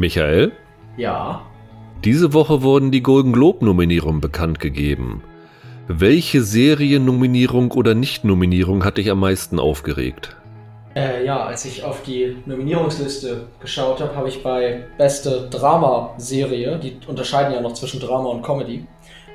Michael? 0.00 0.52
Ja. 0.96 1.42
Diese 2.04 2.32
Woche 2.32 2.62
wurden 2.62 2.90
die 2.90 3.02
Golden 3.02 3.34
Globe-Nominierungen 3.34 4.22
bekannt 4.22 4.58
gegeben. 4.58 5.22
Welche 5.88 6.42
Seriennominierung 6.42 7.70
oder 7.72 7.94
Nicht-Nominierung 7.94 8.82
hat 8.82 8.96
dich 8.96 9.10
am 9.10 9.20
meisten 9.20 9.58
aufgeregt? 9.58 10.36
Äh, 10.96 11.26
ja, 11.26 11.44
als 11.44 11.66
ich 11.66 11.84
auf 11.84 12.02
die 12.02 12.34
Nominierungsliste 12.46 13.48
geschaut 13.60 14.00
habe, 14.00 14.16
habe 14.16 14.28
ich 14.30 14.42
bei 14.42 14.86
beste 14.96 15.50
Drama-Serie, 15.50 16.78
die 16.78 16.96
unterscheiden 17.06 17.52
ja 17.52 17.60
noch 17.60 17.74
zwischen 17.74 18.00
Drama 18.00 18.30
und 18.30 18.42
Comedy, 18.42 18.86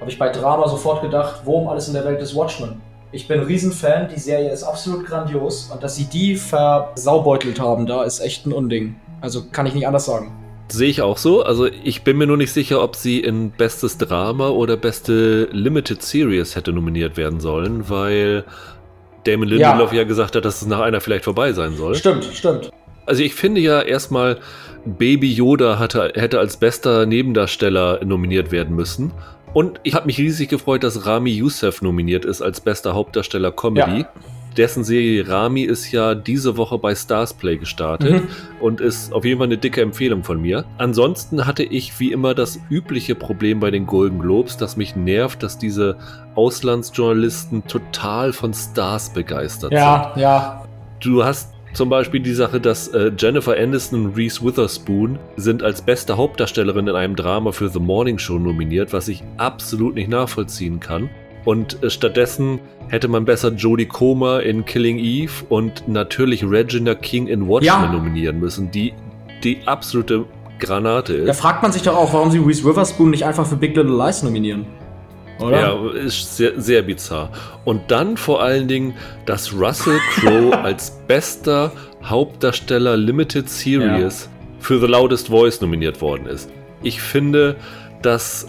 habe 0.01 0.09
ich 0.09 0.17
bei 0.17 0.29
Drama 0.29 0.67
sofort 0.67 1.03
gedacht, 1.03 1.41
worum 1.45 1.67
alles 1.67 1.87
in 1.89 1.93
der 1.93 2.05
Welt 2.05 2.21
ist 2.21 2.35
Watchmen. 2.35 2.81
Ich 3.11 3.27
bin 3.27 3.39
ein 3.39 3.45
Riesenfan, 3.45 4.09
die 4.09 4.19
Serie 4.19 4.49
ist 4.49 4.63
absolut 4.63 5.05
grandios 5.05 5.69
und 5.71 5.83
dass 5.83 5.95
sie 5.95 6.05
die 6.05 6.35
versaubeutelt 6.35 7.59
haben, 7.59 7.85
da 7.85 8.03
ist 8.03 8.19
echt 8.19 8.47
ein 8.47 8.51
Unding. 8.51 8.95
Also 9.21 9.43
kann 9.51 9.67
ich 9.67 9.75
nicht 9.75 9.87
anders 9.87 10.05
sagen. 10.05 10.44
Sehe 10.67 10.89
ich 10.89 11.01
auch 11.01 11.17
so. 11.17 11.43
Also 11.43 11.67
ich 11.67 12.03
bin 12.03 12.17
mir 12.17 12.27
nur 12.27 12.37
nicht 12.37 12.51
sicher, 12.51 12.81
ob 12.81 12.95
sie 12.95 13.19
in 13.19 13.51
bestes 13.51 13.97
Drama 13.97 14.49
oder 14.49 14.77
beste 14.77 15.47
Limited 15.51 16.01
Series 16.01 16.55
hätte 16.55 16.73
nominiert 16.73 17.17
werden 17.17 17.39
sollen, 17.39 17.89
weil 17.89 18.45
Damon 19.25 19.47
Lindelof 19.47 19.91
ja. 19.91 19.99
ja 19.99 20.03
gesagt 20.05 20.35
hat, 20.35 20.45
dass 20.45 20.61
es 20.61 20.67
nach 20.67 20.79
einer 20.79 21.01
vielleicht 21.01 21.23
vorbei 21.23 21.53
sein 21.53 21.75
soll. 21.75 21.95
Stimmt, 21.95 22.25
stimmt. 22.25 22.71
Also 23.05 23.21
ich 23.21 23.35
finde 23.35 23.61
ja 23.61 23.81
erstmal, 23.81 24.39
Baby 24.85 25.31
Yoda 25.31 25.77
hatte, 25.79 26.13
hätte 26.15 26.39
als 26.39 26.57
bester 26.57 27.05
Nebendarsteller 27.05 28.03
nominiert 28.03 28.51
werden 28.51 28.75
müssen. 28.75 29.11
Und 29.53 29.79
ich 29.83 29.93
habe 29.93 30.07
mich 30.07 30.17
riesig 30.17 30.49
gefreut, 30.49 30.83
dass 30.83 31.05
Rami 31.05 31.31
Youssef 31.31 31.81
nominiert 31.81 32.25
ist 32.25 32.41
als 32.41 32.59
bester 32.59 32.93
Hauptdarsteller 32.93 33.51
Comedy. 33.51 34.01
Ja. 34.01 34.09
Dessen 34.57 34.83
Serie 34.83 35.27
Rami 35.27 35.63
ist 35.63 35.91
ja 35.91 36.15
diese 36.15 36.57
Woche 36.57 36.77
bei 36.77 36.95
Starsplay 36.95 37.57
gestartet 37.57 38.23
mhm. 38.23 38.27
und 38.59 38.81
ist 38.81 39.13
auf 39.13 39.25
jeden 39.25 39.39
Fall 39.39 39.47
eine 39.47 39.57
dicke 39.57 39.81
Empfehlung 39.81 40.23
von 40.23 40.41
mir. 40.41 40.65
Ansonsten 40.77 41.45
hatte 41.45 41.63
ich 41.63 41.99
wie 41.99 42.11
immer 42.11 42.33
das 42.33 42.59
übliche 42.69 43.15
Problem 43.15 43.59
bei 43.59 43.71
den 43.71 43.85
Golden 43.85 44.19
Globes, 44.19 44.57
das 44.57 44.77
mich 44.77 44.95
nervt, 44.95 45.43
dass 45.43 45.57
diese 45.57 45.97
Auslandsjournalisten 46.35 47.67
total 47.67 48.33
von 48.33 48.53
Stars 48.53 49.13
begeistert 49.13 49.73
ja, 49.73 50.11
sind. 50.13 50.21
Ja, 50.21 50.29
ja. 50.29 50.65
Du 50.99 51.23
hast 51.23 51.55
zum 51.75 51.89
Beispiel 51.89 52.21
die 52.21 52.33
Sache, 52.33 52.61
dass 52.61 52.87
äh, 52.87 53.11
Jennifer 53.17 53.57
Aniston 53.57 54.05
und 54.05 54.15
Reese 54.15 54.41
Witherspoon 54.41 55.19
sind 55.35 55.61
als 55.61 55.81
beste 55.81 56.15
Hauptdarstellerin 56.15 56.87
in 56.87 56.95
einem 56.95 57.17
Drama 57.17 57.51
für 57.51 57.67
The 57.67 57.79
Morning 57.79 58.17
Show 58.17 58.39
nominiert, 58.39 58.93
was 58.93 59.09
ich 59.09 59.23
absolut 59.37 59.95
nicht 59.95 60.09
nachvollziehen 60.09 60.79
kann. 60.79 61.09
Und 61.43 61.83
äh, 61.83 61.89
stattdessen 61.89 62.59
hätte 62.89 63.07
man 63.07 63.25
besser 63.25 63.51
Jodie 63.51 63.85
Comer 63.85 64.43
in 64.43 64.65
Killing 64.65 64.97
Eve 64.97 65.31
und 65.49 65.87
natürlich 65.87 66.43
Regina 66.43 66.95
King 66.95 67.27
in 67.27 67.47
Watchmen 67.47 67.65
ja. 67.65 67.91
nominieren 67.91 68.39
müssen, 68.39 68.71
die 68.71 68.93
die 69.43 69.59
absolute 69.65 70.25
Granate 70.59 71.13
ist. 71.13 71.27
Da 71.27 71.33
fragt 71.33 71.61
man 71.61 71.71
sich 71.71 71.81
doch 71.81 71.95
auch, 71.95 72.13
warum 72.13 72.31
sie 72.31 72.39
Reese 72.39 72.63
Witherspoon 72.63 73.09
nicht 73.09 73.25
einfach 73.25 73.45
für 73.45 73.55
Big 73.55 73.75
Little 73.75 73.95
Lies 73.95 74.23
nominieren. 74.23 74.65
Oder? 75.39 75.59
Ja, 75.59 75.91
ist 75.91 76.37
sehr, 76.37 76.59
sehr 76.59 76.81
bizarr. 76.81 77.29
Und 77.65 77.91
dann 77.91 78.15
vor 78.15 78.41
allen 78.41 78.67
Dingen, 78.67 78.93
dass 79.25 79.53
Russell 79.53 79.99
Crowe 80.15 80.57
als 80.57 80.91
bester 81.07 81.71
Hauptdarsteller 82.03 82.95
Limited 82.95 83.49
Series 83.49 84.29
ja. 84.31 84.47
für 84.59 84.79
The 84.79 84.87
Loudest 84.87 85.27
Voice 85.27 85.59
nominiert 85.59 86.01
worden 86.01 86.27
ist. 86.27 86.49
Ich 86.83 87.01
finde, 87.01 87.57
dass 88.01 88.47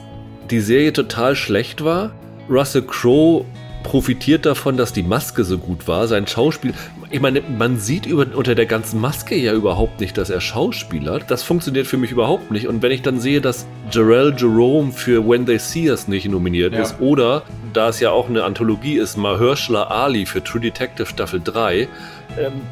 die 0.51 0.61
Serie 0.61 0.93
total 0.93 1.35
schlecht 1.35 1.83
war. 1.83 2.13
Russell 2.49 2.83
Crowe 2.83 3.45
profitiert 3.87 4.47
davon, 4.47 4.77
dass 4.77 4.93
die 4.93 5.05
Maske 5.05 5.45
so 5.45 5.59
gut 5.59 5.87
war. 5.87 6.09
Sein 6.09 6.27
Schauspiel, 6.27 6.75
ich 7.09 7.21
meine, 7.21 7.41
man 7.41 7.79
sieht 7.79 8.05
über, 8.05 8.27
unter 8.35 8.57
der 8.57 8.67
ganzen 8.67 9.01
Maske 9.01 9.37
ja 9.37 9.53
überhaupt 9.53 10.01
nicht, 10.01 10.19
dass 10.19 10.29
er 10.29 10.41
Schauspielert. 10.41 11.31
Das 11.31 11.45
funktioniert 11.45 11.87
für 11.87 11.97
mich 11.97 12.11
überhaupt 12.11 12.51
nicht. 12.51 12.67
Und 12.67 12.83
wenn 12.83 12.91
ich 12.91 13.03
dann 13.03 13.21
sehe, 13.21 13.41
dass 13.41 13.65
Jarell 13.93 14.35
Jerome 14.37 14.91
für 14.91 15.27
When 15.27 15.47
They 15.47 15.59
See 15.59 15.89
Us 15.89 16.09
nicht 16.09 16.29
nominiert 16.29 16.75
ja. 16.75 16.83
ist 16.83 16.97
oder, 17.01 17.43
da 17.73 17.91
es 17.91 18.01
ja 18.01 18.11
auch 18.11 18.29
eine 18.29 18.43
Anthologie 18.43 18.99
ist, 18.99 19.17
Mahershala 19.17 19.85
Ali 19.85 20.27
für 20.27 20.43
True 20.43 20.61
Detective 20.61 21.07
Staffel 21.07 21.41
3, 21.45 21.83
ähm, 21.83 21.89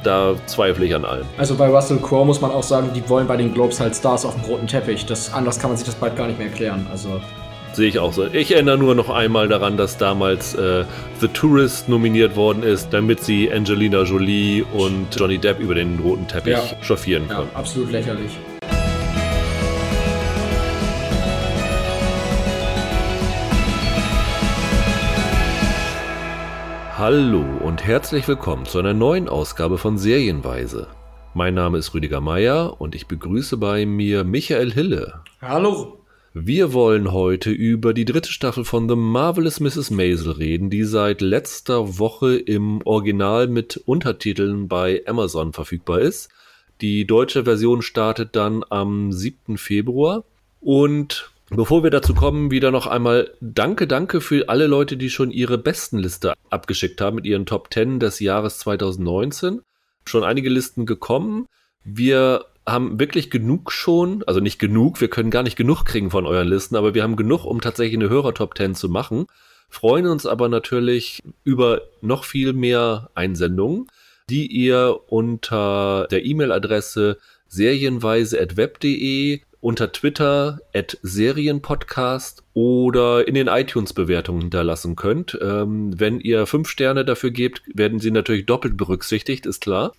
da 0.03 0.35
zweifle 0.47 0.85
ich 0.85 0.97
an 0.97 1.05
allem. 1.05 1.27
Also 1.39 1.55
bei 1.55 1.69
Russell 1.69 1.99
Crowe 1.99 2.27
muss 2.27 2.41
man 2.41 2.51
auch 2.51 2.65
sagen, 2.65 2.91
die 2.93 3.09
wollen 3.09 3.29
bei 3.29 3.37
den 3.37 3.55
Globes 3.55 3.79
halt 3.79 3.95
Stars 3.95 4.25
auf 4.25 4.35
dem 4.35 4.45
roten 4.45 4.67
Teppich. 4.67 5.07
Das, 5.07 5.33
anders 5.33 5.61
kann 5.61 5.71
man 5.71 5.77
sich 5.77 5.87
das 5.87 5.95
bald 5.95 6.17
gar 6.17 6.27
nicht 6.27 6.39
mehr 6.39 6.49
erklären. 6.49 6.89
Also 6.91 7.21
Sehe 7.75 7.89
ich 7.89 7.99
auch 7.99 8.13
so. 8.13 8.27
Ich 8.27 8.53
erinnere 8.53 8.79
nur 8.79 8.95
noch 8.95 9.11
einmal 9.11 9.49
daran, 9.49 9.77
dass 9.77 9.99
damals 9.99 10.55
äh, 10.55 10.85
The 11.19 11.27
Tourist 11.27 11.89
nominiert 11.89 12.37
worden 12.37 12.63
ist, 12.63 12.91
damit 12.93 13.25
sie 13.25 13.53
Angelina 13.53 14.05
Jolie 14.05 14.63
und 14.63 15.09
Johnny 15.11 15.39
Depp 15.39 15.59
über 15.59 15.75
den 15.75 15.99
roten 15.99 16.29
Teppich 16.29 16.53
ja. 16.53 16.63
chauffieren 16.83 17.27
können. 17.27 17.49
Ja, 17.53 17.59
absolut 17.59 17.91
lächerlich. 17.91 18.31
Hallo 26.97 27.45
und 27.61 27.85
herzlich 27.85 28.29
willkommen 28.29 28.67
zu 28.67 28.79
einer 28.79 28.95
neuen 28.95 29.29
Ausgabe 29.29 29.79
von 29.79 29.99
Serienweise. 29.99 30.87
Mein 31.35 31.55
Name 31.55 31.79
ist 31.79 31.93
Rüdiger 31.93 32.21
Meier 32.21 32.81
und 32.81 32.95
ich 32.95 33.09
begrüße 33.09 33.57
bei 33.57 33.85
mir 33.85 34.23
Michael 34.23 34.71
Hille. 34.71 35.15
Hallo. 35.43 36.04
Wir 36.37 36.73
wollen 36.73 37.13
heute 37.13 37.53
über 37.53 37.95
die 37.95 38.05
dritte 38.05 38.33
Staffel 38.33 38.65
von 38.65 38.89
The 38.89 38.97
Marvelous 38.97 39.61
Mrs. 39.61 39.93
Maisel 39.93 40.33
reden, 40.33 40.69
die 40.69 40.83
seit 40.83 41.21
letzter 41.21 42.01
Woche 42.01 42.35
im 42.35 42.83
Original 42.85 43.47
mit 43.47 43.77
Untertiteln 43.77 44.67
bei 44.67 45.05
Amazon 45.07 45.53
verfügbar 45.53 46.01
ist. 46.01 46.31
Die 46.81 47.07
deutsche 47.07 47.45
Version 47.45 47.83
startet 47.83 48.35
dann 48.35 48.65
am 48.69 49.13
7. 49.13 49.57
Februar. 49.59 50.25
Und 50.61 51.31
bevor 51.51 51.85
wir 51.85 51.91
dazu 51.91 52.15
kommen, 52.15 52.51
wieder 52.51 52.73
noch 52.73 52.89
einmal 52.89 53.31
Danke, 53.41 53.87
danke 53.87 54.21
für 54.21 54.49
alle 54.49 54.67
Leute, 54.67 54.97
die 54.97 55.11
schon 55.11 55.31
ihre 55.31 55.57
Bestenliste 55.57 56.35
abgeschickt 56.51 57.01
haben 57.01 57.15
mit 57.15 57.27
ihren 57.27 57.47
Top 57.47 57.73
10 57.73 58.01
des 58.01 58.19
Jahres 58.19 58.59
2019. 58.59 59.61
Schon 60.05 60.25
einige 60.25 60.51
Listen 60.51 60.85
gekommen. 60.85 61.47
Wir 61.85 62.47
haben 62.67 62.99
wirklich 62.99 63.31
genug 63.31 63.73
schon, 63.73 64.23
also 64.25 64.41
nicht 64.41 64.59
genug, 64.59 65.01
wir 65.01 65.09
können 65.09 65.31
gar 65.31 65.43
nicht 65.43 65.57
genug 65.57 65.85
kriegen 65.85 66.11
von 66.11 66.27
euren 66.27 66.49
Listen, 66.49 66.77
aber 66.77 66.95
wir 66.95 67.03
haben 67.03 67.17
genug, 67.17 67.45
um 67.45 67.61
tatsächlich 67.61 67.97
eine 67.97 68.09
Hörer-Top 68.09 68.57
10 68.57 68.75
zu 68.75 68.89
machen. 68.89 69.27
Freuen 69.69 70.07
uns 70.07 70.25
aber 70.25 70.49
natürlich 70.49 71.23
über 71.43 71.83
noch 72.01 72.25
viel 72.25 72.53
mehr 72.53 73.11
Einsendungen, 73.15 73.89
die 74.31 74.47
ihr 74.47 74.99
unter 75.09 76.07
der 76.11 76.25
E-Mail-Adresse 76.25 77.19
serienweise.web.de 77.49 79.41
unter 79.61 79.93
Twitter 79.93 80.61
at 80.75 80.99
Serienpodcast 81.03 82.43
oder 82.53 83.27
in 83.27 83.35
den 83.35 83.49
iTunes-Bewertungen 83.49 84.43
hinterlassen 84.43 84.95
könnt. 84.95 85.39
Ähm, 85.41 85.99
wenn 85.99 86.21
ihr 86.21 86.47
fünf 86.47 86.69
Sterne 86.69 87.05
dafür 87.07 87.31
gebt, 87.31 87.63
werden 87.67 87.99
sie 87.99 88.11
natürlich 88.11 88.45
doppelt 88.45 88.77
berücksichtigt, 88.77 89.47
ist 89.47 89.63
klar. 89.63 89.93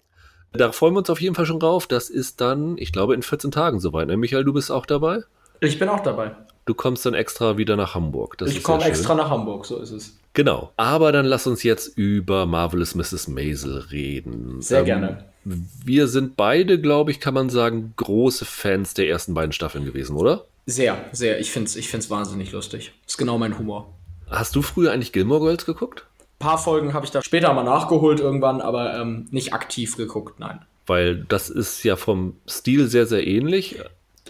Da 0.54 0.72
freuen 0.72 0.94
wir 0.94 1.00
uns 1.00 1.10
auf 1.10 1.22
jeden 1.22 1.36
Fall 1.36 1.46
schon 1.46 1.60
drauf. 1.60 1.88
Das 1.88 2.10
ist 2.10 2.42
dann, 2.42 2.78
ich 2.78 2.92
glaube, 2.92 3.14
in 3.14 3.22
14 3.22 3.52
Tagen 3.52 3.80
soweit. 3.80 4.08
Ne? 4.08 4.18
Michael, 4.18 4.44
du 4.44 4.54
bist 4.54 4.72
auch 4.72 4.86
dabei? 4.86 5.24
Ich 5.60 5.80
bin 5.80 5.90
auch 5.90 6.02
dabei. 6.02 6.32
Du 6.66 6.74
kommst 6.74 7.06
dann 7.06 7.14
extra 7.14 7.58
wieder 7.58 7.76
nach 7.76 7.94
Hamburg. 7.94 8.38
Das 8.38 8.50
ich 8.50 8.64
komme 8.64 8.84
extra 8.86 9.14
nach 9.14 9.30
Hamburg, 9.30 9.66
so 9.66 9.78
ist 9.78 9.92
es. 9.92 10.18
Genau. 10.34 10.72
Aber 10.78 11.12
dann 11.12 11.26
lass 11.26 11.46
uns 11.48 11.64
jetzt 11.64 11.98
über 11.98 12.46
Marvelous 12.46 12.96
Mrs. 12.96 13.28
Maisel 13.28 13.78
reden. 13.92 14.62
Sehr 14.62 14.80
ähm, 14.80 14.86
gerne. 14.86 15.26
Wir 15.44 16.08
sind 16.08 16.36
beide, 16.36 16.82
glaube 16.82 17.12
ich, 17.12 17.20
kann 17.20 17.36
man 17.36 17.50
sagen, 17.50 17.94
große 17.98 18.46
Fans 18.46 18.96
der 18.96 19.08
ersten 19.08 19.36
beiden 19.36 19.52
Staffeln 19.52 19.86
gewesen, 19.86 20.16
oder? 20.16 20.46
Sehr, 20.66 20.98
sehr. 21.12 21.40
Ich 21.40 21.52
finde 21.52 21.68
es 21.68 21.76
ich 21.76 21.90
find's 21.90 22.10
wahnsinnig 22.10 22.52
lustig. 22.52 22.94
Ist 23.06 23.18
genau 23.18 23.38
mein 23.38 23.60
Humor. 23.60 23.94
Hast 24.28 24.56
du 24.56 24.64
früher 24.64 24.92
eigentlich 24.92 25.12
Gilmore 25.12 25.42
Girls 25.42 25.66
geguckt? 25.66 26.08
Paar 26.40 26.58
Folgen 26.58 26.94
habe 26.94 27.06
ich 27.06 27.12
da 27.12 27.22
später 27.22 27.54
mal 27.54 27.64
nachgeholt 27.64 28.20
irgendwann, 28.20 28.62
aber 28.62 29.00
ähm, 29.00 29.28
nicht 29.32 29.54
aktiv 29.54 29.98
geguckt, 29.98 30.40
nein. 30.40 30.60
Weil 30.86 31.26
das 31.28 31.50
ist 31.50 31.84
ja 31.84 31.96
vom 31.96 32.36
Stil 32.48 32.88
sehr, 32.88 33.06
sehr 33.06 33.26
ähnlich. 33.26 33.80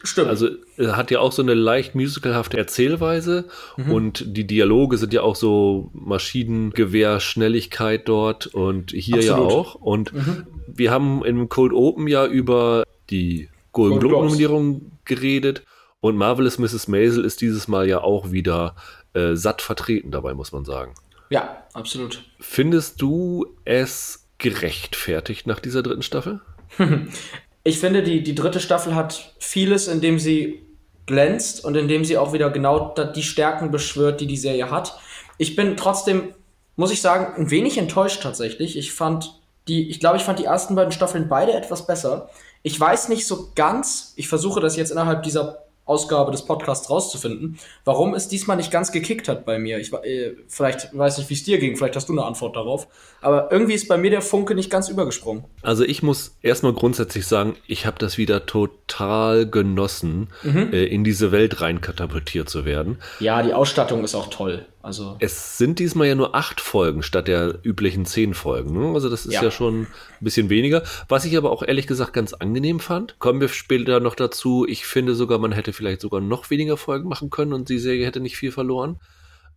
Stimmt. 0.03 0.29
Also 0.29 0.49
er 0.77 0.97
hat 0.97 1.09
ja 1.09 1.19
auch 1.19 1.31
so 1.31 1.41
eine 1.41 1.53
leicht 1.53 1.95
musicalhafte 1.95 2.57
Erzählweise 2.57 3.45
mhm. 3.77 3.91
und 3.91 4.37
die 4.37 4.45
Dialoge 4.45 4.97
sind 4.97 5.13
ja 5.13 5.21
auch 5.21 5.35
so 5.35 5.89
Maschinengewehr-Schnelligkeit 5.93 8.07
dort 8.07 8.47
und 8.47 8.91
hier 8.91 9.15
Absolut. 9.15 9.37
ja 9.37 9.57
auch. 9.57 9.75
Und 9.75 10.13
mhm. 10.13 10.47
wir 10.67 10.91
haben 10.91 11.23
im 11.25 11.49
Cold 11.49 11.73
Open 11.73 12.07
ja 12.07 12.25
über 12.25 12.83
die 13.09 13.49
Golden 13.71 13.99
Globe-Nominierung 13.99 14.91
geredet 15.05 15.63
und 16.01 16.17
Marvelous 16.17 16.59
Mrs. 16.59 16.87
Maisel 16.87 17.25
ist 17.25 17.41
dieses 17.41 17.67
Mal 17.67 17.87
ja 17.87 18.01
auch 18.01 18.31
wieder 18.31 18.75
äh, 19.13 19.35
satt 19.35 19.61
vertreten 19.61 20.11
dabei, 20.11 20.33
muss 20.33 20.51
man 20.51 20.65
sagen. 20.65 20.95
Ja, 21.29 21.63
absolut. 21.73 22.23
Findest 22.39 23.01
du 23.01 23.47
es 23.65 24.27
gerechtfertigt 24.37 25.47
nach 25.47 25.59
dieser 25.59 25.83
dritten 25.83 26.01
Staffel? 26.01 26.41
ich 27.63 27.79
finde, 27.79 28.03
die, 28.03 28.23
die 28.23 28.35
dritte 28.35 28.59
Staffel 28.59 28.95
hat 28.95 29.33
vieles, 29.39 29.87
in 29.87 30.01
dem 30.01 30.19
sie 30.19 30.65
glänzt 31.05 31.63
und 31.63 31.75
in 31.75 31.87
dem 31.87 32.03
sie 32.03 32.17
auch 32.17 32.33
wieder 32.33 32.49
genau 32.49 32.93
die 33.15 33.23
Stärken 33.23 33.71
beschwört, 33.71 34.21
die 34.21 34.27
die 34.27 34.37
Serie 34.37 34.71
hat. 34.71 34.97
Ich 35.37 35.55
bin 35.55 35.77
trotzdem, 35.77 36.33
muss 36.75 36.91
ich 36.91 37.01
sagen, 37.01 37.35
ein 37.35 37.51
wenig 37.51 37.77
enttäuscht 37.77 38.23
tatsächlich. 38.23 38.77
Ich 38.77 38.93
fand 38.93 39.39
die, 39.67 39.89
ich 39.89 39.99
glaube, 39.99 40.17
ich 40.17 40.23
fand 40.23 40.39
die 40.39 40.45
ersten 40.45 40.75
beiden 40.75 40.91
Staffeln 40.91 41.27
beide 41.29 41.53
etwas 41.53 41.87
besser. 41.87 42.29
Ich 42.63 42.79
weiß 42.79 43.09
nicht 43.09 43.27
so 43.27 43.51
ganz, 43.55 44.13
ich 44.15 44.27
versuche 44.27 44.59
das 44.59 44.75
jetzt 44.75 44.91
innerhalb 44.91 45.23
dieser 45.23 45.64
Ausgabe 45.85 46.31
des 46.31 46.43
Podcasts 46.43 46.89
rauszufinden, 46.89 47.59
warum 47.83 48.13
es 48.13 48.27
diesmal 48.27 48.57
nicht 48.57 48.71
ganz 48.71 48.91
gekickt 48.91 49.27
hat 49.27 49.45
bei 49.45 49.59
mir. 49.59 49.77
Ich 49.77 49.93
äh, 49.93 50.35
vielleicht 50.47 50.97
weiß 50.97 51.19
nicht, 51.19 51.29
wie 51.29 51.35
es 51.35 51.43
dir 51.43 51.59
ging, 51.59 51.77
vielleicht 51.77 51.95
hast 51.95 52.09
du 52.09 52.13
eine 52.13 52.25
Antwort 52.25 52.55
darauf, 52.55 52.87
aber 53.21 53.51
irgendwie 53.51 53.73
ist 53.73 53.87
bei 53.87 53.97
mir 53.97 54.09
der 54.09 54.21
Funke 54.21 54.55
nicht 54.55 54.69
ganz 54.69 54.89
übergesprungen. 54.89 55.45
Also 55.61 55.83
ich 55.83 56.03
muss 56.03 56.37
erstmal 56.41 56.73
grundsätzlich 56.73 57.27
sagen, 57.27 57.55
ich 57.67 57.85
habe 57.85 57.97
das 57.99 58.17
wieder 58.17 58.45
total 58.45 59.47
genossen, 59.47 60.29
mhm. 60.43 60.73
äh, 60.73 60.85
in 60.85 61.03
diese 61.03 61.31
Welt 61.31 61.61
rein 61.61 61.81
katapultiert 61.81 62.49
zu 62.49 62.65
werden. 62.65 62.97
Ja, 63.19 63.43
die 63.43 63.53
Ausstattung 63.53 64.03
ist 64.03 64.15
auch 64.15 64.29
toll. 64.29 64.65
Also 64.85 65.17
es 65.19 65.57
sind 65.57 65.79
diesmal 65.79 66.07
ja 66.07 66.13
nur 66.13 66.35
acht 66.35 66.61
Folgen 66.61 67.01
statt 67.01 67.27
der 67.27 67.57
üblichen 67.63 68.05
zehn 68.05 68.35
Folgen. 68.35 68.79
Ne? 68.79 68.93
Also 68.93 69.09
das 69.09 69.25
ist 69.25 69.33
ja. 69.33 69.41
ja. 69.41 69.49
schon 69.49 69.81
ein 69.81 69.87
bisschen 70.21 70.49
weniger. 70.51 70.83
Was 71.07 71.25
ich 71.25 71.35
aber 71.35 71.49
auch 71.49 71.63
ehrlich 71.63 71.87
gesagt 71.87 72.13
ganz 72.13 72.33
angenehm 72.33 72.79
fand. 72.79 73.17
Kommen 73.17 73.41
wir 73.41 73.47
später 73.47 73.99
noch 73.99 74.13
dazu. 74.13 74.63
Ich 74.67 74.85
finde 74.85 75.15
sogar, 75.15 75.39
man 75.39 75.53
hätte 75.53 75.73
vielleicht 75.73 76.01
sogar 76.01 76.21
noch 76.21 76.51
weniger 76.51 76.77
Folgen 76.77 77.09
machen 77.09 77.31
können 77.31 77.53
und 77.53 77.67
die 77.69 77.79
Serie 77.79 78.05
hätte 78.05 78.19
nicht 78.19 78.37
viel 78.37 78.51
verloren. 78.51 78.99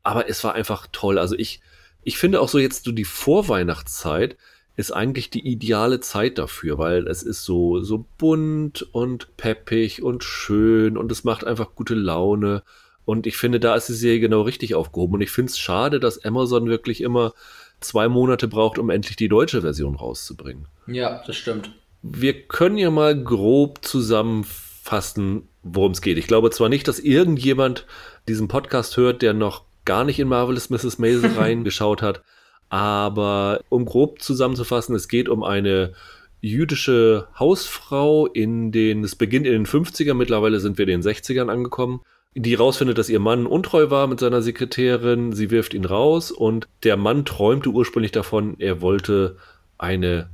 Aber 0.03 0.31
es 0.31 0.43
war 0.45 0.55
einfach 0.55 0.87
toll. 0.93 1.19
Also 1.19 1.37
ich, 1.37 1.61
ich 2.03 2.17
finde 2.17 2.41
auch 2.41 2.49
so 2.49 2.59
jetzt 2.59 2.85
so 2.85 2.93
die 2.93 3.05
Vorweihnachtszeit 3.05 4.39
ist 4.77 4.93
eigentlich 4.93 5.29
die 5.29 5.47
ideale 5.47 6.01
Zeit 6.01 6.39
dafür, 6.39 6.79
weil 6.79 7.07
es 7.07 7.23
ist 7.23 7.45
so, 7.45 7.83
so 7.83 8.07
bunt 8.17 8.83
und 8.93 9.37
peppig 9.37 10.03
und 10.03 10.25
schön 10.25 10.97
und 10.97 11.13
es 11.13 11.23
macht 11.23 11.45
einfach 11.45 11.75
gute 11.75 11.95
Laune. 11.95 12.63
Und 13.09 13.27
ich 13.27 13.39
finde, 13.39 13.59
da 13.59 13.75
ist 13.75 13.89
die 13.89 13.95
Serie 13.95 14.21
genau 14.21 14.43
richtig 14.43 14.75
aufgehoben. 14.75 15.15
Und 15.15 15.23
ich 15.23 15.31
finde 15.31 15.49
es 15.49 15.59
schade, 15.59 15.99
dass 15.99 16.27
Amazon 16.27 16.69
wirklich 16.69 17.01
immer 17.01 17.33
zwei 17.81 18.07
Monate 18.07 18.49
braucht, 18.49 18.79
um 18.79 18.91
endlich 18.91 19.17
die 19.17 19.31
deutsche 19.31 19.63
Version 19.63 19.95
rauszubringen. 19.95 20.67
Ja, 20.87 21.23
das 21.27 21.37
stimmt. 21.37 21.71
Wir 22.03 22.43
können 22.43 22.77
ja 22.77 22.91
mal 22.91 23.19
grob 23.19 23.83
zusammenfassen, 23.83 25.49
worum 25.63 25.93
es 25.93 26.03
geht. 26.03 26.19
Ich 26.19 26.27
glaube 26.27 26.51
zwar 26.51 26.69
nicht, 26.69 26.87
dass 26.87 26.99
irgendjemand 26.99 27.87
diesen 28.29 28.47
Podcast 28.47 28.99
hört, 28.99 29.23
der 29.23 29.33
noch 29.33 29.65
gar 29.87 30.05
nicht 30.05 30.21
in 30.21 30.29
Marvelous 30.29 30.69
Mrs. 30.69 30.99
Maisel 30.99 31.33
reingeschaut 31.39 32.03
hat, 32.03 32.21
aber 32.69 33.63
um 33.71 33.87
grob 33.87 34.21
zusammenzufassen, 34.21 34.95
es 34.95 35.09
geht 35.09 35.31
um 35.31 35.45
eine 35.45 35.95
jüdische 36.43 37.29
Hausfrau 37.39 38.27
in 38.27 38.71
den, 38.71 39.03
es 39.03 39.17
beginnt 39.17 39.47
in 39.47 39.55
den 39.55 39.67
50ern, 39.67 40.13
mittlerweile 40.13 40.61
sind 40.61 40.77
wir 40.77 40.87
in 40.87 41.01
den 41.01 41.11
60ern 41.11 41.49
angekommen 41.49 42.03
die 42.41 42.55
rausfindet, 42.55 42.99
dass 42.99 43.09
ihr 43.09 43.21
Mann 43.21 43.47
untreu 43.47 43.91
war 43.91 44.07
mit 44.07 44.21
seiner 44.21 44.43
Sekretärin. 44.43 45.33
Sie 45.33 45.51
wirft 45.51 45.75
ihn 45.75 45.85
raus 45.85 46.31
und 46.31 46.69
der 46.85 46.97
Mann 46.97 47.25
träumte 47.25 47.71
ursprünglich 47.71 48.13
davon, 48.13 48.57
er 48.59 48.81
wollte 48.81 49.37
eine 49.79 50.31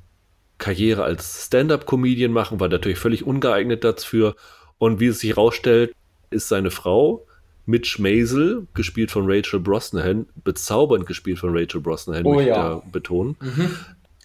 Karriere 0.58 1.04
als 1.04 1.46
Stand-up-Comedian 1.46 2.32
machen, 2.32 2.60
war 2.60 2.68
natürlich 2.68 2.98
völlig 2.98 3.26
ungeeignet 3.26 3.84
dafür. 3.84 4.36
Und 4.78 5.00
wie 5.00 5.06
es 5.06 5.20
sich 5.20 5.30
herausstellt, 5.30 5.94
ist 6.30 6.48
seine 6.48 6.70
Frau 6.70 7.26
Mitch 7.66 8.00
Maisel, 8.00 8.66
gespielt 8.74 9.10
von 9.10 9.24
Rachel 9.26 9.60
Brosnahan, 9.60 10.26
bezaubernd 10.42 11.06
gespielt 11.06 11.38
von 11.38 11.56
Rachel 11.56 11.80
Brosnahan, 11.80 12.26
oh, 12.26 12.34
möchte 12.34 12.50
ja. 12.50 12.82
ich 12.84 12.92
betonen. 12.92 13.36
Mhm 13.40 13.70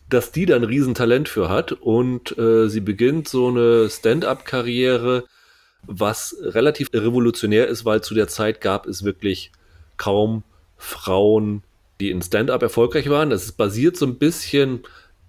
dass 0.10 0.32
die 0.32 0.46
da 0.46 0.56
ein 0.56 0.64
Riesentalent 0.64 1.30
für 1.30 1.50
hat 1.50 1.72
und 1.72 2.36
äh, 2.38 2.68
sie 2.68 2.80
beginnt 2.80 3.28
so 3.28 3.48
eine 3.48 3.90
Stand-up-Karriere 3.90 5.26
was 5.86 6.36
relativ 6.42 6.90
revolutionär 6.94 7.68
ist, 7.68 7.86
weil 7.86 8.02
zu 8.02 8.14
der 8.14 8.28
Zeit 8.28 8.62
gab 8.62 8.86
es 8.88 9.04
wirklich 9.04 9.52
kaum 9.98 10.44
Frauen, 10.78 11.64
die 12.00 12.12
in 12.12 12.22
Stand-up 12.22 12.62
erfolgreich 12.62 13.10
waren. 13.10 13.30
Das 13.30 13.44
ist 13.44 13.54
basiert 13.54 13.98
so 13.98 14.06
ein 14.06 14.18
bisschen 14.18 14.84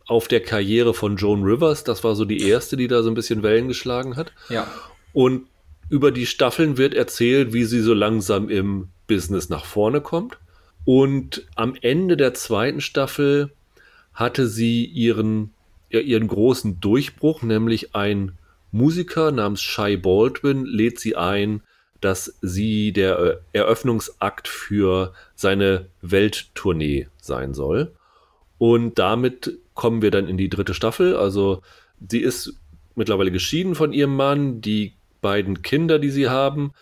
auf 0.07 0.29
der 0.29 0.41
Karriere 0.41 0.95
von 0.95 1.17
Joan 1.17 1.43
Rivers. 1.43 1.85
Das 1.85 2.03
war 2.05 2.15
so 2.15 2.25
die 2.25 2.49
erste, 2.49 2.77
die 2.77 2.89
da 2.89 3.03
so 3.03 3.11
ein 3.11 3.15
bisschen 3.15 3.43
Wellen 3.43 3.69
geschlagen 3.69 4.17
hat. 4.17 4.33
Ja. 4.49 4.67
Und 5.13 5.47
über 5.89 6.13
die 6.13 6.27
Staffeln 6.27 6.79
wird 6.79 6.95
erzählt, 6.95 7.53
wie 7.53 7.65
sie 7.65 7.81
so 7.81 7.95
langsam 7.95 8.49
im 8.49 8.89
Business 9.07 9.49
nach 9.49 9.65
vorne 9.65 10.01
kommt. 10.01 10.39
Und 10.85 11.47
am 11.57 11.75
Ende 11.81 12.17
der 12.17 12.35
zweiten 12.35 12.81
Staffel 12.81 13.51
hatte 14.15 14.47
sie 14.47 14.85
ihren, 14.85 15.53
ja, 15.91 16.01
ihren 16.01 16.29
großen 16.29 16.81
Durchbruch, 16.81 17.43
nämlich 17.43 17.95
ein 17.95 18.33
Musiker 18.73 19.33
namens 19.33 19.63
Shai 19.63 19.97
Baldwin 19.97 20.65
lädt 20.65 21.01
sie 21.01 21.17
ein, 21.17 21.63
dass 22.01 22.39
sie 22.41 22.93
der 22.93 23.19
äh, 23.19 23.37
Eröffnungsakt 23.53 24.49
für 24.49 25.13
seine 25.35 25.87
Welttournee 26.03 27.09
sein 27.21 27.55
soll. 27.55 27.93
Und 28.59 28.99
damit 28.99 29.59
kommen 29.75 30.03
wir 30.03 30.11
dann 30.11 30.29
in 30.29 30.37
die 30.37 30.49
dritte 30.49 30.75
Staffel. 30.75 31.17
Also 31.17 31.63
sie 32.09 32.21
ist 32.21 32.55
mittlerweile 32.95 33.31
geschieden 33.31 33.75
von 33.75 33.93
ihrem 33.93 34.17
Mann. 34.17 34.61
Die 34.61 34.95
beiden 35.21 35.63
Kinder, 35.63 35.99
die 35.99 36.11
sie 36.11 36.29
haben, 36.29 36.73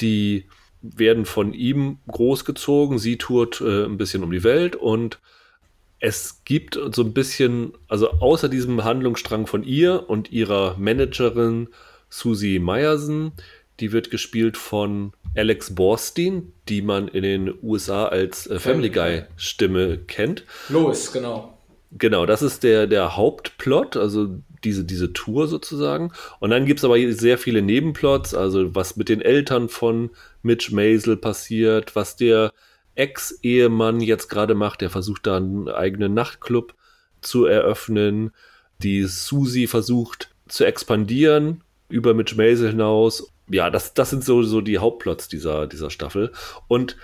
die 0.00 0.46
werden 0.82 1.26
von 1.26 1.52
ihm 1.52 1.98
großgezogen. 2.08 2.98
Sie 2.98 3.16
tourt 3.18 3.60
äh, 3.60 3.84
ein 3.84 3.98
bisschen 3.98 4.22
um 4.22 4.30
die 4.30 4.44
Welt 4.44 4.76
und 4.76 5.20
es 6.00 6.42
gibt 6.44 6.78
so 6.92 7.02
ein 7.02 7.12
bisschen, 7.12 7.74
also 7.88 8.10
außer 8.10 8.48
diesem 8.48 8.82
Handlungsstrang 8.82 9.46
von 9.46 9.62
ihr 9.62 10.08
und 10.08 10.32
ihrer 10.32 10.76
Managerin 10.78 11.68
Susie 12.08 12.58
Meyerson, 12.58 13.32
die 13.78 13.92
wird 13.92 14.10
gespielt 14.10 14.56
von 14.56 15.12
Alex 15.36 15.74
Borstein, 15.74 16.52
die 16.68 16.82
man 16.82 17.08
in 17.08 17.22
den 17.22 17.54
USA 17.62 18.06
als 18.06 18.46
äh, 18.46 18.58
Family 18.58 18.90
Guy 18.90 19.22
Stimme 19.36 19.98
kennt. 19.98 20.44
Lois, 20.68 21.12
genau. 21.12 21.56
Genau, 21.92 22.24
das 22.24 22.42
ist 22.42 22.62
der, 22.62 22.86
der 22.86 23.16
Hauptplot, 23.16 23.96
also 23.96 24.28
diese, 24.62 24.84
diese 24.84 25.12
Tour 25.12 25.48
sozusagen. 25.48 26.12
Und 26.38 26.50
dann 26.50 26.64
gibt 26.64 26.78
es 26.80 26.84
aber 26.84 26.96
sehr 27.12 27.36
viele 27.36 27.62
Nebenplots, 27.62 28.34
also 28.34 28.74
was 28.74 28.96
mit 28.96 29.08
den 29.08 29.20
Eltern 29.20 29.68
von 29.68 30.10
Mitch 30.42 30.72
Maisel 30.72 31.16
passiert, 31.16 31.96
was 31.96 32.16
der 32.16 32.52
Ex-Ehemann 33.00 34.00
jetzt 34.00 34.28
gerade 34.28 34.54
macht. 34.54 34.82
Der 34.82 34.90
versucht 34.90 35.26
da 35.26 35.38
einen 35.38 35.68
eigenen 35.68 36.12
Nachtclub 36.12 36.74
zu 37.22 37.46
eröffnen. 37.46 38.32
Die 38.82 39.04
Susie 39.04 39.66
versucht 39.66 40.30
zu 40.48 40.64
expandieren 40.64 41.62
über 41.88 42.12
Mitch 42.12 42.36
Maisel 42.36 42.70
hinaus. 42.70 43.32
Ja, 43.48 43.70
das, 43.70 43.94
das 43.94 44.10
sind 44.10 44.22
so, 44.22 44.42
so 44.42 44.60
die 44.60 44.78
Hauptplots 44.78 45.28
dieser, 45.28 45.66
dieser 45.66 45.90
Staffel. 45.90 46.30
Und 46.68 46.96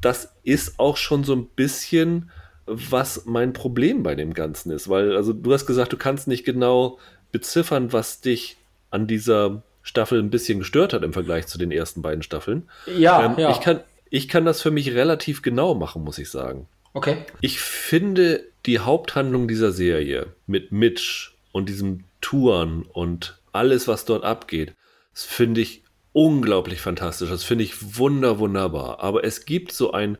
das 0.00 0.32
ist 0.44 0.78
auch 0.78 0.96
schon 0.96 1.24
so 1.24 1.34
ein 1.34 1.46
bisschen, 1.46 2.30
was 2.66 3.26
mein 3.26 3.52
Problem 3.52 4.02
bei 4.02 4.14
dem 4.14 4.34
Ganzen 4.34 4.70
ist. 4.70 4.88
Weil, 4.88 5.16
also 5.16 5.32
du 5.32 5.52
hast 5.52 5.66
gesagt, 5.66 5.92
du 5.92 5.96
kannst 5.96 6.28
nicht 6.28 6.44
genau 6.44 6.98
beziffern, 7.32 7.92
was 7.92 8.20
dich 8.20 8.56
an 8.90 9.06
dieser 9.08 9.62
Staffel 9.82 10.20
ein 10.20 10.30
bisschen 10.30 10.60
gestört 10.60 10.92
hat 10.92 11.02
im 11.02 11.12
Vergleich 11.12 11.46
zu 11.48 11.58
den 11.58 11.72
ersten 11.72 12.00
beiden 12.00 12.22
Staffeln. 12.22 12.68
Ja, 12.86 13.26
ähm, 13.26 13.34
ja. 13.36 13.50
Ich 13.50 13.60
kann, 13.60 13.80
ich 14.14 14.28
kann 14.28 14.44
das 14.44 14.62
für 14.62 14.70
mich 14.70 14.94
relativ 14.94 15.42
genau 15.42 15.74
machen, 15.74 16.04
muss 16.04 16.18
ich 16.18 16.30
sagen. 16.30 16.68
Okay. 16.92 17.16
Ich 17.40 17.58
finde 17.58 18.46
die 18.64 18.78
Haupthandlung 18.78 19.48
dieser 19.48 19.72
Serie 19.72 20.28
mit 20.46 20.70
Mitch 20.70 21.32
und 21.50 21.68
diesem 21.68 22.04
Touren 22.20 22.82
und 22.84 23.40
alles, 23.50 23.88
was 23.88 24.04
dort 24.04 24.22
abgeht, 24.22 24.74
das 25.12 25.24
finde 25.24 25.62
ich 25.62 25.82
unglaublich 26.12 26.80
fantastisch. 26.80 27.28
Das 27.28 27.42
finde 27.42 27.64
ich 27.64 27.98
wunder, 27.98 28.38
wunderbar. 28.38 29.00
Aber 29.00 29.24
es 29.24 29.46
gibt 29.46 29.72
so 29.72 29.90
ein 29.90 30.16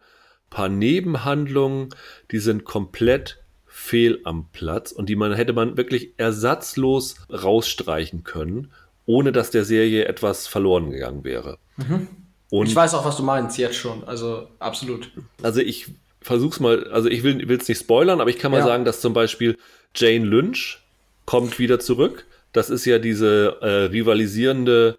paar 0.51 0.69
Nebenhandlungen, 0.69 1.91
die 2.33 2.41
sind 2.41 2.65
komplett 2.65 3.45
fehl 3.65 4.21
am 4.25 4.49
Platz 4.51 4.91
und 4.91 5.09
die 5.09 5.15
man 5.15 5.35
hätte 5.35 5.53
man 5.53 5.77
wirklich 5.77 6.15
ersatzlos 6.17 7.15
rausstreichen 7.31 8.25
können, 8.25 8.73
ohne 9.07 9.31
dass 9.31 9.53
der 9.53 9.65
Serie 9.65 10.07
etwas 10.07 10.49
verloren 10.49 10.91
gegangen 10.91 11.23
wäre. 11.23 11.59
Mhm. 11.77 12.09
Und 12.51 12.69
ich 12.69 12.77
weiß 12.77 12.95
auch, 12.95 13.05
was 13.05 13.17
du 13.17 13.23
meinst, 13.23 13.59
jetzt 13.59 13.77
schon. 13.77 14.05
Also 14.05 14.49
absolut. 14.59 15.11
Also 15.43 15.61
ich 15.61 15.87
versuch's 16.21 16.61
mal, 16.61 16.89
also 16.91 17.09
ich 17.09 17.23
will 17.23 17.51
es 17.51 17.69
nicht 17.69 17.81
spoilern, 17.81 18.21
aber 18.21 18.31
ich 18.31 18.39
kann 18.39 18.51
mal 18.51 18.59
ja. 18.59 18.67
sagen, 18.67 18.85
dass 18.85 19.01
zum 19.01 19.13
Beispiel 19.13 19.59
Jane 19.95 20.25
Lynch 20.25 20.79
kommt 21.27 21.59
wieder 21.59 21.81
zurück. 21.81 22.27
Das 22.53 22.71
ist 22.71 22.85
ja 22.85 22.99
diese 22.99 23.57
äh, 23.61 23.87
rivalisierende 23.87 24.99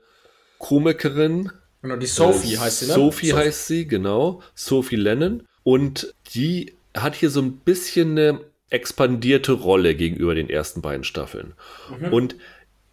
Komikerin. 0.60 1.52
Genau, 1.82 1.96
die 1.96 2.06
Sophie 2.06 2.56
äh, 2.56 2.58
heißt 2.58 2.80
sie, 2.80 2.88
ne? 2.88 2.94
Sophie, 2.94 3.28
Sophie 3.28 3.34
heißt 3.34 3.68
sie, 3.68 3.88
genau. 3.88 4.42
Sophie 4.54 4.96
Lennon. 4.96 5.44
Und 5.64 6.14
die 6.34 6.74
hat 6.96 7.16
hier 7.16 7.30
so 7.30 7.42
ein 7.42 7.58
bisschen 7.58 8.12
eine 8.12 8.40
expandierte 8.70 9.54
Rolle 9.54 9.96
gegenüber 9.96 10.36
den 10.36 10.50
ersten 10.50 10.82
beiden 10.82 11.04
Staffeln. 11.04 11.54
Mhm. 12.00 12.14
Und 12.14 12.36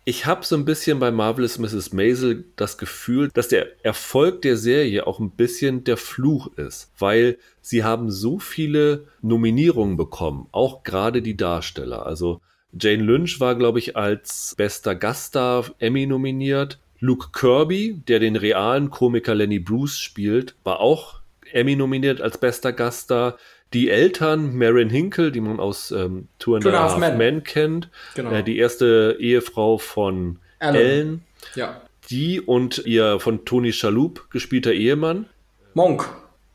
ich 0.05 0.27
habe 0.27 0.45
so 0.45 0.57
ein 0.57 0.65
bisschen 0.65 0.99
bei 0.99 1.11
Marvelous 1.11 1.59
Mrs. 1.59 1.93
Maisel 1.93 2.45
das 2.57 2.77
Gefühl, 2.77 3.31
dass 3.33 3.49
der 3.49 3.85
Erfolg 3.85 4.43
der 4.43 4.57
Serie 4.57 5.07
auch 5.07 5.21
ein 5.21 5.31
bisschen 5.31 5.85
der 5.85 5.97
Fluch 5.97 6.49
ist, 6.57 6.91
weil 6.99 7.39
sie 7.61 7.85
haben 7.85 8.11
so 8.11 8.39
viele 8.39 9.07
Nominierungen 9.21 9.97
bekommen, 9.97 10.49
auch 10.51 10.83
gerade 10.83 11.23
die 11.23 11.37
Darsteller. 11.37 12.05
Also 12.05 12.41
Jane 12.73 13.03
Lynch 13.03 13.39
war, 13.39 13.55
glaube 13.55 13.79
ich, 13.79 13.97
als 13.97 14.55
bester 14.57 14.95
Gaststar 14.95 15.67
Emmy 15.79 16.07
nominiert. 16.07 16.79
Luke 16.99 17.29
Kirby, 17.33 18.01
der 18.09 18.19
den 18.19 18.37
realen 18.37 18.91
Komiker 18.91 19.35
Lenny 19.35 19.59
Bruce 19.59 19.99
spielt, 19.99 20.55
war 20.65 20.81
auch 20.81 21.21
Emmy 21.53 21.77
nominiert 21.77 22.21
als 22.21 22.39
bester 22.39 22.73
Gaststar. 22.73 23.37
Die 23.73 23.91
Eltern, 23.91 24.57
Marin 24.57 24.91
Hinkle, 24.91 25.33
die 25.33 25.41
man 25.41 25.61
aus 25.61 25.91
ähm, 25.91 26.29
Two 26.39 26.57
and 26.57 26.67
a 26.67 26.99
Men, 26.99 27.17
Men 27.17 27.45
kennt, 27.45 27.89
genau. 28.15 28.31
äh, 28.31 28.43
die 28.43 28.59
erste 28.59 29.17
Ehefrau 29.19 29.79
von 29.79 30.39
Alan. 30.59 30.75
Ellen, 30.77 31.23
ja. 31.55 31.81
die 32.11 32.41
und 32.41 32.85
ihr 32.87 33.19
von 33.21 33.45
Tony 33.45 33.73
Schalup 33.73 34.31
gespielter 34.31 34.73
Ehemann, 34.73 35.27
Monk, 35.75 36.09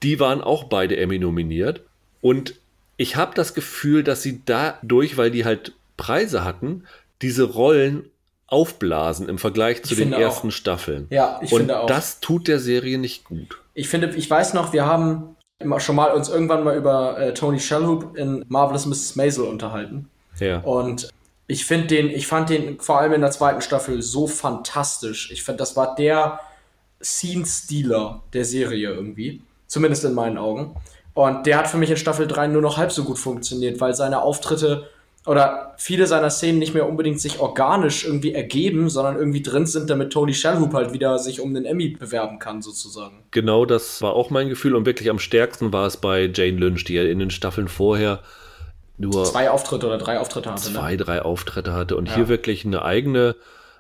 die 0.03 0.19
waren 0.19 0.41
auch 0.41 0.65
beide 0.65 0.97
Emmy 0.97 1.17
nominiert. 1.19 1.81
Und 2.21 2.55
ich 2.97 3.15
habe 3.15 3.33
das 3.36 3.53
Gefühl, 3.53 4.03
dass 4.03 4.21
sie 4.21 4.41
dadurch, 4.45 5.17
weil 5.17 5.31
die 5.31 5.45
halt 5.45 5.74
Preise 5.97 6.43
hatten, 6.43 6.83
diese 7.21 7.43
Rollen 7.43 8.09
aufblasen 8.47 9.27
im 9.27 9.38
Vergleich 9.39 9.83
zu 9.83 9.93
ich 9.93 10.00
den 10.00 10.13
ersten 10.13 10.50
auch. 10.50 10.53
Staffeln. 10.53 11.07
Ja, 11.09 11.39
ich 11.43 11.51
Und 11.51 11.59
finde 11.59 11.79
auch. 11.81 11.88
das 11.88 12.19
tut 12.19 12.47
der 12.47 12.59
Serie 12.59 12.97
nicht 12.97 13.25
gut. 13.25 13.59
Ich 13.74 13.89
finde, 13.89 14.09
ich 14.15 14.29
weiß 14.29 14.53
noch, 14.53 14.74
wir 14.74 14.86
haben 14.86 15.36
schon 15.79 15.95
mal 15.95 16.11
uns 16.11 16.29
irgendwann 16.29 16.63
mal 16.63 16.77
über 16.77 17.19
äh, 17.19 17.33
Tony 17.33 17.59
Shalhoub 17.59 18.15
in 18.15 18.45
Marvelous 18.47 18.85
Mrs. 18.85 19.15
Maisel 19.15 19.45
unterhalten. 19.45 20.09
Ja. 20.39 20.59
Und 20.59 21.09
ich 21.47 21.65
finde 21.65 21.87
den, 21.87 22.09
ich 22.09 22.27
fand 22.27 22.49
den 22.49 22.79
vor 22.79 22.99
allem 22.99 23.13
in 23.13 23.21
der 23.21 23.31
zweiten 23.31 23.61
Staffel 23.61 24.01
so 24.01 24.27
fantastisch. 24.27 25.31
Ich 25.31 25.43
finde, 25.43 25.59
das 25.59 25.75
war 25.75 25.95
der 25.95 26.39
Scene-Stealer 27.01 28.21
der 28.33 28.45
Serie 28.45 28.89
irgendwie. 28.89 29.41
Zumindest 29.67 30.05
in 30.05 30.13
meinen 30.13 30.37
Augen. 30.37 30.75
Und 31.13 31.47
der 31.47 31.57
hat 31.57 31.67
für 31.67 31.77
mich 31.77 31.89
in 31.89 31.97
Staffel 31.97 32.27
3 32.27 32.47
nur 32.47 32.61
noch 32.61 32.77
halb 32.77 32.91
so 32.91 33.03
gut 33.03 33.17
funktioniert, 33.17 33.81
weil 33.81 33.95
seine 33.95 34.21
Auftritte 34.21 34.87
oder 35.27 35.74
viele 35.77 36.07
seiner 36.07 36.29
Szenen 36.29 36.57
nicht 36.57 36.74
mehr 36.74 36.88
unbedingt 36.88 37.19
sich 37.19 37.39
organisch 37.39 38.05
irgendwie 38.05 38.34
ergeben, 38.34 38.89
sondern 38.89 39.17
irgendwie 39.17 39.43
drin 39.43 39.65
sind, 39.65 39.89
damit 39.89 40.13
Tony 40.13 40.34
Shalhoub 40.34 40.74
halt 40.74 40.93
wieder 40.93 41.19
sich 41.19 41.41
um 41.41 41.53
den 41.53 41.65
Emmy 41.65 41.89
bewerben 41.89 42.39
kann, 42.39 42.62
sozusagen. 42.62 43.24
Genau, 43.31 43.65
das 43.65 44.01
war 44.01 44.13
auch 44.13 44.29
mein 44.29 44.48
Gefühl 44.48 44.74
und 44.74 44.86
wirklich 44.86 45.10
am 45.10 45.19
stärksten 45.19 45.74
war 45.74 45.86
es 45.86 45.98
bei 45.98 46.31
Jane 46.34 46.57
Lynch, 46.57 46.86
die 46.86 46.93
ja 46.93 47.03
in 47.03 47.19
den 47.19 47.29
Staffeln 47.29 47.67
vorher 47.67 48.22
nur 48.98 49.25
zwei 49.25 49.50
Auftritte 49.50 49.86
oder 49.86 49.98
drei 49.98 50.17
Auftritte 50.19 50.50
hatte. 50.50 50.69
Ne? 50.69 50.79
Zwei, 50.79 50.91
ne? 50.91 50.98
drei 50.98 51.22
Auftritte 51.22 51.74
hatte 51.74 51.98
und 51.98 52.07
ja. 52.07 52.15
hier 52.15 52.29
wirklich 52.29 52.65
eine 52.65 52.84
eigene, 52.84 53.36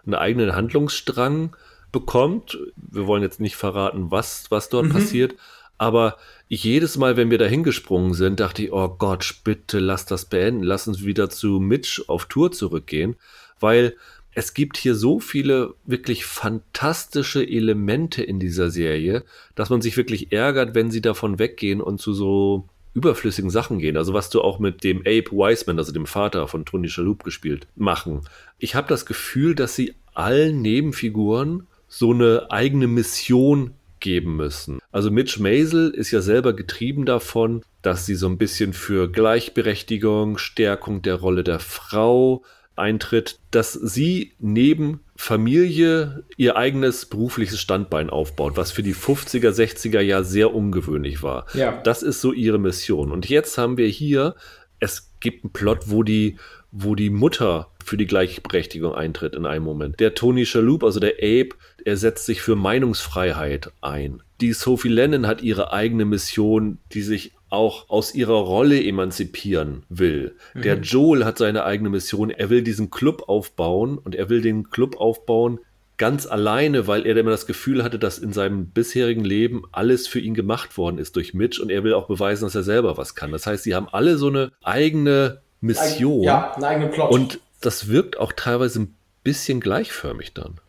einen 0.05 0.15
eigenen 0.15 0.53
Handlungsstrang 0.53 1.55
bekommt. 1.93 2.57
Wir 2.75 3.07
wollen 3.07 3.23
jetzt 3.23 3.39
nicht 3.39 3.55
verraten, 3.55 4.11
was, 4.11 4.45
was 4.49 4.67
dort 4.67 4.87
mhm. 4.87 4.91
passiert, 4.91 5.35
aber 5.77 6.17
jedes 6.49 6.97
Mal, 6.97 7.17
wenn 7.17 7.29
wir 7.29 7.37
da 7.37 7.45
hingesprungen 7.45 8.13
sind, 8.13 8.39
dachte 8.39 8.63
ich, 8.63 8.71
oh 8.71 8.87
Gott, 8.89 9.35
bitte 9.43 9.79
lass 9.79 10.05
das 10.05 10.25
beenden, 10.25 10.63
lass 10.63 10.87
uns 10.87 11.05
wieder 11.05 11.29
zu 11.29 11.59
Mitch 11.59 12.03
auf 12.07 12.25
Tour 12.25 12.51
zurückgehen, 12.51 13.15
weil 13.59 13.95
es 14.33 14.53
gibt 14.53 14.77
hier 14.77 14.93
so 14.93 15.19
viele 15.19 15.73
wirklich 15.85 16.25
fantastische 16.25 17.43
Elemente 17.43 18.21
in 18.21 18.39
dieser 18.39 18.69
Serie, 18.69 19.23
dass 19.55 19.69
man 19.69 19.81
sich 19.81 19.97
wirklich 19.97 20.31
ärgert, 20.31 20.75
wenn 20.75 20.91
sie 20.91 21.01
davon 21.01 21.39
weggehen 21.39 21.81
und 21.81 21.99
zu 21.99 22.13
so 22.13 22.69
überflüssigen 22.93 23.49
Sachen 23.49 23.79
gehen. 23.79 23.97
Also 23.97 24.13
was 24.13 24.29
du 24.29 24.41
auch 24.41 24.59
mit 24.59 24.83
dem 24.83 24.99
Abe 24.99 25.31
Wiseman, 25.31 25.79
also 25.79 25.91
dem 25.91 26.05
Vater 26.05 26.47
von 26.47 26.65
Tony 26.65 26.87
Shalhoub 26.87 27.23
gespielt, 27.23 27.67
machen. 27.75 28.21
Ich 28.59 28.75
habe 28.75 28.87
das 28.87 29.05
Gefühl, 29.05 29.55
dass 29.55 29.75
sie 29.75 29.95
allen 30.13 30.61
Nebenfiguren 30.61 31.67
so 31.87 32.11
eine 32.11 32.47
eigene 32.49 32.87
Mission 32.87 33.73
geben 33.99 34.35
müssen. 34.35 34.79
Also 34.91 35.11
Mitch 35.11 35.41
Maisel 35.41 35.89
ist 35.89 36.11
ja 36.11 36.21
selber 36.21 36.53
getrieben 36.53 37.05
davon, 37.05 37.63
dass 37.81 38.05
sie 38.05 38.15
so 38.15 38.27
ein 38.27 38.37
bisschen 38.37 38.73
für 38.73 39.11
Gleichberechtigung, 39.11 40.37
Stärkung 40.37 41.01
der 41.01 41.15
Rolle 41.15 41.43
der 41.43 41.59
Frau 41.59 42.43
eintritt, 42.75 43.39
dass 43.51 43.73
sie 43.73 44.33
neben 44.39 45.01
Familie 45.15 46.23
ihr 46.37 46.57
eigenes 46.57 47.05
berufliches 47.07 47.59
Standbein 47.59 48.09
aufbaut, 48.09 48.55
was 48.55 48.71
für 48.71 48.83
die 48.83 48.93
50er, 48.93 49.49
60er 49.49 49.99
ja 49.99 50.23
sehr 50.23 50.53
ungewöhnlich 50.53 51.23
war. 51.23 51.47
Ja. 51.53 51.81
Das 51.81 52.03
ist 52.03 52.21
so 52.21 52.33
ihre 52.33 52.59
Mission. 52.59 53.11
Und 53.11 53.27
jetzt 53.27 53.57
haben 53.57 53.77
wir 53.77 53.87
hier, 53.87 54.35
es 54.79 55.11
gibt 55.19 55.43
einen 55.43 55.53
Plot, 55.53 55.89
wo 55.89 56.03
die, 56.03 56.37
wo 56.71 56.93
die 56.93 57.09
Mutter 57.09 57.71
für 57.87 57.97
die 57.97 58.05
Gleichberechtigung 58.05 58.93
eintritt 58.93 59.33
in 59.33 59.45
einem 59.45 59.63
Moment. 59.63 59.99
Der 59.99 60.13
Tony 60.13 60.45
Shalhoub, 60.45 60.83
also 60.83 60.99
der 60.99 61.15
Abe, 61.19 61.49
er 61.85 61.95
setzt 61.95 62.25
sich 62.25 62.41
für 62.41 62.55
Meinungsfreiheit 62.55 63.71
ein. 63.81 64.21
Die 64.41 64.51
Sophie 64.53 64.89
Lennon 64.89 65.25
hat 65.25 65.41
ihre 65.41 65.71
eigene 65.71 66.05
Mission, 66.05 66.79
die 66.93 67.01
sich 67.01 67.31
auch 67.49 67.89
aus 67.89 68.13
ihrer 68.13 68.39
Rolle 68.39 68.83
emanzipieren 68.83 69.83
will. 69.87 70.35
Mhm. 70.53 70.61
Der 70.63 70.79
Joel 70.79 71.23
hat 71.23 71.37
seine 71.37 71.63
eigene 71.63 71.89
Mission. 71.89 72.29
Er 72.29 72.49
will 72.49 72.61
diesen 72.61 72.89
Club 72.91 73.23
aufbauen 73.27 73.97
und 73.97 74.15
er 74.15 74.29
will 74.29 74.41
den 74.41 74.69
Club 74.69 74.97
aufbauen 74.97 75.59
ganz 75.95 76.27
alleine, 76.27 76.87
weil 76.87 77.05
er 77.05 77.15
immer 77.15 77.31
das 77.31 77.47
Gefühl 77.47 77.83
hatte, 77.83 77.97
dass 77.97 78.19
in 78.19 78.33
seinem 78.33 78.67
bisherigen 78.67 79.23
Leben 79.23 79.63
alles 79.71 80.07
für 80.07 80.19
ihn 80.19 80.33
gemacht 80.33 80.77
worden 80.77 80.99
ist 80.99 81.15
durch 81.15 81.33
Mitch 81.33 81.61
und 81.61 81.71
er 81.71 81.83
will 81.83 81.93
auch 81.93 82.07
beweisen, 82.07 82.43
dass 82.43 82.53
er 82.53 82.63
selber 82.63 82.97
was 82.97 83.15
kann. 83.15 83.31
Das 83.31 83.47
heißt, 83.47 83.63
sie 83.63 83.73
haben 83.73 83.87
alle 83.89 84.17
so 84.17 84.27
eine 84.27 84.51
eigene 84.61 85.41
Mission. 85.61 86.23
Ja, 86.23 86.53
einen 86.53 86.65
eigenen 86.65 86.91
Plot. 86.91 87.11
Und 87.11 87.39
das 87.61 87.87
wirkt 87.87 88.17
auch 88.17 88.33
teilweise 88.33 88.81
ein 88.81 88.95
bisschen 89.23 89.59
gleichförmig 89.59 90.33
dann. 90.33 90.59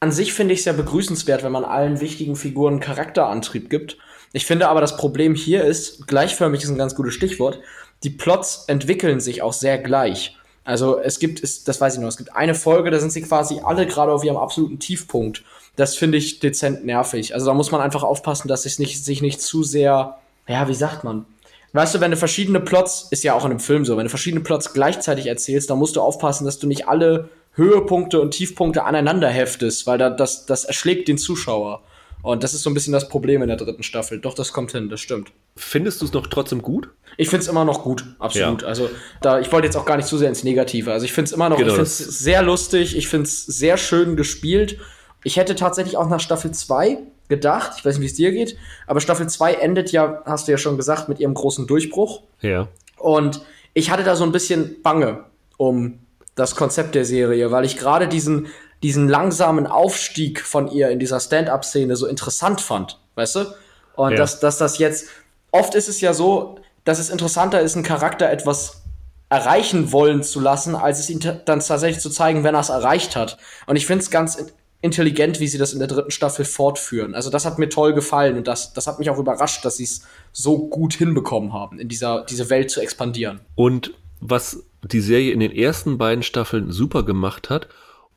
An 0.00 0.12
sich 0.12 0.32
finde 0.32 0.54
ich 0.54 0.60
es 0.60 0.66
ja 0.66 0.72
begrüßenswert, 0.72 1.42
wenn 1.42 1.52
man 1.52 1.64
allen 1.64 2.00
wichtigen 2.00 2.36
Figuren 2.36 2.80
Charakterantrieb 2.80 3.68
gibt. 3.68 3.98
Ich 4.32 4.46
finde 4.46 4.68
aber, 4.68 4.80
das 4.80 4.96
Problem 4.96 5.34
hier 5.34 5.64
ist, 5.64 6.06
gleichförmig 6.06 6.62
ist 6.62 6.70
ein 6.70 6.78
ganz 6.78 6.94
gutes 6.94 7.14
Stichwort, 7.14 7.60
die 8.02 8.10
Plots 8.10 8.64
entwickeln 8.66 9.20
sich 9.20 9.42
auch 9.42 9.52
sehr 9.52 9.76
gleich. 9.78 10.36
Also 10.64 10.98
es 10.98 11.18
gibt, 11.18 11.42
es, 11.42 11.64
das 11.64 11.80
weiß 11.80 11.94
ich 11.94 12.00
noch, 12.00 12.08
es 12.08 12.16
gibt 12.16 12.34
eine 12.34 12.54
Folge, 12.54 12.90
da 12.90 12.98
sind 12.98 13.12
sie 13.12 13.22
quasi 13.22 13.60
alle 13.62 13.86
gerade 13.86 14.12
auf 14.12 14.24
ihrem 14.24 14.36
absoluten 14.36 14.78
Tiefpunkt. 14.78 15.42
Das 15.76 15.96
finde 15.96 16.18
ich 16.18 16.38
dezent 16.38 16.84
nervig. 16.84 17.34
Also 17.34 17.46
da 17.46 17.54
muss 17.54 17.70
man 17.70 17.80
einfach 17.80 18.02
aufpassen, 18.02 18.48
dass 18.48 18.66
es 18.66 18.78
nicht, 18.78 19.04
sich 19.04 19.22
nicht 19.22 19.40
zu 19.40 19.62
sehr, 19.62 20.18
ja, 20.46 20.68
wie 20.68 20.74
sagt 20.74 21.04
man? 21.04 21.26
Weißt 21.72 21.94
du, 21.94 22.00
wenn 22.00 22.10
du 22.10 22.16
verschiedene 22.16 22.60
Plots, 22.60 23.08
ist 23.10 23.22
ja 23.22 23.34
auch 23.34 23.44
in 23.44 23.52
einem 23.52 23.60
Film 23.60 23.84
so, 23.84 23.96
wenn 23.96 24.04
du 24.04 24.10
verschiedene 24.10 24.42
Plots 24.42 24.72
gleichzeitig 24.72 25.26
erzählst, 25.26 25.70
dann 25.70 25.78
musst 25.78 25.96
du 25.96 26.00
aufpassen, 26.00 26.44
dass 26.44 26.58
du 26.58 26.66
nicht 26.66 26.88
alle 26.88 27.28
Höhepunkte 27.52 28.20
und 28.20 28.32
Tiefpunkte 28.32 28.84
aneinander 28.84 29.28
heftest, 29.28 29.86
weil 29.86 29.98
da, 29.98 30.10
das, 30.10 30.46
das 30.46 30.64
erschlägt 30.64 31.08
den 31.08 31.18
Zuschauer. 31.18 31.82
Und 32.22 32.44
das 32.44 32.52
ist 32.52 32.62
so 32.62 32.70
ein 32.70 32.74
bisschen 32.74 32.92
das 32.92 33.08
Problem 33.08 33.40
in 33.40 33.48
der 33.48 33.56
dritten 33.56 33.82
Staffel. 33.82 34.20
Doch, 34.20 34.34
das 34.34 34.52
kommt 34.52 34.72
hin, 34.72 34.88
das 34.90 35.00
stimmt. 35.00 35.32
Findest 35.56 36.00
du 36.00 36.04
es 36.04 36.12
noch 36.12 36.26
trotzdem 36.26 36.60
gut? 36.60 36.90
Ich 37.16 37.28
finde 37.30 37.42
es 37.42 37.48
immer 37.48 37.64
noch 37.64 37.82
gut, 37.82 38.04
absolut. 38.18 38.62
Ja. 38.62 38.68
Also, 38.68 38.90
da, 39.22 39.40
ich 39.40 39.50
wollte 39.52 39.66
jetzt 39.66 39.76
auch 39.76 39.86
gar 39.86 39.96
nicht 39.96 40.06
zu 40.06 40.18
sehr 40.18 40.28
ins 40.28 40.44
Negative. 40.44 40.92
Also, 40.92 41.06
ich 41.06 41.12
finde 41.12 41.28
es 41.28 41.32
immer 41.32 41.48
noch, 41.48 41.56
genau, 41.56 41.68
ich 41.68 41.74
finde 41.74 41.86
es 41.86 41.98
sehr 41.98 42.42
lustig, 42.42 42.96
ich 42.96 43.08
finde 43.08 43.24
es 43.24 43.46
sehr 43.46 43.76
schön 43.78 44.16
gespielt. 44.16 44.78
Ich 45.24 45.36
hätte 45.36 45.54
tatsächlich 45.54 45.96
auch 45.96 46.08
nach 46.08 46.20
Staffel 46.20 46.50
2 46.50 46.98
gedacht. 47.30 47.72
Ich 47.78 47.84
weiß 47.84 47.94
nicht, 47.94 48.02
wie 48.02 48.10
es 48.10 48.14
dir 48.14 48.32
geht. 48.32 48.58
Aber 48.86 49.00
Staffel 49.00 49.26
2 49.26 49.54
endet 49.54 49.92
ja, 49.92 50.22
hast 50.26 50.46
du 50.46 50.52
ja 50.52 50.58
schon 50.58 50.76
gesagt, 50.76 51.08
mit 51.08 51.18
ihrem 51.18 51.32
großen 51.32 51.66
Durchbruch. 51.66 52.20
Ja. 52.42 52.68
Und 52.98 53.40
ich 53.72 53.90
hatte 53.90 54.04
da 54.04 54.16
so 54.16 54.24
ein 54.24 54.32
bisschen 54.32 54.82
Bange 54.82 55.24
um 55.56 56.00
das 56.34 56.54
Konzept 56.54 56.94
der 56.94 57.06
Serie, 57.06 57.50
weil 57.50 57.64
ich 57.64 57.78
gerade 57.78 58.08
diesen, 58.08 58.48
diesen 58.82 59.08
langsamen 59.08 59.66
Aufstieg 59.66 60.40
von 60.40 60.68
ihr 60.68 60.90
in 60.90 60.98
dieser 60.98 61.20
Stand-up-Szene 61.20 61.96
so 61.96 62.06
interessant 62.06 62.60
fand, 62.60 62.98
weißt 63.14 63.36
du? 63.36 63.46
Und 63.94 64.12
ja. 64.12 64.18
dass, 64.18 64.40
dass 64.40 64.58
das 64.58 64.78
jetzt, 64.78 65.08
oft 65.50 65.74
ist 65.74 65.88
es 65.88 66.00
ja 66.00 66.12
so, 66.12 66.56
dass 66.84 66.98
es 66.98 67.10
interessanter 67.10 67.60
ist, 67.60 67.74
einen 67.74 67.84
Charakter 67.84 68.30
etwas 68.30 68.82
erreichen 69.28 69.92
wollen 69.92 70.22
zu 70.22 70.40
lassen, 70.40 70.74
als 70.74 70.98
es 70.98 71.08
ihn 71.08 71.20
dann 71.20 71.60
tatsächlich 71.60 72.00
zu 72.00 72.10
zeigen, 72.10 72.42
wenn 72.42 72.54
er 72.54 72.62
es 72.62 72.68
erreicht 72.68 73.14
hat. 73.16 73.38
Und 73.66 73.76
ich 73.76 73.86
finde 73.86 74.02
es 74.02 74.10
ganz 74.10 74.44
intelligent, 74.82 75.40
wie 75.40 75.46
sie 75.46 75.58
das 75.58 75.72
in 75.72 75.78
der 75.78 75.88
dritten 75.88 76.10
Staffel 76.10 76.44
fortführen. 76.44 77.14
Also 77.14 77.30
das 77.30 77.44
hat 77.44 77.58
mir 77.58 77.68
toll 77.68 77.92
gefallen 77.92 78.36
und 78.38 78.46
das, 78.46 78.72
das 78.72 78.86
hat 78.86 78.98
mich 78.98 79.10
auch 79.10 79.18
überrascht, 79.18 79.64
dass 79.64 79.76
sie 79.76 79.84
es 79.84 80.02
so 80.32 80.68
gut 80.68 80.94
hinbekommen 80.94 81.52
haben, 81.52 81.78
in 81.78 81.88
dieser 81.88 82.24
diese 82.24 82.48
Welt 82.50 82.70
zu 82.70 82.80
expandieren. 82.80 83.40
Und 83.54 83.92
was 84.20 84.64
die 84.82 85.00
Serie 85.00 85.32
in 85.32 85.40
den 85.40 85.52
ersten 85.52 85.98
beiden 85.98 86.22
Staffeln 86.22 86.72
super 86.72 87.02
gemacht 87.02 87.50
hat 87.50 87.68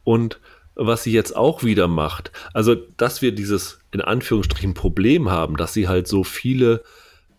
und 0.03 0.39
was 0.75 1.03
sie 1.03 1.11
jetzt 1.11 1.35
auch 1.35 1.63
wieder 1.63 1.87
macht, 1.87 2.31
also 2.53 2.75
dass 2.75 3.21
wir 3.21 3.33
dieses 3.33 3.79
in 3.91 4.01
Anführungsstrichen 4.01 4.73
Problem 4.73 5.29
haben, 5.29 5.57
dass 5.57 5.73
sie 5.73 5.87
halt 5.87 6.07
so 6.07 6.23
viele 6.23 6.83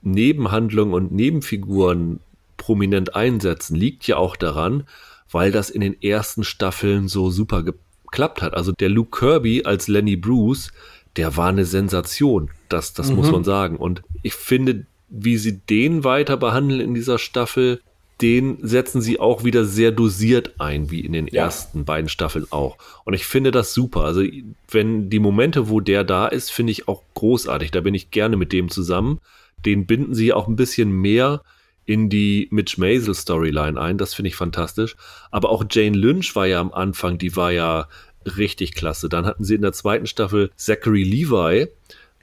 Nebenhandlungen 0.02 0.94
und 0.94 1.12
Nebenfiguren 1.12 2.20
prominent 2.56 3.16
einsetzen, 3.16 3.74
liegt 3.74 4.06
ja 4.06 4.16
auch 4.16 4.36
daran, 4.36 4.86
weil 5.30 5.50
das 5.50 5.70
in 5.70 5.80
den 5.80 6.00
ersten 6.00 6.44
Staffeln 6.44 7.08
so 7.08 7.30
super 7.30 7.62
ge 7.62 7.74
geklappt 8.14 8.42
hat. 8.42 8.54
Also 8.54 8.70
der 8.70 8.88
Luke 8.88 9.18
Kirby 9.18 9.64
als 9.64 9.88
Lenny 9.88 10.14
Bruce, 10.14 10.70
der 11.16 11.36
war 11.36 11.48
eine 11.48 11.64
Sensation. 11.64 12.50
Das, 12.68 12.94
das 12.94 13.10
mhm. 13.10 13.16
muss 13.16 13.30
man 13.32 13.42
sagen. 13.42 13.76
Und 13.76 14.02
ich 14.22 14.34
finde, 14.34 14.86
wie 15.08 15.36
sie 15.36 15.58
den 15.58 16.04
weiter 16.04 16.36
behandeln 16.36 16.80
in 16.80 16.94
dieser 16.94 17.18
Staffel, 17.18 17.80
den 18.20 18.58
setzen 18.62 19.02
sie 19.02 19.18
auch 19.18 19.42
wieder 19.42 19.64
sehr 19.64 19.90
dosiert 19.90 20.60
ein, 20.60 20.92
wie 20.92 21.00
in 21.00 21.12
den 21.12 21.26
ja. 21.26 21.42
ersten 21.42 21.84
beiden 21.84 22.08
Staffeln 22.08 22.46
auch. 22.50 22.78
Und 23.04 23.14
ich 23.14 23.26
finde 23.26 23.50
das 23.50 23.74
super. 23.74 24.04
Also, 24.04 24.22
wenn 24.70 25.10
die 25.10 25.18
Momente, 25.18 25.68
wo 25.68 25.80
der 25.80 26.04
da 26.04 26.28
ist, 26.28 26.50
finde 26.50 26.70
ich 26.70 26.86
auch 26.86 27.02
großartig. 27.14 27.72
Da 27.72 27.80
bin 27.80 27.94
ich 27.94 28.12
gerne 28.12 28.36
mit 28.36 28.52
dem 28.52 28.70
zusammen. 28.70 29.18
Den 29.66 29.86
binden 29.86 30.14
sie 30.14 30.32
auch 30.32 30.46
ein 30.46 30.56
bisschen 30.56 30.92
mehr 30.92 31.42
in 31.86 32.08
die 32.08 32.48
Mitch 32.50 32.80
Maisel 32.80 33.14
Storyline 33.14 33.80
ein. 33.80 33.98
Das 33.98 34.14
finde 34.14 34.28
ich 34.28 34.36
fantastisch. 34.36 34.96
Aber 35.30 35.50
auch 35.50 35.64
Jane 35.70 35.96
Lynch 35.96 36.34
war 36.34 36.46
ja 36.46 36.60
am 36.60 36.72
Anfang, 36.72 37.18
die 37.18 37.36
war 37.36 37.52
ja 37.52 37.88
richtig 38.36 38.74
klasse. 38.74 39.08
Dann 39.08 39.26
hatten 39.26 39.44
sie 39.44 39.54
in 39.54 39.62
der 39.62 39.72
zweiten 39.72 40.06
Staffel 40.06 40.50
Zachary 40.56 41.02
Levi 41.02 41.68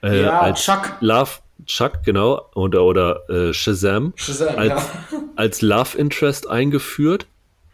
äh, 0.04 0.24
ja, 0.24 0.40
als 0.40 0.64
Chuck. 0.64 0.98
Love 1.00 1.32
Chuck, 1.66 2.04
genau, 2.04 2.50
oder, 2.56 2.84
oder 2.84 3.30
äh, 3.30 3.54
Shazam, 3.54 4.14
Shazam 4.16 4.58
als, 4.58 4.70
ja. 5.12 5.20
als 5.36 5.62
Love 5.62 5.98
Interest 5.98 6.50
eingeführt. 6.50 7.28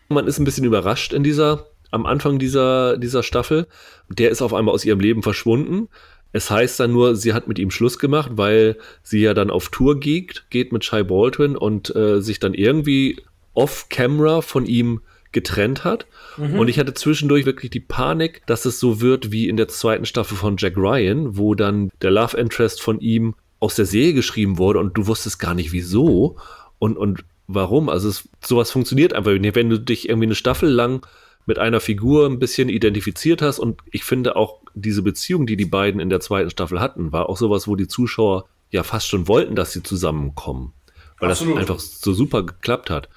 Man 0.10 0.28
ist 0.28 0.40
ein 0.40 0.46
bisschen 0.46 0.66
überrascht 0.66 1.14
in 1.14 1.24
dieser, 1.24 1.68
am 1.92 2.06
Anfang 2.06 2.40
dieser, 2.40 2.98
dieser 2.98 3.24
Staffel. 3.24 3.68
Der 4.10 4.30
ist 4.30 4.42
auf 4.42 4.54
einmal 4.54 4.74
aus 4.74 4.86
ihrem 4.86 5.00
Leben 5.00 5.24
verschwunden. 5.24 5.90
Es 6.32 6.52
heißt 6.52 6.80
dann 6.80 6.92
nur, 6.92 7.16
sie 7.16 7.34
hat 7.34 7.48
mit 7.48 7.60
ihm 7.60 7.72
Schluss 7.72 8.00
gemacht, 8.00 8.32
weil 8.34 8.78
sie 9.04 9.22
ja 9.22 9.34
dann 9.34 9.50
auf 9.50 9.70
Tour 9.70 10.00
geht, 10.00 10.46
geht 10.50 10.72
mit 10.72 10.84
Shai 10.84 11.04
Baldwin 11.04 11.56
und 11.56 11.96
äh, 11.96 12.22
sich 12.22 12.40
dann 12.40 12.54
irgendwie 12.54 13.22
off-camera 13.54 14.42
von 14.42 14.66
ihm 14.66 15.02
getrennt 15.32 15.84
hat. 15.84 16.06
Mhm. 16.38 16.60
Und 16.60 16.68
ich 16.68 16.80
hatte 16.80 16.94
zwischendurch 16.94 17.46
wirklich 17.46 17.72
die 17.72 17.80
Panik, 17.80 18.42
dass 18.46 18.66
es 18.66 18.80
so 18.80 19.02
wird 19.02 19.32
wie 19.32 19.50
in 19.50 19.58
der 19.58 19.68
zweiten 19.68 20.06
Staffel 20.06 20.38
von 20.38 20.58
Jack 20.58 20.78
Ryan, 20.78 21.38
wo 21.38 21.56
dann 21.56 21.92
der 22.02 22.12
Love 22.12 22.38
Interest 22.38 22.82
von 22.82 23.00
ihm 23.00 23.36
aus 23.60 23.76
der 23.76 23.86
Serie 23.86 24.14
geschrieben 24.14 24.58
wurde 24.58 24.80
und 24.80 24.98
du 24.98 25.08
wusstest 25.08 25.40
gar 25.40 25.54
nicht 25.54 25.72
wieso 25.72 26.38
und, 26.80 26.98
und 26.98 27.24
warum. 27.48 27.90
Also 27.90 28.10
es, 28.10 28.30
sowas 28.44 28.72
funktioniert 28.72 29.14
einfach 29.14 29.32
nicht. 29.32 29.56
Wenn 29.56 29.70
du 29.70 29.80
dich 29.80 30.08
irgendwie 30.08 30.28
eine 30.28 30.36
Staffel 30.36 30.70
lang 30.70 31.06
mit 31.48 31.58
einer 31.58 31.80
Figur 31.80 32.28
ein 32.28 32.40
bisschen 32.40 32.70
identifiziert 32.70 33.42
hast 33.42 33.58
und 33.58 33.82
ich 33.92 34.04
finde 34.04 34.36
auch 34.36 34.60
diese 34.76 35.02
Beziehung, 35.02 35.48
die 35.48 35.58
die 35.58 35.66
beiden 35.66 36.00
in 36.00 36.10
der 36.10 36.20
zweiten 36.20 36.50
Staffel 36.50 36.80
hatten, 36.80 37.12
war 37.12 37.30
auch 37.30 37.38
sowas, 37.38 37.68
wo 37.68 37.76
die 37.76 37.88
Zuschauer 37.88 38.46
ja 38.70 38.84
fast 38.84 39.08
schon 39.08 39.28
wollten, 39.28 39.56
dass 39.56 39.72
sie 39.72 39.82
zusammenkommen, 39.82 40.74
weil 41.20 41.32
Absolut. 41.32 41.56
das 41.56 41.62
einfach 41.62 41.80
so 41.80 42.14
super 42.14 42.44
geklappt 42.44 42.90
hat. 42.90 43.10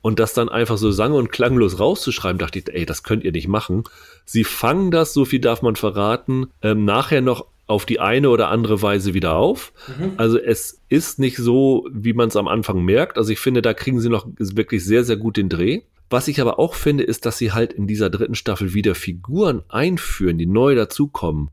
Und 0.00 0.18
das 0.18 0.34
dann 0.34 0.48
einfach 0.48 0.78
so 0.78 0.90
sang- 0.90 1.12
und 1.12 1.30
klanglos 1.30 1.78
rauszuschreiben, 1.78 2.38
dachte 2.38 2.58
ich, 2.58 2.68
ey, 2.68 2.84
das 2.86 3.04
könnt 3.04 3.22
ihr 3.22 3.30
nicht 3.30 3.46
machen. 3.46 3.84
Sie 4.24 4.42
fangen 4.42 4.90
das, 4.90 5.12
so 5.14 5.24
viel 5.24 5.38
darf 5.38 5.62
man 5.62 5.76
verraten, 5.76 6.48
ähm, 6.60 6.84
nachher 6.84 7.20
noch 7.20 7.46
auf 7.68 7.86
die 7.86 8.00
eine 8.00 8.28
oder 8.30 8.48
andere 8.48 8.82
Weise 8.82 9.14
wieder 9.14 9.36
auf. 9.36 9.72
Mhm. 9.86 10.14
Also 10.16 10.38
es 10.38 10.80
ist 10.88 11.20
nicht 11.20 11.36
so, 11.36 11.88
wie 11.92 12.14
man 12.14 12.28
es 12.28 12.36
am 12.36 12.48
Anfang 12.48 12.82
merkt. 12.82 13.16
Also 13.16 13.30
ich 13.30 13.38
finde, 13.38 13.62
da 13.62 13.74
kriegen 13.74 14.00
sie 14.00 14.08
noch 14.08 14.26
wirklich 14.38 14.84
sehr, 14.84 15.04
sehr 15.04 15.16
gut 15.16 15.36
den 15.36 15.48
Dreh. 15.48 15.82
Was 16.12 16.28
ich 16.28 16.40
aber 16.42 16.58
auch 16.58 16.74
finde, 16.74 17.04
ist, 17.04 17.24
dass 17.24 17.38
sie 17.38 17.52
halt 17.52 17.72
in 17.72 17.86
dieser 17.86 18.10
dritten 18.10 18.34
Staffel 18.34 18.74
wieder 18.74 18.94
Figuren 18.94 19.62
einführen, 19.70 20.36
die 20.36 20.46
neu 20.46 20.74
dazukommen, 20.74 21.50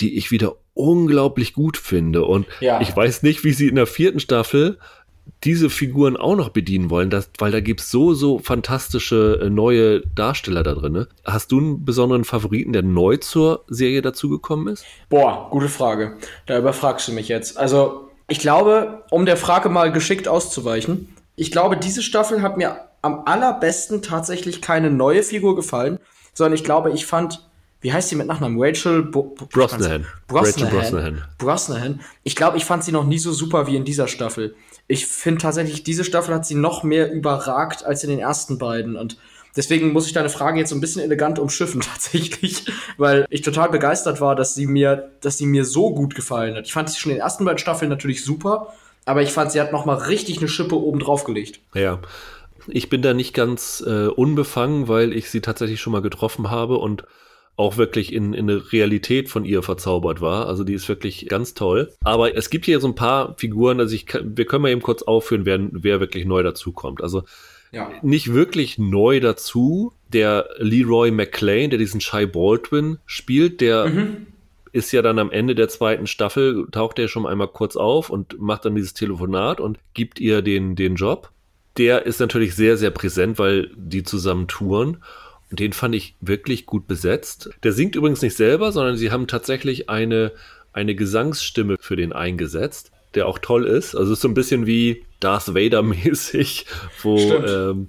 die 0.00 0.18
ich 0.18 0.30
wieder 0.30 0.56
unglaublich 0.74 1.54
gut 1.54 1.78
finde. 1.78 2.24
Und 2.26 2.46
ja. 2.60 2.82
ich 2.82 2.94
weiß 2.94 3.22
nicht, 3.22 3.42
wie 3.42 3.52
sie 3.52 3.68
in 3.68 3.76
der 3.76 3.86
vierten 3.86 4.20
Staffel 4.20 4.78
diese 5.44 5.70
Figuren 5.70 6.18
auch 6.18 6.36
noch 6.36 6.50
bedienen 6.50 6.90
wollen, 6.90 7.08
das, 7.08 7.30
weil 7.38 7.52
da 7.52 7.60
gibt's 7.60 7.90
so, 7.90 8.12
so 8.12 8.38
fantastische 8.38 9.40
äh, 9.42 9.48
neue 9.48 10.02
Darsteller 10.14 10.62
da 10.62 10.74
drin. 10.74 11.06
Hast 11.24 11.50
du 11.50 11.58
einen 11.58 11.84
besonderen 11.84 12.24
Favoriten, 12.24 12.74
der 12.74 12.82
neu 12.82 13.16
zur 13.16 13.64
Serie 13.68 14.02
dazugekommen 14.02 14.68
ist? 14.68 14.84
Boah, 15.08 15.48
gute 15.50 15.68
Frage. 15.68 16.18
Da 16.44 16.58
überfragst 16.58 17.08
du 17.08 17.12
mich 17.12 17.28
jetzt. 17.28 17.56
Also, 17.56 18.10
ich 18.28 18.40
glaube, 18.40 19.04
um 19.10 19.24
der 19.24 19.38
Frage 19.38 19.70
mal 19.70 19.90
geschickt 19.90 20.28
auszuweichen, 20.28 21.08
ich 21.36 21.50
glaube, 21.50 21.78
diese 21.78 22.02
Staffel 22.02 22.42
hat 22.42 22.58
mir 22.58 22.89
am 23.02 23.22
allerbesten 23.26 24.02
tatsächlich 24.02 24.60
keine 24.60 24.90
neue 24.90 25.22
Figur 25.22 25.56
gefallen, 25.56 25.98
sondern 26.34 26.54
ich 26.54 26.64
glaube, 26.64 26.92
ich 26.92 27.06
fand 27.06 27.46
wie 27.82 27.94
heißt 27.94 28.10
sie 28.10 28.16
mit 28.16 28.26
Nachnamen? 28.26 28.58
Rachel 28.60 29.04
Bo 29.04 29.34
Brosnahan. 29.50 30.04
Brosnahan. 30.28 30.66
Rachel 30.66 30.66
Brosnahan. 30.66 31.22
Brosnahan. 31.38 32.00
Ich 32.24 32.36
glaube, 32.36 32.58
ich 32.58 32.66
fand 32.66 32.84
sie 32.84 32.92
noch 32.92 33.06
nie 33.06 33.18
so 33.18 33.32
super 33.32 33.66
wie 33.66 33.76
in 33.76 33.86
dieser 33.86 34.06
Staffel 34.06 34.54
ich 34.90 35.06
finde 35.06 35.40
tatsächlich, 35.40 35.84
diese 35.84 36.02
Staffel 36.02 36.34
hat 36.34 36.44
sie 36.44 36.56
noch 36.56 36.82
mehr 36.82 37.12
überragt 37.12 37.84
als 37.84 38.02
in 38.02 38.10
den 38.10 38.18
ersten 38.18 38.58
beiden. 38.58 38.96
Und 38.96 39.18
deswegen 39.54 39.92
muss 39.92 40.08
ich 40.08 40.12
deine 40.12 40.30
Frage 40.30 40.58
jetzt 40.58 40.70
so 40.70 40.74
ein 40.74 40.80
bisschen 40.80 41.00
elegant 41.00 41.38
umschiffen, 41.38 41.80
tatsächlich, 41.80 42.66
weil 42.98 43.24
ich 43.30 43.42
total 43.42 43.70
begeistert 43.70 44.20
war, 44.20 44.34
dass 44.34 44.54
sie 44.56 44.66
mir, 44.66 45.12
dass 45.20 45.38
sie 45.38 45.46
mir 45.46 45.64
so 45.64 45.94
gut 45.94 46.16
gefallen 46.16 46.56
hat. 46.56 46.66
Ich 46.66 46.72
fand 46.72 46.90
sie 46.90 46.98
schon 46.98 47.12
in 47.12 47.18
den 47.18 47.22
ersten 47.22 47.44
beiden 47.44 47.58
Staffeln 47.58 47.88
natürlich 47.88 48.24
super, 48.24 48.74
aber 49.04 49.22
ich 49.22 49.30
fand, 49.30 49.52
sie 49.52 49.60
hat 49.60 49.70
noch 49.70 49.84
mal 49.84 49.96
richtig 49.96 50.38
eine 50.38 50.48
Schippe 50.48 50.74
oben 50.74 50.98
drauf 50.98 51.22
gelegt. 51.22 51.60
Ja. 51.72 52.00
Ich 52.68 52.88
bin 52.88 53.02
da 53.02 53.14
nicht 53.14 53.34
ganz 53.34 53.82
äh, 53.86 54.06
unbefangen, 54.06 54.88
weil 54.88 55.12
ich 55.12 55.30
sie 55.30 55.40
tatsächlich 55.40 55.80
schon 55.80 55.92
mal 55.92 56.02
getroffen 56.02 56.50
habe 56.50 56.76
und 56.78 57.04
auch 57.60 57.76
wirklich 57.76 58.12
in, 58.12 58.32
in 58.32 58.48
eine 58.48 58.72
Realität 58.72 59.28
von 59.28 59.44
ihr 59.44 59.62
verzaubert 59.62 60.22
war. 60.22 60.46
Also 60.46 60.64
die 60.64 60.72
ist 60.72 60.88
wirklich 60.88 61.28
ganz 61.28 61.52
toll. 61.52 61.92
Aber 62.02 62.34
es 62.34 62.48
gibt 62.48 62.64
hier 62.64 62.80
so 62.80 62.88
ein 62.88 62.94
paar 62.94 63.36
Figuren, 63.36 63.80
also 63.80 63.94
ich 63.94 64.06
wir 64.22 64.46
können 64.46 64.62
mal 64.62 64.70
eben 64.70 64.80
kurz 64.80 65.02
aufführen, 65.02 65.44
wer, 65.44 65.60
wer 65.70 66.00
wirklich 66.00 66.24
neu 66.24 66.42
dazukommt. 66.42 67.02
Also 67.02 67.24
ja. 67.70 67.90
nicht 68.02 68.32
wirklich 68.32 68.78
neu 68.78 69.20
dazu. 69.20 69.92
Der 70.08 70.48
Leroy 70.56 71.10
McLean, 71.10 71.70
der 71.70 71.78
diesen 71.78 72.00
Shy 72.00 72.26
Baldwin 72.26 72.98
spielt, 73.04 73.60
der 73.60 73.86
mhm. 73.86 74.26
ist 74.72 74.90
ja 74.92 75.02
dann 75.02 75.18
am 75.18 75.30
Ende 75.30 75.54
der 75.54 75.68
zweiten 75.68 76.06
Staffel, 76.06 76.66
taucht 76.72 76.98
er 76.98 77.08
schon 77.08 77.26
einmal 77.26 77.48
kurz 77.48 77.76
auf 77.76 78.08
und 78.08 78.40
macht 78.40 78.64
dann 78.64 78.74
dieses 78.74 78.94
Telefonat 78.94 79.60
und 79.60 79.78
gibt 79.92 80.18
ihr 80.18 80.40
den, 80.40 80.76
den 80.76 80.94
Job. 80.94 81.30
Der 81.80 82.04
ist 82.04 82.20
natürlich 82.20 82.54
sehr, 82.54 82.76
sehr 82.76 82.90
präsent, 82.90 83.38
weil 83.38 83.70
die 83.74 84.02
zusammen 84.02 84.48
touren. 84.48 84.98
Den 85.50 85.72
fand 85.72 85.94
ich 85.94 86.14
wirklich 86.20 86.66
gut 86.66 86.86
besetzt. 86.86 87.48
Der 87.62 87.72
singt 87.72 87.96
übrigens 87.96 88.20
nicht 88.20 88.36
selber, 88.36 88.70
sondern 88.70 88.98
sie 88.98 89.10
haben 89.10 89.26
tatsächlich 89.26 89.88
eine, 89.88 90.32
eine 90.74 90.94
Gesangsstimme 90.94 91.76
für 91.80 91.96
den 91.96 92.12
eingesetzt, 92.12 92.92
der 93.14 93.26
auch 93.26 93.38
toll 93.38 93.64
ist. 93.64 93.94
Also 93.94 94.12
ist 94.12 94.20
so 94.20 94.28
ein 94.28 94.34
bisschen 94.34 94.66
wie 94.66 95.06
Darth 95.20 95.54
Vader-mäßig, 95.54 96.66
wo 97.02 97.16
ähm, 97.16 97.88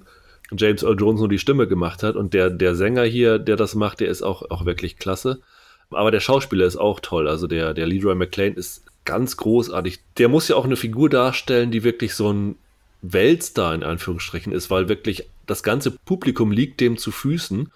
James 0.56 0.82
Earl 0.82 0.98
Jones 0.98 1.20
nur 1.20 1.28
die 1.28 1.38
Stimme 1.38 1.68
gemacht 1.68 2.02
hat. 2.02 2.16
Und 2.16 2.32
der, 2.32 2.48
der 2.48 2.74
Sänger 2.74 3.04
hier, 3.04 3.38
der 3.38 3.56
das 3.56 3.74
macht, 3.74 4.00
der 4.00 4.08
ist 4.08 4.22
auch, 4.22 4.50
auch 4.50 4.64
wirklich 4.64 4.96
klasse. 4.96 5.42
Aber 5.90 6.10
der 6.10 6.20
Schauspieler 6.20 6.64
ist 6.64 6.76
auch 6.76 6.98
toll. 7.00 7.28
Also 7.28 7.46
der, 7.46 7.74
der 7.74 7.86
Leroy 7.86 8.14
McLean 8.14 8.54
ist 8.54 8.86
ganz 9.04 9.36
großartig. 9.36 9.98
Der 10.16 10.30
muss 10.30 10.48
ja 10.48 10.56
auch 10.56 10.64
eine 10.64 10.76
Figur 10.76 11.10
darstellen, 11.10 11.70
die 11.70 11.84
wirklich 11.84 12.14
so 12.14 12.32
ein 12.32 12.56
Weltstar 13.02 13.74
in 13.74 13.82
Anführungsstrichen 13.82 14.52
ist, 14.52 14.70
weil 14.70 14.88
wirklich 14.88 15.28
das 15.46 15.62
ganze 15.62 15.90
Publikum 15.90 16.52
liegt 16.52 16.80
dem 16.80 16.96
zu 16.96 17.10
Füßen. 17.10 17.70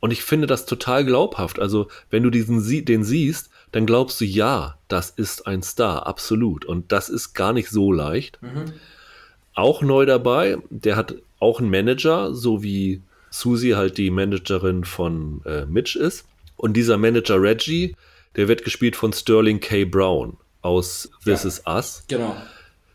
Und 0.00 0.10
ich 0.10 0.24
finde 0.24 0.46
das 0.46 0.66
total 0.66 1.04
glaubhaft. 1.04 1.60
Also, 1.60 1.88
wenn 2.10 2.24
du 2.24 2.30
diesen, 2.30 2.84
den 2.84 3.04
siehst, 3.04 3.50
dann 3.70 3.86
glaubst 3.86 4.20
du, 4.20 4.24
ja, 4.24 4.78
das 4.88 5.10
ist 5.10 5.46
ein 5.46 5.62
Star, 5.62 6.06
absolut. 6.06 6.64
Und 6.64 6.90
das 6.90 7.08
ist 7.08 7.34
gar 7.34 7.52
nicht 7.52 7.68
so 7.68 7.92
leicht. 7.92 8.40
Mhm. 8.42 8.72
Auch 9.54 9.82
neu 9.82 10.06
dabei, 10.06 10.58
der 10.70 10.96
hat 10.96 11.14
auch 11.38 11.60
einen 11.60 11.70
Manager, 11.70 12.34
so 12.34 12.62
wie 12.62 13.02
Susie 13.30 13.74
halt 13.74 13.98
die 13.98 14.10
Managerin 14.10 14.84
von 14.84 15.42
äh, 15.44 15.66
Mitch 15.66 15.98
ist. 15.98 16.24
Und 16.56 16.74
dieser 16.74 16.96
Manager 16.96 17.40
Reggie, 17.40 17.94
der 18.36 18.48
wird 18.48 18.64
gespielt 18.64 18.96
von 18.96 19.12
Sterling 19.12 19.60
K. 19.60 19.84
Brown 19.84 20.38
aus 20.62 21.10
This 21.24 21.42
ja, 21.42 21.48
Is 21.48 21.62
Us. 21.66 22.04
Genau 22.08 22.36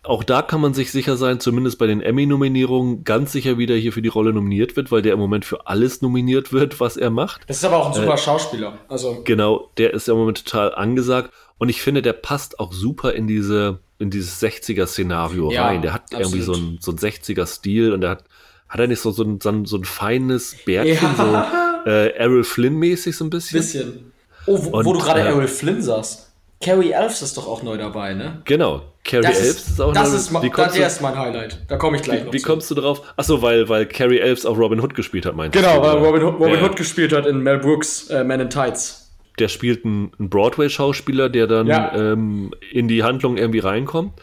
auch 0.08 0.24
da 0.24 0.42
kann 0.42 0.62
man 0.62 0.74
sich 0.74 0.92
sicher 0.92 1.18
sein, 1.18 1.40
zumindest 1.40 1.78
bei 1.78 1.88
den 1.88 2.02
Emmy-Nominierungen, 2.02 3.04
ganz 3.04 3.32
sicher 3.32 3.58
wieder 3.58 3.76
hier 3.76 3.92
für 3.92 4.02
die 4.02 4.10
Rolle 4.10 4.34
nominiert 4.34 4.76
wird, 4.76 4.92
weil 4.92 5.02
der 5.02 5.14
im 5.14 5.20
Moment 5.20 5.46
für 5.46 5.68
alles 5.68 6.02
nominiert 6.02 6.54
wird, 6.54 6.80
was 6.80 6.98
er 6.98 7.10
macht. 7.10 7.42
Das 7.48 7.58
ist 7.58 7.66
aber 7.66 7.78
auch 7.78 7.88
ein 7.88 7.94
super 7.94 8.14
äh, 8.14 8.18
Schauspieler. 8.18 8.78
Also. 8.88 9.22
Genau, 9.24 9.70
der 9.78 9.94
ist 9.94 10.08
im 10.08 10.18
Moment 10.18 10.46
total 10.46 10.74
angesagt. 10.74 11.32
Und 11.58 11.70
ich 11.70 11.82
finde, 11.82 12.02
der 12.02 12.14
passt 12.14 12.60
auch 12.60 12.72
super 12.72 13.14
in 13.14 13.28
diese, 13.28 13.80
in 14.00 14.10
dieses 14.10 14.42
60er-Szenario 14.42 15.52
ja, 15.52 15.66
rein. 15.66 15.82
Der 15.82 15.94
hat 15.94 16.04
absolut. 16.14 16.26
irgendwie 16.26 16.42
so 16.42 16.54
ein, 16.54 16.78
so 16.80 16.92
ein 16.92 16.98
60er-Stil 16.98 17.94
und 17.94 18.02
der 18.02 18.12
hat, 18.12 18.24
hat 18.70 18.80
er 18.80 18.88
nicht 18.88 19.02
so, 19.02 19.12
so, 19.12 19.24
ein, 19.24 19.40
so, 19.42 19.50
ein, 19.50 19.66
so 19.66 19.78
ein 19.78 19.86
feines 19.86 20.56
Bärtchen, 20.66 21.10
ja. 21.18 21.52
so 21.84 21.90
äh, 21.90 22.10
Errol 22.16 22.44
Flynn-mäßig 22.44 23.16
so 23.16 23.26
ein 23.26 23.30
bisschen? 23.30 23.60
Bisschen. 23.60 24.12
Oh, 24.46 24.58
wo, 24.64 24.78
und, 24.78 24.86
wo 24.86 24.94
du 24.94 25.00
gerade 25.00 25.22
äh, 25.22 25.28
Errol 25.28 25.48
Flynn 25.48 25.82
sagst. 25.82 26.27
Carrie 26.60 26.92
Elves 26.92 27.22
ist 27.22 27.38
doch 27.38 27.48
auch 27.48 27.62
neu 27.62 27.78
dabei, 27.78 28.14
ne? 28.14 28.42
Genau, 28.46 28.82
Carrie 29.04 29.26
Elves 29.26 29.40
ist, 29.40 29.70
ist 29.70 29.82
auch 29.82 29.94
das 29.94 30.10
neu. 30.10 30.16
Ist 30.16 30.32
ma, 30.32 30.42
das 30.42 30.74
du, 30.74 30.82
ist 30.82 31.02
mein 31.02 31.18
Highlight. 31.18 31.60
Da 31.68 31.78
komme 31.78 31.98
ich 31.98 32.04
gleich 32.04 32.22
wie, 32.22 32.26
noch 32.26 32.34
Wie 32.34 32.40
zu. 32.40 32.48
kommst 32.48 32.72
du 32.72 32.76
drauf? 32.76 33.02
Achso, 33.16 33.42
weil, 33.42 33.70
weil 33.70 33.86
Carrie 33.86 34.20
Elves 34.20 34.46
auch 34.46 34.58
Robin 34.58 34.80
Hood 34.80 34.96
gespielt 34.96 35.26
hat, 35.26 35.36
meinst 35.36 35.56
du? 35.56 35.60
Genau, 35.60 35.82
weil 35.82 35.98
Robin, 35.98 36.24
Hood, 36.24 36.40
Robin 36.40 36.56
ja. 36.56 36.64
Hood 36.64 36.76
gespielt 36.76 37.14
hat 37.14 37.26
in 37.28 37.40
Mel 37.40 37.60
Brooks 37.60 38.10
äh, 38.10 38.24
Man 38.24 38.40
in 38.40 38.50
Tights. 38.50 39.12
Der 39.38 39.50
spielt 39.50 39.86
einen, 39.86 40.12
einen 40.18 40.30
Broadway-Schauspieler, 40.30 41.30
der 41.30 41.46
dann 41.46 41.68
ja. 41.68 41.94
ähm, 41.96 42.52
in 42.72 42.88
die 42.88 43.04
Handlung 43.04 43.38
irgendwie 43.38 43.60
reinkommt. 43.60 44.14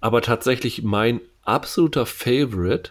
Aber 0.00 0.20
tatsächlich 0.20 0.82
mein 0.82 1.20
absoluter 1.44 2.06
Favorite 2.06 2.90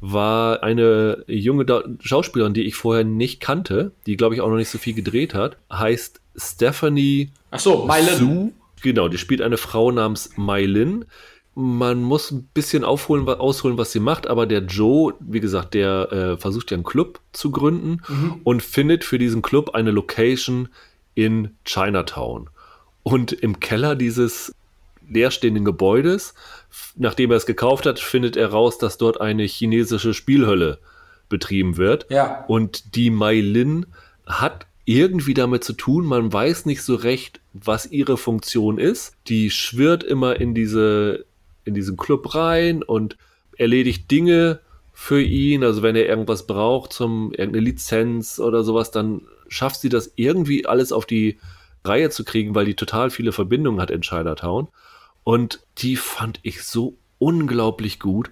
war 0.00 0.62
eine 0.62 1.24
junge 1.26 1.64
Schauspielerin, 2.00 2.54
die 2.54 2.64
ich 2.64 2.74
vorher 2.74 3.04
nicht 3.04 3.40
kannte, 3.40 3.92
die 4.06 4.16
glaube 4.16 4.34
ich 4.34 4.40
auch 4.42 4.48
noch 4.48 4.56
nicht 4.56 4.68
so 4.68 4.78
viel 4.78 4.94
gedreht 4.94 5.34
hat, 5.34 5.56
heißt 5.72 6.20
Stephanie 6.36 7.30
Ach 7.50 7.58
so. 7.58 7.88
Sue. 8.18 8.52
Genau, 8.82 9.08
die 9.08 9.18
spielt 9.18 9.40
eine 9.40 9.56
Frau 9.56 9.90
namens 9.90 10.30
Mylin. 10.36 11.06
Man 11.54 12.02
muss 12.02 12.30
ein 12.30 12.48
bisschen 12.52 12.84
aufholen, 12.84 13.26
ausholen, 13.26 13.78
was 13.78 13.90
sie 13.90 14.00
macht, 14.00 14.26
aber 14.26 14.46
der 14.46 14.60
Joe, 14.60 15.14
wie 15.20 15.40
gesagt, 15.40 15.72
der 15.72 16.12
äh, 16.12 16.36
versucht 16.36 16.70
ja 16.70 16.76
einen 16.76 16.84
Club 16.84 17.20
zu 17.32 17.50
gründen 17.50 18.02
mhm. 18.08 18.40
und 18.44 18.62
findet 18.62 19.04
für 19.04 19.18
diesen 19.18 19.40
Club 19.40 19.70
eine 19.70 19.90
Location 19.90 20.68
in 21.14 21.56
Chinatown. 21.64 22.50
Und 23.02 23.32
im 23.32 23.58
Keller 23.58 23.96
dieses 23.96 24.54
leerstehenden 25.08 25.64
Gebäudes, 25.64 26.34
nachdem 26.96 27.30
er 27.30 27.38
es 27.38 27.46
gekauft 27.46 27.86
hat, 27.86 27.98
findet 27.98 28.36
er 28.36 28.50
raus, 28.50 28.78
dass 28.78 28.98
dort 28.98 29.20
eine 29.20 29.44
chinesische 29.44 30.12
Spielhölle 30.12 30.78
betrieben 31.28 31.76
wird. 31.76 32.06
Ja. 32.10 32.44
Und 32.48 32.94
die 32.96 33.10
Mai 33.10 33.40
Lin 33.40 33.86
hat 34.26 34.66
irgendwie 34.86 35.34
damit 35.34 35.64
zu 35.64 35.74
tun. 35.74 36.06
Man 36.06 36.32
weiß 36.32 36.64
nicht 36.64 36.82
so 36.82 36.94
recht, 36.94 37.40
was 37.52 37.90
ihre 37.90 38.16
Funktion 38.16 38.78
ist. 38.78 39.16
Die 39.26 39.50
schwirrt 39.50 40.04
immer 40.04 40.40
in 40.40 40.54
diese, 40.54 41.26
in 41.64 41.74
diesen 41.74 41.96
Club 41.96 42.34
rein 42.34 42.82
und 42.82 43.18
erledigt 43.58 44.10
Dinge 44.10 44.60
für 44.92 45.20
ihn. 45.20 45.64
Also 45.64 45.82
wenn 45.82 45.96
er 45.96 46.08
irgendwas 46.08 46.46
braucht 46.46 46.92
zum 46.92 47.32
irgendeine 47.32 47.64
Lizenz 47.64 48.38
oder 48.38 48.62
sowas, 48.62 48.92
dann 48.92 49.22
schafft 49.48 49.80
sie 49.80 49.88
das 49.88 50.12
irgendwie 50.14 50.66
alles 50.66 50.92
auf 50.92 51.04
die 51.04 51.38
Reihe 51.84 52.10
zu 52.10 52.24
kriegen, 52.24 52.54
weil 52.54 52.64
die 52.64 52.74
total 52.74 53.10
viele 53.10 53.32
Verbindungen 53.32 53.80
hat 53.80 53.90
in 53.90 54.02
Chinatown. 54.02 54.68
Und 55.24 55.60
die 55.78 55.96
fand 55.96 56.38
ich 56.42 56.62
so 56.62 56.96
unglaublich 57.18 57.98
gut. 57.98 58.30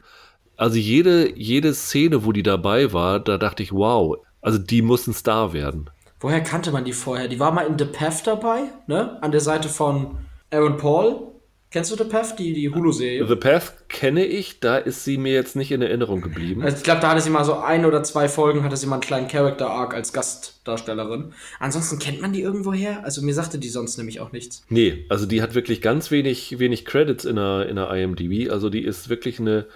Also 0.56 0.76
jede, 0.76 1.36
jede 1.36 1.74
Szene, 1.74 2.24
wo 2.24 2.30
die 2.30 2.44
dabei 2.44 2.92
war, 2.92 3.18
da 3.18 3.38
dachte 3.38 3.64
ich, 3.64 3.72
wow, 3.72 4.18
also 4.40 4.58
die 4.58 4.82
muss 4.82 5.08
ein 5.08 5.14
Star 5.14 5.52
werden. 5.52 5.90
Woher 6.24 6.40
kannte 6.40 6.72
man 6.72 6.86
die 6.86 6.94
vorher? 6.94 7.28
Die 7.28 7.38
war 7.38 7.52
mal 7.52 7.66
in 7.66 7.78
The 7.78 7.84
Path 7.84 8.26
dabei, 8.26 8.62
ne? 8.86 9.22
An 9.22 9.30
der 9.30 9.42
Seite 9.42 9.68
von 9.68 10.16
Aaron 10.50 10.78
Paul. 10.78 11.34
Kennst 11.70 11.92
du 11.92 12.02
The 12.02 12.04
Path, 12.04 12.38
die, 12.38 12.54
die 12.54 12.70
Hulu-Serie? 12.70 13.28
The 13.28 13.36
Path 13.36 13.90
kenne 13.90 14.24
ich, 14.24 14.58
da 14.58 14.78
ist 14.78 15.04
sie 15.04 15.18
mir 15.18 15.34
jetzt 15.34 15.54
nicht 15.54 15.70
in 15.70 15.82
Erinnerung 15.82 16.22
geblieben. 16.22 16.62
Also 16.62 16.78
ich 16.78 16.82
glaube, 16.82 17.02
da 17.02 17.10
hatte 17.10 17.20
sie 17.20 17.28
mal 17.28 17.44
so 17.44 17.58
ein 17.58 17.84
oder 17.84 18.02
zwei 18.04 18.30
Folgen, 18.30 18.64
hatte 18.64 18.78
sie 18.78 18.86
mal 18.86 18.94
einen 18.94 19.02
kleinen 19.02 19.28
Character-Arc 19.28 19.92
als 19.92 20.14
Gastdarstellerin. 20.14 21.34
Ansonsten 21.60 21.98
kennt 21.98 22.22
man 22.22 22.32
die 22.32 22.40
irgendwoher? 22.40 23.04
Also 23.04 23.20
mir 23.20 23.34
sagte 23.34 23.58
die 23.58 23.68
sonst 23.68 23.98
nämlich 23.98 24.20
auch 24.20 24.32
nichts. 24.32 24.64
Nee, 24.70 25.04
also 25.10 25.26
die 25.26 25.42
hat 25.42 25.54
wirklich 25.54 25.82
ganz 25.82 26.10
wenig, 26.10 26.58
wenig 26.58 26.86
Credits 26.86 27.26
in 27.26 27.36
der, 27.36 27.68
in 27.68 27.76
der 27.76 27.90
IMDb. 27.90 28.50
Also 28.50 28.70
die 28.70 28.82
ist 28.82 29.10
wirklich 29.10 29.40
eine, 29.40 29.66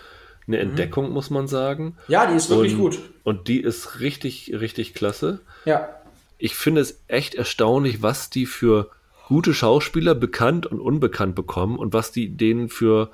eine 0.46 0.56
mhm. 0.56 0.70
Entdeckung, 0.70 1.10
muss 1.10 1.28
man 1.28 1.46
sagen. 1.46 1.98
Ja, 2.08 2.24
die 2.24 2.36
ist 2.36 2.48
wirklich 2.48 2.72
und, 2.72 2.78
gut. 2.80 3.00
Und 3.22 3.48
die 3.48 3.60
ist 3.60 4.00
richtig, 4.00 4.54
richtig 4.58 4.94
klasse. 4.94 5.40
Ja. 5.66 5.97
Ich 6.38 6.54
finde 6.54 6.80
es 6.80 7.02
echt 7.08 7.34
erstaunlich, 7.34 8.02
was 8.02 8.30
die 8.30 8.46
für 8.46 8.90
gute 9.26 9.52
Schauspieler 9.52 10.14
bekannt 10.14 10.66
und 10.66 10.80
unbekannt 10.80 11.34
bekommen 11.34 11.78
und 11.78 11.92
was 11.92 12.12
die 12.12 12.30
denen 12.30 12.68
für 12.68 13.10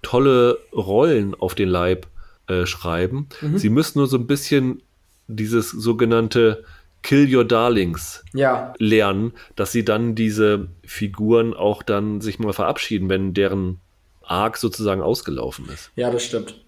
tolle 0.00 0.58
Rollen 0.72 1.34
auf 1.34 1.54
den 1.54 1.68
Leib 1.68 2.06
äh, 2.46 2.64
schreiben. 2.64 3.28
Mhm. 3.40 3.58
Sie 3.58 3.68
müssen 3.68 3.98
nur 3.98 4.06
so 4.06 4.16
ein 4.16 4.26
bisschen 4.26 4.82
dieses 5.26 5.70
sogenannte 5.70 6.64
Kill 7.02 7.34
Your 7.34 7.44
Darlings 7.44 8.24
ja. 8.32 8.72
lernen, 8.78 9.32
dass 9.56 9.72
sie 9.72 9.84
dann 9.84 10.14
diese 10.14 10.68
Figuren 10.84 11.54
auch 11.54 11.82
dann 11.82 12.20
sich 12.20 12.38
mal 12.38 12.52
verabschieden, 12.52 13.08
wenn 13.08 13.34
deren 13.34 13.80
Arc 14.22 14.56
sozusagen 14.56 15.02
ausgelaufen 15.02 15.68
ist. 15.68 15.90
Ja, 15.96 16.10
das 16.10 16.24
stimmt. 16.24 16.60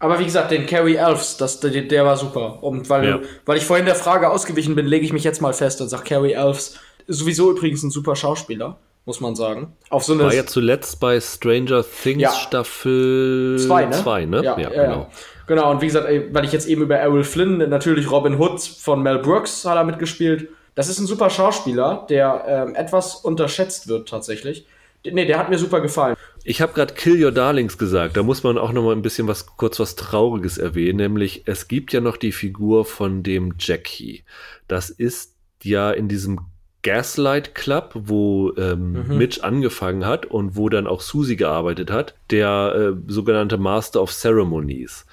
Aber 0.00 0.18
wie 0.18 0.24
gesagt, 0.24 0.50
den 0.50 0.66
Carrie 0.66 0.96
Elves, 0.96 1.36
das, 1.36 1.60
der, 1.60 1.70
der 1.70 2.04
war 2.04 2.16
super. 2.16 2.62
Und 2.62 2.88
weil, 2.88 3.08
ja. 3.08 3.20
weil 3.44 3.58
ich 3.58 3.64
vorhin 3.64 3.84
der 3.84 3.94
Frage 3.94 4.30
ausgewichen 4.30 4.74
bin, 4.74 4.86
lege 4.86 5.04
ich 5.04 5.12
mich 5.12 5.24
jetzt 5.24 5.42
mal 5.42 5.52
fest 5.52 5.80
und 5.82 5.88
sage, 5.88 6.04
Carrie 6.04 6.32
Elves 6.32 6.78
sowieso 7.06 7.50
übrigens 7.50 7.82
ein 7.82 7.90
super 7.90 8.16
Schauspieler, 8.16 8.78
muss 9.04 9.20
man 9.20 9.36
sagen. 9.36 9.76
Auf 9.90 10.04
so 10.04 10.14
eine 10.14 10.24
war 10.24 10.34
ja 10.34 10.46
zuletzt 10.46 11.00
bei 11.00 11.20
Stranger 11.20 11.84
Things 11.84 12.22
ja. 12.22 12.32
Staffel 12.32 13.58
2, 13.58 13.84
ne? 13.84 13.90
Zwei, 13.92 14.24
ne? 14.24 14.42
Ja, 14.42 14.58
ja, 14.58 14.68
genau. 14.70 15.10
Genau, 15.46 15.70
und 15.70 15.82
wie 15.82 15.86
gesagt, 15.86 16.08
weil 16.32 16.44
ich 16.44 16.52
jetzt 16.52 16.66
eben 16.68 16.82
über 16.82 16.96
Errol 16.96 17.24
Flynn, 17.24 17.58
natürlich 17.68 18.10
Robin 18.10 18.38
Hood 18.38 18.62
von 18.62 19.02
Mel 19.02 19.18
Brooks 19.18 19.64
hat 19.66 19.76
er 19.76 19.84
mitgespielt. 19.84 20.48
Das 20.76 20.88
ist 20.88 20.98
ein 20.98 21.06
super 21.06 21.28
Schauspieler, 21.28 22.06
der 22.08 22.44
ähm, 22.46 22.74
etwas 22.74 23.16
unterschätzt 23.16 23.88
wird 23.88 24.08
tatsächlich. 24.08 24.66
Nee, 25.04 25.26
der 25.26 25.38
hat 25.38 25.50
mir 25.50 25.58
super 25.58 25.80
gefallen. 25.80 26.16
Ich 26.44 26.60
habe 26.60 26.72
gerade 26.72 26.94
Kill 26.94 27.22
Your 27.22 27.32
Darlings 27.32 27.76
gesagt. 27.76 28.16
Da 28.16 28.22
muss 28.22 28.42
man 28.42 28.56
auch 28.56 28.72
noch 28.72 28.82
mal 28.82 28.92
ein 28.92 29.02
bisschen 29.02 29.28
was 29.28 29.46
kurz 29.46 29.78
was 29.78 29.96
Trauriges 29.96 30.58
erwähnen, 30.58 30.96
nämlich 30.96 31.42
es 31.46 31.68
gibt 31.68 31.92
ja 31.92 32.00
noch 32.00 32.16
die 32.16 32.32
Figur 32.32 32.84
von 32.84 33.22
dem 33.22 33.54
Jackie. 33.58 34.24
Das 34.68 34.90
ist 34.90 35.34
ja 35.62 35.90
in 35.90 36.08
diesem 36.08 36.40
Gaslight 36.82 37.54
Club, 37.54 37.92
wo 37.94 38.54
ähm, 38.56 39.06
mhm. 39.06 39.18
Mitch 39.18 39.42
angefangen 39.42 40.06
hat 40.06 40.26
und 40.26 40.56
wo 40.56 40.70
dann 40.70 40.86
auch 40.86 41.02
Susie 41.02 41.36
gearbeitet 41.36 41.90
hat, 41.90 42.14
der 42.30 42.94
äh, 42.96 43.12
sogenannte 43.12 43.58
Master 43.58 44.00
of 44.00 44.12
Ceremonies, 44.12 45.04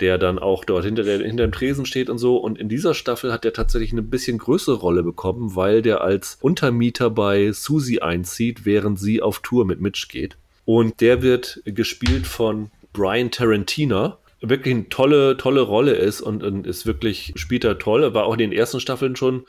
der 0.00 0.18
dann 0.18 0.38
auch 0.38 0.66
dort 0.66 0.84
hinter, 0.84 1.02
der, 1.02 1.20
hinter 1.20 1.46
dem 1.46 1.52
Tresen 1.52 1.86
steht 1.86 2.10
und 2.10 2.18
so. 2.18 2.36
Und 2.36 2.58
in 2.58 2.68
dieser 2.68 2.92
Staffel 2.92 3.32
hat 3.32 3.46
er 3.46 3.54
tatsächlich 3.54 3.92
eine 3.92 4.02
bisschen 4.02 4.36
größere 4.36 4.76
Rolle 4.76 5.02
bekommen, 5.02 5.56
weil 5.56 5.80
der 5.80 6.02
als 6.02 6.36
Untermieter 6.42 7.08
bei 7.08 7.52
Susie 7.52 8.02
einzieht, 8.02 8.66
während 8.66 9.00
sie 9.00 9.22
auf 9.22 9.38
Tour 9.38 9.64
mit 9.64 9.80
Mitch 9.80 10.08
geht. 10.10 10.36
Und 10.64 11.00
der 11.00 11.22
wird 11.22 11.60
gespielt 11.64 12.26
von 12.26 12.70
Brian 12.92 13.30
Tarantino, 13.30 14.14
wirklich 14.40 14.74
eine 14.74 14.88
tolle, 14.88 15.36
tolle 15.36 15.60
Rolle 15.60 15.94
ist 15.94 16.20
und, 16.20 16.42
und 16.42 16.66
ist 16.66 16.86
wirklich, 16.86 17.32
spielt 17.36 17.64
er 17.64 17.78
toll. 17.78 18.14
War 18.14 18.24
auch 18.24 18.34
in 18.34 18.38
den 18.38 18.52
ersten 18.52 18.80
Staffeln 18.80 19.16
schon 19.16 19.44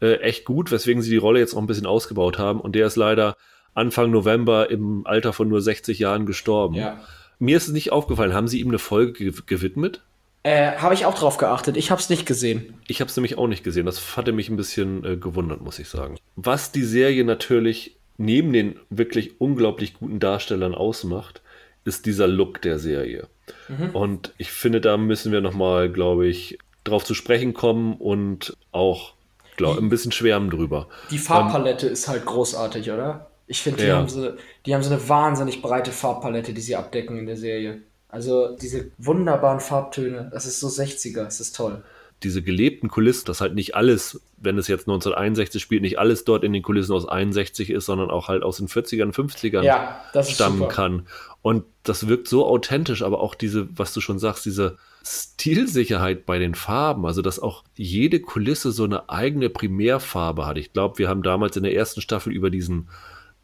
äh, 0.00 0.16
echt 0.20 0.44
gut, 0.44 0.70
weswegen 0.70 1.02
sie 1.02 1.10
die 1.10 1.16
Rolle 1.16 1.40
jetzt 1.40 1.54
auch 1.54 1.60
ein 1.60 1.66
bisschen 1.66 1.86
ausgebaut 1.86 2.38
haben. 2.38 2.60
Und 2.60 2.74
der 2.74 2.86
ist 2.86 2.96
leider 2.96 3.36
Anfang 3.74 4.10
November 4.10 4.70
im 4.70 5.06
Alter 5.06 5.32
von 5.32 5.48
nur 5.48 5.60
60 5.60 5.98
Jahren 5.98 6.26
gestorben. 6.26 6.74
Ja. 6.74 7.00
Mir 7.38 7.56
ist 7.56 7.68
es 7.68 7.72
nicht 7.72 7.92
aufgefallen. 7.92 8.32
Haben 8.32 8.48
sie 8.48 8.60
ihm 8.60 8.68
eine 8.68 8.78
Folge 8.78 9.32
gewidmet? 9.32 10.02
Äh, 10.42 10.76
habe 10.76 10.94
ich 10.94 11.04
auch 11.06 11.18
drauf 11.18 11.38
geachtet. 11.38 11.76
Ich 11.76 11.90
habe 11.90 12.00
es 12.00 12.08
nicht 12.08 12.24
gesehen. 12.24 12.74
Ich 12.86 13.00
habe 13.00 13.10
es 13.10 13.16
nämlich 13.16 13.36
auch 13.36 13.48
nicht 13.48 13.64
gesehen. 13.64 13.84
Das 13.84 14.16
hatte 14.16 14.32
mich 14.32 14.48
ein 14.48 14.56
bisschen 14.56 15.04
äh, 15.04 15.16
gewundert, 15.16 15.60
muss 15.60 15.78
ich 15.78 15.88
sagen. 15.88 16.16
Was 16.36 16.72
die 16.72 16.84
Serie 16.84 17.24
natürlich 17.24 17.96
neben 18.18 18.52
den 18.52 18.78
wirklich 18.90 19.40
unglaublich 19.40 19.94
guten 19.94 20.20
Darstellern 20.20 20.74
ausmacht, 20.74 21.42
ist 21.84 22.06
dieser 22.06 22.26
Look 22.26 22.62
der 22.62 22.78
Serie. 22.78 23.28
Mhm. 23.68 23.90
Und 23.90 24.32
ich 24.38 24.50
finde, 24.50 24.80
da 24.80 24.96
müssen 24.96 25.32
wir 25.32 25.40
nochmal, 25.40 25.90
glaube 25.90 26.26
ich, 26.26 26.58
drauf 26.84 27.04
zu 27.04 27.14
sprechen 27.14 27.54
kommen 27.54 27.94
und 27.94 28.56
auch 28.72 29.14
glaub, 29.56 29.78
ein 29.78 29.88
bisschen 29.88 30.12
schwärmen 30.12 30.50
drüber. 30.50 30.88
Die 31.10 31.18
Farbpalette 31.18 31.86
ähm, 31.86 31.92
ist 31.92 32.08
halt 32.08 32.24
großartig, 32.24 32.90
oder? 32.90 33.30
Ich 33.46 33.62
finde, 33.62 33.82
die, 33.82 33.88
ja. 33.88 33.96
haben 33.96 34.08
so, 34.08 34.32
die 34.64 34.74
haben 34.74 34.82
so 34.82 34.92
eine 34.92 35.08
wahnsinnig 35.08 35.62
breite 35.62 35.92
Farbpalette, 35.92 36.52
die 36.52 36.60
sie 36.60 36.76
abdecken 36.76 37.18
in 37.18 37.26
der 37.26 37.36
Serie. 37.36 37.82
Also 38.08 38.56
diese 38.56 38.90
wunderbaren 38.98 39.60
Farbtöne, 39.60 40.30
das 40.32 40.46
ist 40.46 40.60
so 40.60 40.68
60er, 40.68 41.24
das 41.24 41.40
ist 41.40 41.54
toll. 41.54 41.82
Diese 42.22 42.42
gelebten 42.42 42.88
Kulissen, 42.88 43.26
dass 43.26 43.40
halt 43.40 43.54
nicht 43.54 43.74
alles, 43.74 44.22
wenn 44.38 44.56
es 44.56 44.68
jetzt 44.68 44.88
1961 44.88 45.62
spielt, 45.62 45.82
nicht 45.82 45.98
alles 45.98 46.24
dort 46.24 46.44
in 46.44 46.52
den 46.52 46.62
Kulissen 46.62 46.92
aus 46.92 47.06
61 47.06 47.70
ist, 47.70 47.86
sondern 47.86 48.10
auch 48.10 48.28
halt 48.28 48.42
aus 48.42 48.56
den 48.56 48.68
40ern, 48.68 49.12
50ern 49.12 49.62
ja, 49.62 50.00
stammen 50.22 50.58
super. 50.58 50.70
kann. 50.70 51.06
Und 51.42 51.64
das 51.82 52.08
wirkt 52.08 52.26
so 52.26 52.46
authentisch, 52.46 53.02
aber 53.02 53.20
auch 53.20 53.34
diese, 53.34 53.68
was 53.76 53.92
du 53.92 54.00
schon 54.00 54.18
sagst, 54.18 54.46
diese 54.46 54.78
Stilsicherheit 55.04 56.26
bei 56.26 56.38
den 56.38 56.54
Farben, 56.54 57.06
also 57.06 57.22
dass 57.22 57.38
auch 57.38 57.62
jede 57.76 58.20
Kulisse 58.20 58.72
so 58.72 58.84
eine 58.84 59.08
eigene 59.08 59.48
Primärfarbe 59.48 60.46
hat. 60.46 60.58
Ich 60.58 60.72
glaube, 60.72 60.98
wir 60.98 61.08
haben 61.08 61.22
damals 61.22 61.56
in 61.56 61.62
der 61.62 61.74
ersten 61.74 62.00
Staffel 62.00 62.32
über 62.32 62.50
diesen 62.50 62.88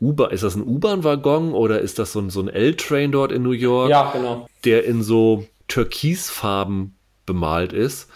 U-Bahn, 0.00 0.32
ist 0.32 0.42
das 0.42 0.56
ein 0.56 0.66
U-Bahn-Waggon 0.66 1.52
oder 1.52 1.80
ist 1.80 2.00
das 2.00 2.12
so 2.12 2.20
ein, 2.20 2.30
so 2.30 2.40
ein 2.40 2.48
L-Train 2.48 3.12
dort 3.12 3.30
in 3.30 3.42
New 3.42 3.52
York? 3.52 3.90
Ja, 3.90 4.10
genau. 4.10 4.48
Der 4.64 4.84
in 4.84 5.02
so 5.02 5.46
Türkisfarben 5.68 6.96
bemalt 7.24 7.72
ist. 7.72 8.10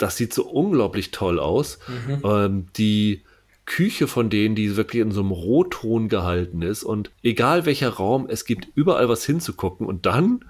Das 0.00 0.16
sieht 0.16 0.32
so 0.32 0.44
unglaublich 0.46 1.10
toll 1.10 1.38
aus. 1.38 1.78
Mhm. 1.88 2.22
Ähm, 2.24 2.66
die 2.76 3.22
Küche 3.66 4.08
von 4.08 4.30
denen, 4.30 4.54
die 4.54 4.76
wirklich 4.76 5.02
in 5.02 5.12
so 5.12 5.20
einem 5.20 5.30
Rotton 5.30 6.08
gehalten 6.08 6.62
ist 6.62 6.82
und 6.82 7.10
egal 7.22 7.66
welcher 7.66 7.90
Raum, 7.90 8.26
es 8.28 8.44
gibt 8.44 8.68
überall 8.74 9.08
was 9.08 9.24
hinzugucken 9.24 9.86
und 9.86 10.06
dann 10.06 10.44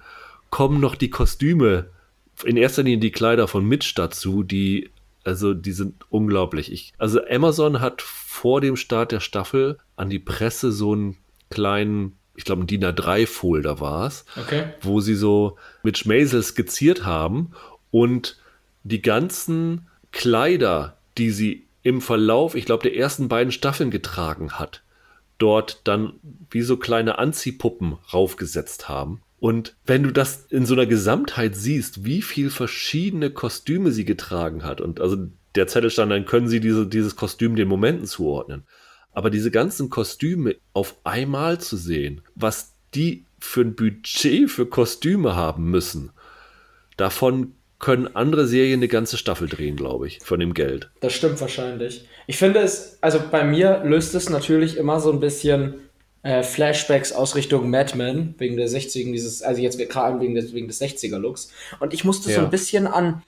kommen 0.49 0.81
noch 0.81 0.95
die 0.95 1.11
Kostüme 1.11 1.91
in 2.45 2.57
erster 2.57 2.83
Linie 2.83 2.99
die 2.99 3.13
Kleider 3.13 3.49
von 3.49 3.65
Mitch 3.67 3.93
dazu, 3.95 4.43
die, 4.43 4.91
also 5.25 5.53
die 5.53 5.73
sind 5.73 6.05
unglaublich. 6.09 6.73
Ich, 6.73 6.93
also 6.97 7.21
Amazon 7.29 7.81
hat 7.81 8.01
vor 8.01 8.61
dem 8.63 8.77
Start 8.77 9.13
der 9.13 9.21
Staffel 9.21 9.79
an 9.97 10.09
die 10.09 10.19
Presse 10.19 10.73
so 10.73 10.93
einen 10.93 11.19
kleinen, 11.51 12.17
ich 12.35 12.45
glaube, 12.45 12.63
ein 12.63 12.67
DIN 12.67 12.85
A3-Folder 12.85 13.81
war 13.81 14.07
es, 14.07 14.25
okay. 14.41 14.73
wo 14.81 15.01
sie 15.01 15.15
so 15.15 15.59
Mitch 15.83 16.09
Maisel 16.09 16.43
skizziert 16.43 17.05
haben 17.05 17.51
und 17.91 18.40
die 18.83 19.03
ganzen 19.03 19.89
Kleider, 20.13 20.97
die 21.19 21.31
sie 21.31 21.67
im 21.83 22.01
Verlauf, 22.01 22.55
ich 22.55 22.67
glaube, 22.67 22.83
der 22.83 22.97
ersten 22.97 23.29
beiden 23.29 23.53
Staffeln 23.53 23.91
getragen 23.91 24.53
hat, 24.53 24.83
dort 25.39 25.81
dann 25.85 26.15
wie 26.51 26.63
so 26.63 26.77
kleine 26.77 27.19
Anziehpuppen 27.19 27.97
raufgesetzt 28.13 28.89
haben. 28.89 29.23
Und 29.39 29.75
wenn 29.87 30.03
du 30.03 30.11
das 30.11 30.47
in 30.51 30.67
so 30.67 30.75
einer 30.75 30.87
Gesamtheit 30.87 31.57
siehst, 31.57 32.05
wie 32.05 32.21
viel 32.21 32.51
verschiedene 32.51 33.31
Kostüme 33.31 33.91
sie 33.91 34.05
getragen 34.05 34.65
hat, 34.65 34.83
und 34.83 35.01
also 35.01 35.17
der 35.55 35.67
Zettel 35.67 35.91
stand, 35.91 36.13
dann 36.13 36.27
können 36.27 36.49
sie 36.49 36.61
diese, 36.61 36.87
dieses 36.87 37.17
Kostüm 37.17 37.57
den 37.57 37.69
Momenten 37.69 38.07
zuordnen. 38.07 38.65
Aber 39.13 39.31
diese 39.31 39.51
ganzen 39.51 39.89
Kostüme 39.89 40.57
auf 40.73 40.97
einmal 41.05 41.59
zu 41.59 41.77
sehen, 41.77 42.21
was 42.35 42.75
die 42.95 43.25
für 43.39 43.63
ein 43.63 43.75
Budget 43.75 44.51
für 44.51 44.67
Kostüme 44.67 45.35
haben 45.35 45.71
müssen, 45.71 46.11
davon 46.97 47.55
können 47.81 48.15
andere 48.15 48.47
Serien 48.47 48.79
eine 48.79 48.89
ganze 48.89 49.17
Staffel 49.17 49.49
drehen, 49.49 49.75
glaube 49.75 50.07
ich, 50.07 50.21
von 50.23 50.39
dem 50.39 50.55
Geld. 50.55 50.91
Das 51.01 51.15
stimmt 51.15 51.41
wahrscheinlich. 51.41 52.07
Ich 52.27 52.37
finde 52.37 52.61
es, 52.61 52.99
also 53.01 53.21
bei 53.31 53.43
mir 53.43 53.83
löst 53.85 54.15
es 54.15 54.29
natürlich 54.29 54.77
immer 54.77 55.01
so 55.01 55.11
ein 55.11 55.19
bisschen 55.19 55.81
äh, 56.23 56.43
Flashbacks 56.43 57.13
aus 57.13 57.35
Richtung 57.35 57.71
Mad 57.71 57.97
Men, 57.97 58.35
wegen 58.39 58.57
der 58.57 58.69
60er, 58.69 59.11
dieses, 59.11 59.43
also 59.43 59.63
jetzt 59.63 59.79
gerade 59.79 60.21
wegen 60.21 60.35
des, 60.35 60.53
wegen 60.53 60.69
des 60.69 60.81
60er-Looks. 60.81 61.51
Und 61.81 61.95
ich 61.95 62.05
musste 62.05 62.31
ja. 62.31 62.37
so 62.37 62.43
ein 62.43 62.51
bisschen 62.51 62.87
an, 62.87 63.23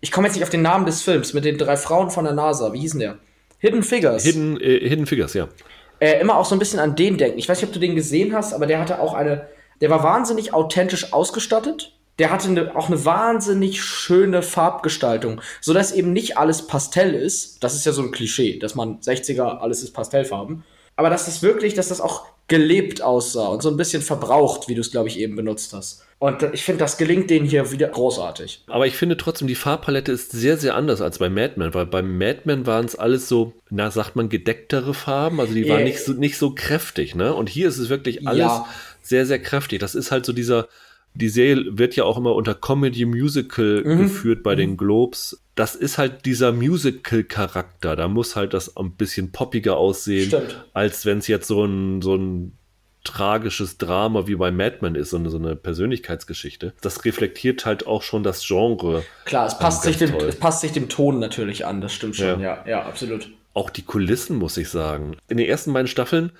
ich 0.00 0.10
komme 0.10 0.26
jetzt 0.26 0.34
nicht 0.34 0.44
auf 0.44 0.50
den 0.50 0.62
Namen 0.62 0.86
des 0.86 1.02
Films, 1.02 1.34
mit 1.34 1.44
den 1.44 1.58
drei 1.58 1.76
Frauen 1.76 2.10
von 2.10 2.24
der 2.24 2.32
NASA, 2.32 2.72
wie 2.72 2.80
hießen 2.80 2.98
der? 2.98 3.18
Hidden 3.58 3.82
Figures. 3.82 4.24
Hidden, 4.24 4.58
äh, 4.58 4.88
Hidden 4.88 5.04
Figures, 5.04 5.34
ja. 5.34 5.48
Äh, 5.98 6.18
immer 6.20 6.38
auch 6.38 6.46
so 6.46 6.54
ein 6.54 6.58
bisschen 6.58 6.78
an 6.80 6.96
den 6.96 7.18
denken. 7.18 7.38
Ich 7.38 7.46
weiß 7.46 7.60
nicht, 7.60 7.68
ob 7.68 7.74
du 7.74 7.80
den 7.80 7.94
gesehen 7.94 8.34
hast, 8.34 8.54
aber 8.54 8.66
der 8.66 8.80
hatte 8.80 8.98
auch 8.98 9.12
eine, 9.12 9.46
der 9.82 9.90
war 9.90 10.02
wahnsinnig 10.02 10.54
authentisch 10.54 11.12
ausgestattet. 11.12 11.92
Der 12.20 12.30
hatte 12.30 12.48
eine, 12.48 12.76
auch 12.76 12.88
eine 12.88 13.04
wahnsinnig 13.04 13.82
schöne 13.82 14.42
Farbgestaltung, 14.42 15.40
so 15.60 15.72
dass 15.72 15.90
eben 15.90 16.12
nicht 16.12 16.36
alles 16.36 16.66
Pastell 16.66 17.14
ist. 17.14 17.64
Das 17.64 17.74
ist 17.74 17.86
ja 17.86 17.92
so 17.92 18.02
ein 18.02 18.12
Klischee, 18.12 18.58
dass 18.58 18.74
man 18.74 19.00
60er 19.00 19.58
alles 19.58 19.82
ist 19.82 19.92
Pastellfarben. 19.92 20.62
Aber 20.96 21.10
dass 21.10 21.24
das 21.24 21.42
wirklich, 21.42 21.72
dass 21.74 21.88
das 21.88 22.02
auch 22.02 22.26
gelebt 22.46 23.00
aussah 23.00 23.46
und 23.46 23.62
so 23.62 23.70
ein 23.70 23.76
bisschen 23.76 24.02
verbraucht, 24.02 24.68
wie 24.68 24.74
du 24.74 24.82
es, 24.82 24.90
glaube 24.90 25.08
ich, 25.08 25.18
eben 25.18 25.34
benutzt 25.34 25.72
hast. 25.72 26.04
Und 26.18 26.42
ich 26.52 26.62
finde, 26.64 26.80
das 26.80 26.98
gelingt 26.98 27.30
denen 27.30 27.46
hier 27.46 27.70
wieder 27.72 27.88
großartig. 27.88 28.64
Aber 28.66 28.86
ich 28.86 28.96
finde 28.96 29.16
trotzdem, 29.16 29.48
die 29.48 29.54
Farbpalette 29.54 30.12
ist 30.12 30.32
sehr, 30.32 30.58
sehr 30.58 30.74
anders 30.74 31.00
als 31.00 31.18
bei 31.18 31.30
Mad 31.30 31.54
Men, 31.56 31.72
weil 31.72 31.86
beim 31.86 32.18
Mad 32.18 32.40
Men 32.44 32.66
waren 32.66 32.84
es 32.84 32.96
alles 32.96 33.28
so, 33.28 33.54
na, 33.70 33.90
sagt 33.90 34.16
man, 34.16 34.28
gedecktere 34.28 34.92
Farben, 34.92 35.40
also 35.40 35.54
die 35.54 35.66
waren 35.70 35.80
äh, 35.80 35.84
nicht, 35.84 36.04
so, 36.04 36.12
nicht 36.12 36.36
so 36.36 36.54
kräftig, 36.54 37.14
ne? 37.14 37.32
Und 37.32 37.48
hier 37.48 37.68
ist 37.68 37.78
es 37.78 37.88
wirklich 37.88 38.28
alles 38.28 38.40
ja. 38.40 38.66
sehr, 39.00 39.24
sehr 39.24 39.38
kräftig. 39.38 39.78
Das 39.78 39.94
ist 39.94 40.10
halt 40.12 40.26
so 40.26 40.34
dieser, 40.34 40.68
die 41.14 41.28
Serie 41.28 41.78
wird 41.78 41.96
ja 41.96 42.04
auch 42.04 42.16
immer 42.16 42.34
unter 42.34 42.54
Comedy 42.54 43.04
Musical 43.04 43.82
mhm. 43.84 43.98
geführt 43.98 44.42
bei 44.42 44.54
mhm. 44.54 44.58
den 44.58 44.76
Globes. 44.76 45.42
Das 45.54 45.74
ist 45.74 45.98
halt 45.98 46.24
dieser 46.24 46.52
Musical-Charakter. 46.52 47.96
Da 47.96 48.08
muss 48.08 48.36
halt 48.36 48.54
das 48.54 48.76
ein 48.76 48.92
bisschen 48.92 49.32
poppiger 49.32 49.76
aussehen, 49.76 50.28
Stimmt. 50.28 50.64
als 50.72 51.04
wenn 51.04 51.18
es 51.18 51.26
jetzt 51.26 51.48
so 51.48 51.64
ein, 51.64 52.00
so 52.00 52.14
ein 52.14 52.56
tragisches 53.04 53.78
Drama 53.78 54.26
wie 54.26 54.36
bei 54.36 54.50
Mad 54.50 54.78
Men 54.80 54.94
ist, 54.94 55.10
so 55.10 55.16
eine, 55.16 55.30
so 55.30 55.38
eine 55.38 55.56
Persönlichkeitsgeschichte. 55.56 56.74
Das 56.80 57.04
reflektiert 57.04 57.64
halt 57.64 57.86
auch 57.86 58.02
schon 58.02 58.22
das 58.22 58.46
Genre. 58.46 59.02
Klar, 59.24 59.46
es 59.46 59.58
passt, 59.58 59.82
sich 59.82 59.96
dem, 59.96 60.14
es 60.14 60.36
passt 60.36 60.60
sich 60.60 60.72
dem 60.72 60.88
Ton 60.88 61.18
natürlich 61.18 61.66
an, 61.66 61.80
das 61.80 61.92
stimmt 61.92 62.16
schon, 62.16 62.40
ja, 62.40 62.62
ja, 62.64 62.64
ja 62.66 62.82
absolut. 62.82 63.30
Auch 63.54 63.70
die 63.70 63.82
Kulissen, 63.82 64.36
muss 64.36 64.56
ich 64.56 64.68
sagen. 64.68 65.16
In 65.28 65.38
den 65.38 65.46
ersten 65.46 65.72
beiden 65.72 65.88
Staffeln, 65.88 66.32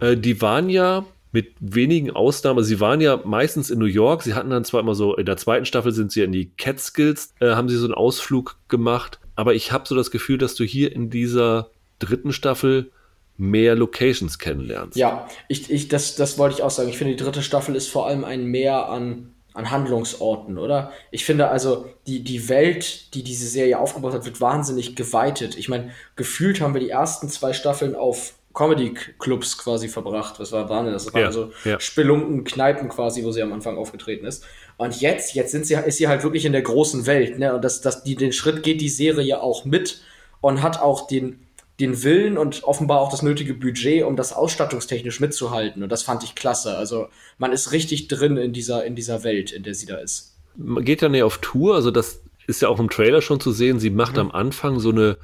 äh, 0.00 0.16
die 0.16 0.40
waren 0.40 0.70
ja 0.70 1.04
mit 1.34 1.56
wenigen 1.58 2.12
Ausnahmen. 2.12 2.62
Sie 2.62 2.78
waren 2.78 3.00
ja 3.00 3.20
meistens 3.24 3.68
in 3.68 3.80
New 3.80 3.86
York. 3.86 4.22
Sie 4.22 4.34
hatten 4.34 4.50
dann 4.50 4.64
zwar 4.64 4.80
immer 4.80 4.94
so, 4.94 5.16
in 5.16 5.26
der 5.26 5.36
zweiten 5.36 5.66
Staffel 5.66 5.90
sind 5.90 6.12
sie 6.12 6.22
in 6.22 6.30
die 6.30 6.50
Catskills, 6.50 7.34
äh, 7.40 7.50
haben 7.50 7.68
sie 7.68 7.76
so 7.76 7.86
einen 7.86 7.94
Ausflug 7.94 8.56
gemacht. 8.68 9.18
Aber 9.34 9.52
ich 9.52 9.72
habe 9.72 9.86
so 9.88 9.96
das 9.96 10.12
Gefühl, 10.12 10.38
dass 10.38 10.54
du 10.54 10.62
hier 10.62 10.94
in 10.94 11.10
dieser 11.10 11.70
dritten 11.98 12.32
Staffel 12.32 12.92
mehr 13.36 13.74
Locations 13.74 14.38
kennenlernst. 14.38 14.96
Ja, 14.96 15.26
ich, 15.48 15.68
ich, 15.72 15.88
das, 15.88 16.14
das 16.14 16.38
wollte 16.38 16.54
ich 16.54 16.62
auch 16.62 16.70
sagen. 16.70 16.88
Ich 16.88 16.98
finde, 16.98 17.16
die 17.16 17.24
dritte 17.24 17.42
Staffel 17.42 17.74
ist 17.74 17.88
vor 17.88 18.06
allem 18.06 18.24
ein 18.24 18.44
Mehr 18.44 18.88
an, 18.88 19.34
an 19.54 19.72
Handlungsorten, 19.72 20.56
oder? 20.56 20.92
Ich 21.10 21.24
finde 21.24 21.48
also, 21.48 21.86
die, 22.06 22.22
die 22.22 22.48
Welt, 22.48 23.12
die 23.12 23.24
diese 23.24 23.48
Serie 23.48 23.80
aufgebaut 23.80 24.14
hat, 24.14 24.24
wird 24.24 24.40
wahnsinnig 24.40 24.94
geweitet. 24.94 25.58
Ich 25.58 25.68
meine, 25.68 25.90
gefühlt 26.14 26.60
haben 26.60 26.74
wir 26.74 26.80
die 26.80 26.90
ersten 26.90 27.28
zwei 27.28 27.52
Staffeln 27.52 27.96
auf 27.96 28.34
Comedy-Clubs 28.54 29.58
quasi 29.58 29.88
verbracht. 29.88 30.38
Was 30.38 30.52
war 30.52 30.68
Wahnsinn? 30.68 30.94
Das 30.94 31.12
waren 31.12 31.22
ja, 31.22 31.32
so 31.32 31.50
ja. 31.64 31.78
Spelunken, 31.80 32.44
Kneipen 32.44 32.88
quasi, 32.88 33.24
wo 33.24 33.32
sie 33.32 33.42
am 33.42 33.52
Anfang 33.52 33.76
aufgetreten 33.76 34.24
ist. 34.24 34.44
Und 34.76 35.00
jetzt, 35.00 35.34
jetzt 35.34 35.50
sind 35.50 35.66
sie, 35.66 35.74
ist 35.74 35.98
sie 35.98 36.08
halt 36.08 36.22
wirklich 36.22 36.44
in 36.44 36.52
der 36.52 36.62
großen 36.62 37.06
Welt, 37.06 37.38
ne? 37.38 37.54
Und 37.54 37.62
das, 37.64 37.80
das, 37.80 38.04
die, 38.04 38.14
den 38.14 38.32
Schritt 38.32 38.62
geht 38.62 38.80
die 38.80 38.88
Serie 38.88 39.40
auch 39.42 39.64
mit 39.64 40.02
und 40.40 40.62
hat 40.62 40.80
auch 40.80 41.06
den, 41.06 41.40
den 41.80 42.02
Willen 42.02 42.38
und 42.38 42.64
offenbar 42.64 43.00
auch 43.00 43.10
das 43.10 43.22
nötige 43.22 43.54
Budget, 43.54 44.04
um 44.04 44.16
das 44.16 44.32
ausstattungstechnisch 44.32 45.20
mitzuhalten. 45.20 45.82
Und 45.82 45.90
das 45.90 46.02
fand 46.02 46.22
ich 46.22 46.34
klasse. 46.34 46.76
Also 46.76 47.08
man 47.38 47.52
ist 47.52 47.72
richtig 47.72 48.08
drin 48.08 48.36
in 48.36 48.52
dieser, 48.52 48.84
in 48.84 48.94
dieser 48.94 49.24
Welt, 49.24 49.52
in 49.52 49.64
der 49.64 49.74
sie 49.74 49.86
da 49.86 49.96
ist. 49.96 50.36
Man 50.56 50.84
geht 50.84 51.02
ja 51.02 51.08
näher 51.08 51.26
auf 51.26 51.38
Tour, 51.38 51.74
also 51.74 51.90
das 51.90 52.20
ist 52.46 52.62
ja 52.62 52.68
auch 52.68 52.78
im 52.78 52.90
Trailer 52.90 53.22
schon 53.22 53.40
zu 53.40 53.50
sehen. 53.50 53.80
Sie 53.80 53.90
macht 53.90 54.14
mhm. 54.14 54.20
am 54.20 54.30
Anfang 54.30 54.78
so 54.78 54.90
eine 54.90 55.16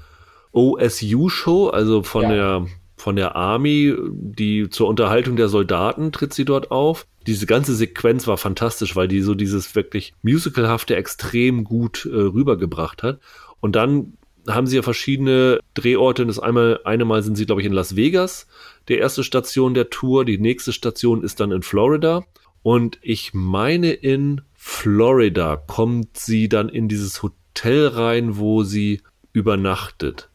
OSU-Show, 0.52 1.68
also 1.68 2.02
von 2.02 2.22
ja. 2.22 2.28
der 2.30 2.66
von 3.00 3.16
der 3.16 3.34
Army, 3.34 3.94
die 4.10 4.68
zur 4.70 4.88
Unterhaltung 4.88 5.36
der 5.36 5.48
Soldaten 5.48 6.12
tritt 6.12 6.32
sie 6.32 6.44
dort 6.44 6.70
auf. 6.70 7.06
Diese 7.26 7.46
ganze 7.46 7.74
Sequenz 7.74 8.26
war 8.26 8.36
fantastisch, 8.36 8.96
weil 8.96 9.08
die 9.08 9.20
so 9.22 9.34
dieses 9.34 9.74
wirklich 9.74 10.14
musicalhafte 10.22 10.96
extrem 10.96 11.64
gut 11.64 12.06
äh, 12.06 12.14
rübergebracht 12.14 13.02
hat. 13.02 13.20
Und 13.60 13.76
dann 13.76 14.14
haben 14.48 14.66
sie 14.66 14.76
ja 14.76 14.82
verschiedene 14.82 15.60
Drehorte. 15.74 16.24
Das 16.26 16.38
einmal, 16.38 16.80
eine 16.84 17.04
Mal 17.04 17.22
sind 17.22 17.36
sie, 17.36 17.46
glaube 17.46 17.60
ich, 17.60 17.66
in 17.66 17.72
Las 17.72 17.96
Vegas, 17.96 18.46
der 18.88 18.98
erste 18.98 19.24
Station 19.24 19.74
der 19.74 19.90
Tour. 19.90 20.24
Die 20.24 20.38
nächste 20.38 20.72
Station 20.72 21.22
ist 21.22 21.40
dann 21.40 21.52
in 21.52 21.62
Florida. 21.62 22.24
Und 22.62 22.98
ich 23.02 23.32
meine, 23.32 23.92
in 23.92 24.42
Florida 24.54 25.56
kommt 25.56 26.16
sie 26.16 26.48
dann 26.48 26.68
in 26.68 26.88
dieses 26.88 27.22
Hotel 27.22 27.88
rein, 27.88 28.38
wo 28.38 28.62
sie 28.62 29.00
übernachtet. 29.32 30.29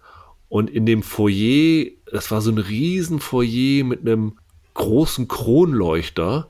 Und 0.55 0.69
in 0.69 0.85
dem 0.85 1.03
Foyer, 1.03 1.87
das 2.13 2.31
war 2.31 2.39
so 2.39 2.49
ein 2.49 2.57
riesen 2.57 3.19
Foyer 3.19 3.83
mit 3.83 3.99
einem 3.99 4.37
großen 4.73 5.27
Kronleuchter. 5.27 6.49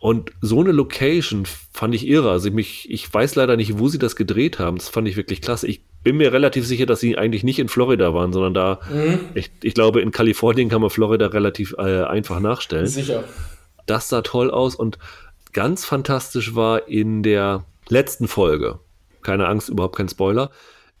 Und 0.00 0.32
so 0.40 0.58
eine 0.58 0.72
Location 0.72 1.46
fand 1.72 1.94
ich 1.94 2.08
irre. 2.08 2.32
Also 2.32 2.48
ich, 2.48 2.54
mich, 2.54 2.90
ich 2.90 3.14
weiß 3.14 3.36
leider 3.36 3.56
nicht, 3.56 3.78
wo 3.78 3.86
sie 3.86 4.00
das 4.00 4.16
gedreht 4.16 4.58
haben. 4.58 4.78
Das 4.78 4.88
fand 4.88 5.06
ich 5.06 5.16
wirklich 5.16 5.40
klasse. 5.42 5.68
Ich 5.68 5.84
bin 6.02 6.16
mir 6.16 6.32
relativ 6.32 6.66
sicher, 6.66 6.86
dass 6.86 6.98
sie 6.98 7.16
eigentlich 7.18 7.44
nicht 7.44 7.60
in 7.60 7.68
Florida 7.68 8.12
waren, 8.14 8.32
sondern 8.32 8.52
da, 8.52 8.80
mhm. 8.92 9.20
ich, 9.34 9.52
ich 9.62 9.74
glaube, 9.74 10.00
in 10.00 10.10
Kalifornien 10.10 10.68
kann 10.68 10.80
man 10.80 10.90
Florida 10.90 11.28
relativ 11.28 11.76
äh, 11.78 12.02
einfach 12.02 12.40
nachstellen. 12.40 12.88
Sicher. 12.88 13.22
Das 13.86 14.08
sah 14.08 14.22
toll 14.22 14.50
aus 14.50 14.74
und 14.74 14.98
ganz 15.52 15.84
fantastisch 15.84 16.56
war 16.56 16.88
in 16.88 17.22
der 17.22 17.64
letzten 17.88 18.26
Folge, 18.26 18.80
keine 19.22 19.46
Angst, 19.46 19.68
überhaupt 19.68 19.94
kein 19.94 20.08
Spoiler, 20.08 20.50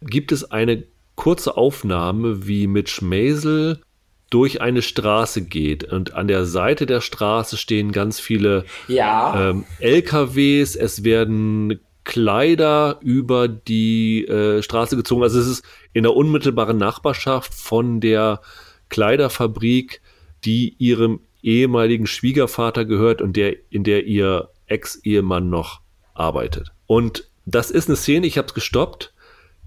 gibt 0.00 0.30
es 0.30 0.52
eine 0.52 0.84
kurze 1.20 1.58
Aufnahme, 1.58 2.46
wie 2.46 2.66
Mitch 2.66 3.04
Maisel 3.04 3.82
durch 4.30 4.62
eine 4.62 4.80
Straße 4.80 5.42
geht 5.42 5.84
und 5.84 6.14
an 6.14 6.28
der 6.28 6.46
Seite 6.46 6.86
der 6.86 7.02
Straße 7.02 7.58
stehen 7.58 7.92
ganz 7.92 8.18
viele 8.18 8.64
ja. 8.88 9.50
ähm, 9.50 9.66
LKWs, 9.80 10.76
es 10.76 11.04
werden 11.04 11.78
Kleider 12.04 13.00
über 13.02 13.48
die 13.48 14.26
äh, 14.28 14.62
Straße 14.62 14.96
gezogen. 14.96 15.22
Also 15.22 15.38
es 15.40 15.46
ist 15.46 15.64
in 15.92 16.04
der 16.04 16.16
unmittelbaren 16.16 16.78
Nachbarschaft 16.78 17.52
von 17.52 18.00
der 18.00 18.40
Kleiderfabrik, 18.88 20.00
die 20.46 20.74
ihrem 20.78 21.20
ehemaligen 21.42 22.06
Schwiegervater 22.06 22.86
gehört 22.86 23.20
und 23.20 23.36
der 23.36 23.56
in 23.70 23.84
der 23.84 24.06
ihr 24.06 24.48
Ex-Ehemann 24.68 25.50
noch 25.50 25.82
arbeitet. 26.14 26.72
Und 26.86 27.28
das 27.44 27.70
ist 27.70 27.88
eine 27.88 27.96
Szene, 27.96 28.26
ich 28.26 28.38
habe 28.38 28.48
es 28.48 28.54
gestoppt 28.54 29.12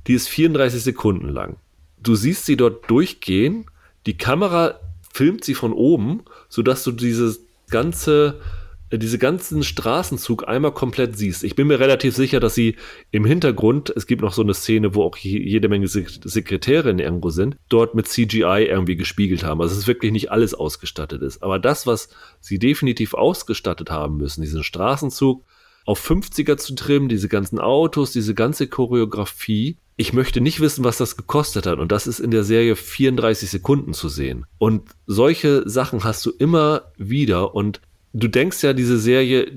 die 0.08 0.13
ist 0.13 0.28
34 0.30 0.82
Sekunden 0.84 1.30
lang. 1.30 1.58
Du 2.02 2.16
siehst 2.16 2.46
sie 2.46 2.58
dort 2.58 2.89
durchgehen, 2.89 3.66
die 4.06 4.18
Kamera 4.18 4.80
filmt 5.13 5.44
sie 5.44 5.54
von 5.54 5.74
oben, 5.74 6.24
sodass 6.50 6.84
du 6.84 6.92
dieses 6.92 7.46
ganze, 7.70 8.42
äh, 8.89 8.98
diese 8.98 9.18
ganzen 9.18 9.63
Straßenzug 9.63 10.48
einmal 10.48 10.74
komplett 10.74 11.18
siehst. 11.18 11.44
Ich 11.44 11.56
bin 11.56 11.68
mir 11.68 11.80
relativ 11.80 12.16
sicher, 12.16 12.39
dass 12.39 12.56
sie 12.56 12.76
im 13.12 13.24
Hintergrund, 13.24 13.94
es 13.96 14.08
gibt 14.08 14.22
noch 14.22 14.34
so 14.34 14.42
eine 14.42 14.54
Szene, 14.54 14.96
wo 14.96 15.04
auch 15.04 15.16
jede 15.16 15.70
Menge 15.70 15.88
Sekretärinnen 15.88 17.00
irgendwo 17.00 17.30
sind, 17.30 17.56
dort 17.70 17.96
mit 17.96 18.08
CGI 18.08 18.68
irgendwie 18.68 18.98
gespiegelt 18.98 19.44
haben. 19.44 19.62
Also 19.62 19.74
es 19.74 19.82
ist 19.82 19.88
wirklich 19.88 20.12
nicht 20.12 20.32
alles 20.32 20.54
ausgestattet 20.54 21.22
ist. 21.22 21.42
Aber 21.42 21.60
das, 21.60 21.88
was 21.88 22.10
sie 22.42 22.60
definitiv 22.60 23.13
ausgestattet 23.13 23.89
haben 23.89 24.18
müssen, 24.18 24.42
diesen 24.42 24.63
Straßenzug 24.63 25.46
auf 25.86 26.10
50er 26.10 26.58
zu 26.58 26.76
trimmen, 26.76 27.10
diese 27.10 27.28
ganzen 27.28 27.60
Autos, 27.60 28.12
diese 28.12 28.34
ganze 28.34 28.67
Choreografie, 28.67 29.78
ich 29.96 30.13
möchte 30.13 30.41
nicht 30.41 30.60
wissen, 30.60 30.84
was 30.84 30.98
das 30.98 31.17
gekostet 31.17 31.65
hat. 31.65 31.80
Und 31.80 31.91
das 31.91 32.08
ist 32.08 32.19
in 32.19 32.32
der 32.32 32.43
Serie 32.43 32.76
34 32.76 33.50
Sekunden 33.50 33.93
zu 33.93 34.10
sehen. 34.10 34.46
Und 34.58 34.89
solche 35.06 35.67
Sachen 35.69 36.04
hast 36.04 36.26
du 36.26 36.32
immer 36.32 36.91
wieder. 36.98 37.54
Und 37.54 37.80
du 38.13 38.28
denkst 38.28 38.63
ja, 38.63 38.74
diese 38.74 38.98
Serie, 38.98 39.52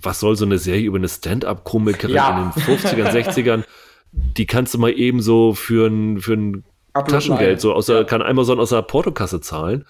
was 0.00 0.20
soll 0.20 0.36
so 0.36 0.46
eine 0.46 0.58
Serie 0.58 0.86
über 0.86 0.98
eine 0.98 1.08
Stand-up-Komikerin 1.08 2.14
ja. 2.14 2.52
in 2.54 2.62
den 2.66 2.78
50ern, 2.78 3.10
60ern, 3.10 3.64
die 4.12 4.46
kannst 4.46 4.74
du 4.74 4.78
mal 4.78 4.92
eben 4.92 5.20
so 5.20 5.52
für 5.52 5.86
ein, 5.88 6.20
für 6.20 6.34
ein 6.34 6.64
Taschengeld, 6.94 7.60
so 7.60 7.74
aus 7.74 7.86
der, 7.86 7.96
ja. 7.96 8.04
kann 8.04 8.22
Amazon 8.22 8.58
aus 8.58 8.70
der 8.70 8.82
Portokasse 8.82 9.40
zahlen. 9.40 9.84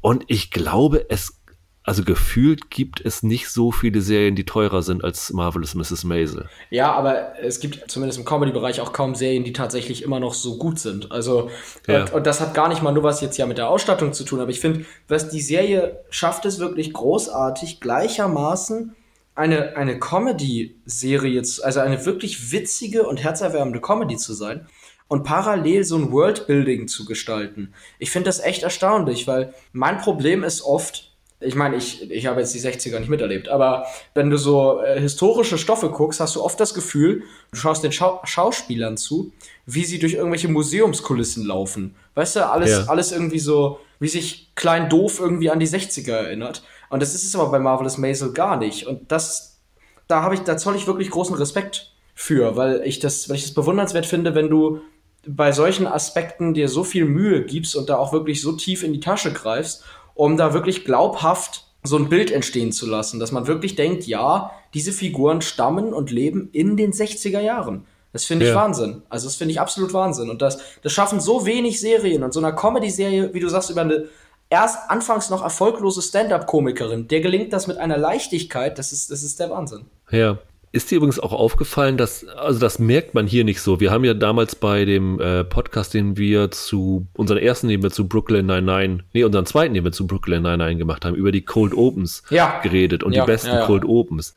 Und 0.00 0.24
ich 0.28 0.50
glaube, 0.50 1.10
es 1.10 1.39
also 1.82 2.04
gefühlt 2.04 2.70
gibt 2.70 3.00
es 3.04 3.22
nicht 3.22 3.48
so 3.48 3.72
viele 3.72 4.02
Serien, 4.02 4.36
die 4.36 4.44
teurer 4.44 4.82
sind 4.82 5.02
als 5.02 5.32
Marvelous 5.32 5.74
Mrs. 5.74 6.04
Maisel. 6.04 6.48
Ja, 6.68 6.92
aber 6.92 7.40
es 7.40 7.58
gibt 7.58 7.90
zumindest 7.90 8.18
im 8.18 8.26
Comedy-Bereich 8.26 8.80
auch 8.80 8.92
kaum 8.92 9.14
Serien, 9.14 9.44
die 9.44 9.54
tatsächlich 9.54 10.02
immer 10.02 10.20
noch 10.20 10.34
so 10.34 10.58
gut 10.58 10.78
sind. 10.78 11.10
Also, 11.10 11.50
ja. 11.86 12.02
und, 12.02 12.12
und, 12.12 12.26
das 12.26 12.40
hat 12.40 12.52
gar 12.52 12.68
nicht 12.68 12.82
mal 12.82 12.92
nur 12.92 13.02
was 13.02 13.22
jetzt 13.22 13.38
ja 13.38 13.46
mit 13.46 13.56
der 13.56 13.70
Ausstattung 13.70 14.12
zu 14.12 14.24
tun, 14.24 14.40
aber 14.40 14.50
ich 14.50 14.60
finde, 14.60 14.84
was 15.08 15.30
die 15.30 15.40
Serie 15.40 16.04
schafft 16.10 16.44
es 16.44 16.58
wirklich 16.58 16.92
großartig, 16.92 17.80
gleichermaßen 17.80 18.94
eine, 19.34 19.76
eine 19.76 19.98
Comedy-Serie, 19.98 21.42
also 21.62 21.80
eine 21.80 22.04
wirklich 22.04 22.52
witzige 22.52 23.04
und 23.04 23.22
herzerwärmende 23.22 23.80
Comedy 23.80 24.18
zu 24.18 24.34
sein 24.34 24.66
und 25.08 25.24
parallel 25.24 25.82
so 25.84 25.96
ein 25.96 26.12
Worldbuilding 26.12 26.88
zu 26.88 27.06
gestalten. 27.06 27.72
Ich 27.98 28.10
finde 28.10 28.28
das 28.28 28.38
echt 28.38 28.62
erstaunlich, 28.62 29.26
weil 29.26 29.54
mein 29.72 29.98
Problem 29.98 30.44
ist 30.44 30.62
oft, 30.62 31.09
ich 31.40 31.54
meine, 31.54 31.76
ich, 31.76 32.10
ich 32.10 32.26
habe 32.26 32.40
jetzt 32.40 32.54
die 32.54 32.60
60er 32.60 32.98
nicht 32.98 33.08
miterlebt, 33.08 33.48
aber 33.48 33.86
wenn 34.14 34.28
du 34.28 34.36
so 34.36 34.80
äh, 34.82 35.00
historische 35.00 35.56
Stoffe 35.56 35.88
guckst, 35.88 36.20
hast 36.20 36.36
du 36.36 36.42
oft 36.42 36.60
das 36.60 36.74
Gefühl, 36.74 37.22
du 37.50 37.56
schaust 37.56 37.82
den 37.82 37.92
Schau 37.92 38.20
Schauspielern 38.24 38.98
zu, 38.98 39.32
wie 39.64 39.84
sie 39.84 39.98
durch 39.98 40.14
irgendwelche 40.14 40.48
Museumskulissen 40.48 41.46
laufen. 41.46 41.94
Weißt 42.14 42.36
du, 42.36 42.46
alles, 42.46 42.70
ja. 42.70 42.84
alles 42.84 43.12
irgendwie 43.12 43.38
so, 43.38 43.80
wie 44.00 44.08
sich 44.08 44.54
klein 44.54 44.90
doof 44.90 45.18
irgendwie 45.18 45.50
an 45.50 45.60
die 45.60 45.68
60er 45.68 46.12
erinnert. 46.12 46.62
Und 46.90 47.00
das 47.00 47.14
ist 47.14 47.24
es 47.24 47.34
aber 47.34 47.50
bei 47.50 47.58
Marvelous 47.58 47.96
Maisel 47.96 48.32
gar 48.32 48.58
nicht. 48.58 48.86
Und 48.86 49.10
das, 49.10 49.60
da 50.08 50.22
habe 50.22 50.34
ich, 50.34 50.40
da 50.40 50.58
zoll 50.58 50.76
ich 50.76 50.86
wirklich 50.86 51.10
großen 51.10 51.36
Respekt 51.36 51.92
für, 52.14 52.56
weil 52.56 52.82
ich 52.84 52.98
das, 52.98 53.30
weil 53.30 53.36
ich 53.36 53.44
das 53.44 53.54
bewundernswert 53.54 54.04
finde, 54.04 54.34
wenn 54.34 54.50
du 54.50 54.80
bei 55.26 55.52
solchen 55.52 55.86
Aspekten 55.86 56.54
dir 56.54 56.68
so 56.68 56.84
viel 56.84 57.04
Mühe 57.04 57.44
gibst 57.44 57.76
und 57.76 57.88
da 57.88 57.96
auch 57.96 58.12
wirklich 58.12 58.40
so 58.40 58.52
tief 58.52 58.82
in 58.82 58.92
die 58.92 59.00
Tasche 59.00 59.32
greifst 59.32 59.84
um 60.20 60.36
da 60.36 60.52
wirklich 60.52 60.84
glaubhaft 60.84 61.64
so 61.82 61.96
ein 61.96 62.10
Bild 62.10 62.30
entstehen 62.30 62.72
zu 62.72 62.86
lassen, 62.86 63.20
dass 63.20 63.32
man 63.32 63.46
wirklich 63.46 63.74
denkt, 63.74 64.06
ja, 64.06 64.50
diese 64.74 64.92
Figuren 64.92 65.40
stammen 65.40 65.94
und 65.94 66.10
leben 66.10 66.50
in 66.52 66.76
den 66.76 66.92
60er 66.92 67.40
Jahren. 67.40 67.86
Das 68.12 68.26
finde 68.26 68.44
ich 68.44 68.50
ja. 68.50 68.56
Wahnsinn. 68.56 69.00
Also 69.08 69.26
das 69.28 69.36
finde 69.36 69.52
ich 69.52 69.60
absolut 69.60 69.94
Wahnsinn. 69.94 70.28
Und 70.28 70.42
das, 70.42 70.58
das 70.82 70.92
schaffen 70.92 71.20
so 71.20 71.46
wenig 71.46 71.80
Serien 71.80 72.22
und 72.22 72.34
so 72.34 72.40
einer 72.40 72.52
Comedy-Serie, 72.52 73.32
wie 73.32 73.40
du 73.40 73.48
sagst, 73.48 73.70
über 73.70 73.80
eine 73.80 74.08
erst 74.50 74.90
anfangs 74.90 75.30
noch 75.30 75.42
erfolglose 75.42 76.02
Stand-up-Komikerin, 76.02 77.08
der 77.08 77.20
gelingt 77.22 77.54
das 77.54 77.66
mit 77.66 77.78
einer 77.78 77.96
Leichtigkeit, 77.96 78.78
das 78.78 78.92
ist, 78.92 79.10
das 79.10 79.22
ist 79.22 79.40
der 79.40 79.48
Wahnsinn. 79.48 79.86
Ja, 80.10 80.36
ist 80.72 80.90
dir 80.90 80.96
übrigens 80.96 81.18
auch 81.18 81.32
aufgefallen, 81.32 81.96
dass, 81.96 82.26
also 82.28 82.60
das 82.60 82.78
merkt 82.78 83.14
man 83.14 83.26
hier 83.26 83.44
nicht 83.44 83.60
so. 83.60 83.80
Wir 83.80 83.90
haben 83.90 84.04
ja 84.04 84.14
damals 84.14 84.54
bei 84.54 84.84
dem 84.84 85.20
äh, 85.20 85.42
Podcast, 85.42 85.94
den 85.94 86.16
wir 86.16 86.52
zu, 86.52 87.08
unseren 87.14 87.38
ersten, 87.38 87.68
den 87.68 87.82
wir 87.82 87.90
zu 87.90 88.06
Brooklyn 88.06 88.46
99, 88.46 89.04
nee, 89.12 89.24
unseren 89.24 89.46
zweiten, 89.46 89.74
den 89.74 89.82
wir 89.82 89.92
zu 89.92 90.06
Brooklyn 90.06 90.42
99 90.42 90.78
gemacht 90.78 91.04
haben, 91.04 91.16
über 91.16 91.32
die 91.32 91.42
Cold 91.42 91.74
Opens 91.74 92.22
ja. 92.30 92.60
geredet 92.60 93.02
und 93.02 93.12
ja, 93.14 93.24
die 93.24 93.26
besten 93.26 93.48
ja, 93.48 93.66
Cold 93.66 93.84
Opens. 93.84 94.36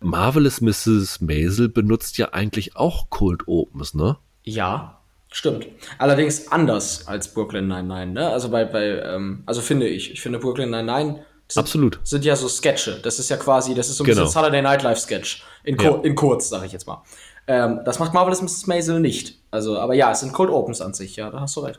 Marvelous 0.00 0.60
Mrs. 0.60 1.20
Maisel 1.20 1.68
benutzt 1.68 2.16
ja 2.16 2.32
eigentlich 2.32 2.76
auch 2.76 3.10
Cold 3.10 3.46
Opens, 3.46 3.94
ne? 3.94 4.16
Ja, 4.44 5.00
stimmt. 5.30 5.66
Allerdings 5.98 6.50
anders 6.52 7.06
als 7.06 7.34
Brooklyn 7.34 7.68
99, 7.68 8.14
ne? 8.14 8.28
Also 8.30 8.48
bei, 8.48 8.64
bei 8.64 9.02
ähm, 9.02 9.42
also 9.44 9.60
finde 9.60 9.88
ich, 9.88 10.12
ich 10.12 10.22
finde 10.22 10.38
Brooklyn 10.38 10.70
99 10.70 11.22
sind, 11.48 11.60
Absolut. 11.60 12.00
Sind 12.02 12.24
ja 12.24 12.34
so 12.34 12.48
Sketche. 12.48 12.98
Das 13.02 13.18
ist 13.18 13.30
ja 13.30 13.36
quasi, 13.36 13.74
das 13.74 13.88
ist 13.88 13.96
so 13.96 14.04
ein 14.04 14.06
genau. 14.06 14.22
bisschen 14.22 14.32
Saturday 14.32 14.62
Night 14.62 14.82
Live 14.82 14.98
Sketch. 14.98 15.44
In, 15.62 15.76
ja. 15.78 16.00
in 16.02 16.14
kurz, 16.14 16.48
sage 16.48 16.66
ich 16.66 16.72
jetzt 16.72 16.86
mal. 16.86 17.02
Ähm, 17.46 17.80
das 17.84 17.98
macht 17.98 18.12
Marvelous 18.12 18.42
Mrs. 18.42 18.66
Maisel 18.66 19.00
nicht. 19.00 19.38
Also, 19.50 19.78
aber 19.78 19.94
ja, 19.94 20.10
es 20.10 20.20
sind 20.20 20.32
Cold 20.32 20.50
Opens 20.50 20.80
an 20.80 20.94
sich, 20.94 21.16
ja, 21.16 21.30
da 21.30 21.40
hast 21.40 21.54
du 21.56 21.60
recht. 21.60 21.78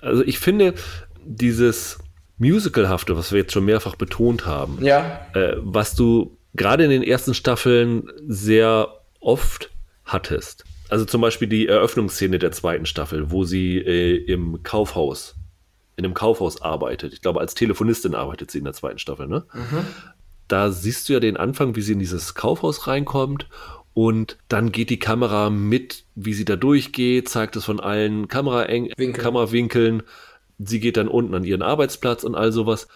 Also 0.00 0.22
ich 0.22 0.38
finde, 0.38 0.74
dieses 1.24 1.98
Musicalhafte, 2.38 3.16
was 3.16 3.32
wir 3.32 3.40
jetzt 3.40 3.52
schon 3.52 3.64
mehrfach 3.64 3.96
betont 3.96 4.46
haben, 4.46 4.78
ja. 4.80 5.26
äh, 5.34 5.54
was 5.58 5.94
du 5.94 6.36
gerade 6.54 6.84
in 6.84 6.90
den 6.90 7.02
ersten 7.02 7.34
Staffeln 7.34 8.08
sehr 8.26 8.88
oft 9.20 9.70
hattest. 10.04 10.64
Also 10.88 11.04
zum 11.04 11.20
Beispiel 11.20 11.48
die 11.48 11.68
Eröffnungsszene 11.68 12.38
der 12.38 12.52
zweiten 12.52 12.86
Staffel, 12.86 13.30
wo 13.30 13.44
sie 13.44 13.78
äh, 13.78 14.16
im 14.30 14.62
Kaufhaus 14.62 15.36
in 15.96 16.04
einem 16.04 16.14
Kaufhaus 16.14 16.62
arbeitet. 16.62 17.12
Ich 17.12 17.20
glaube, 17.20 17.40
als 17.40 17.54
Telefonistin 17.54 18.14
arbeitet 18.14 18.50
sie 18.50 18.58
in 18.58 18.64
der 18.64 18.72
zweiten 18.72 18.98
Staffel, 18.98 19.28
ne? 19.28 19.44
Mhm. 19.52 19.86
Da 20.48 20.70
siehst 20.70 21.08
du 21.08 21.14
ja 21.14 21.20
den 21.20 21.36
Anfang, 21.36 21.76
wie 21.76 21.82
sie 21.82 21.92
in 21.92 21.98
dieses 21.98 22.34
Kaufhaus 22.34 22.86
reinkommt 22.86 23.46
und 23.94 24.38
dann 24.48 24.72
geht 24.72 24.90
die 24.90 24.98
Kamera 24.98 25.50
mit, 25.50 26.04
wie 26.14 26.34
sie 26.34 26.44
da 26.44 26.56
durchgeht, 26.56 27.28
zeigt 27.28 27.56
es 27.56 27.64
von 27.64 27.80
allen 27.80 28.28
Kameraeng 28.28 28.88
Kamerawinkeln. 29.12 30.02
Sie 30.58 30.80
geht 30.80 30.96
dann 30.96 31.08
unten 31.08 31.34
an 31.34 31.44
ihren 31.44 31.62
Arbeitsplatz 31.62 32.24
und 32.24 32.34
all 32.34 32.52
sowas. 32.52 32.88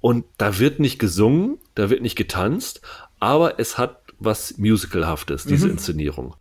Und 0.00 0.24
da 0.38 0.58
wird 0.58 0.78
nicht 0.78 0.98
gesungen, 0.98 1.58
da 1.74 1.90
wird 1.90 2.02
nicht 2.02 2.16
getanzt, 2.16 2.80
aber 3.18 3.58
es 3.58 3.76
hat 3.76 4.02
was 4.18 4.56
Musicalhaftes, 4.56 5.44
diese 5.44 5.66
mhm. 5.66 5.72
Inszenierung. 5.72 6.36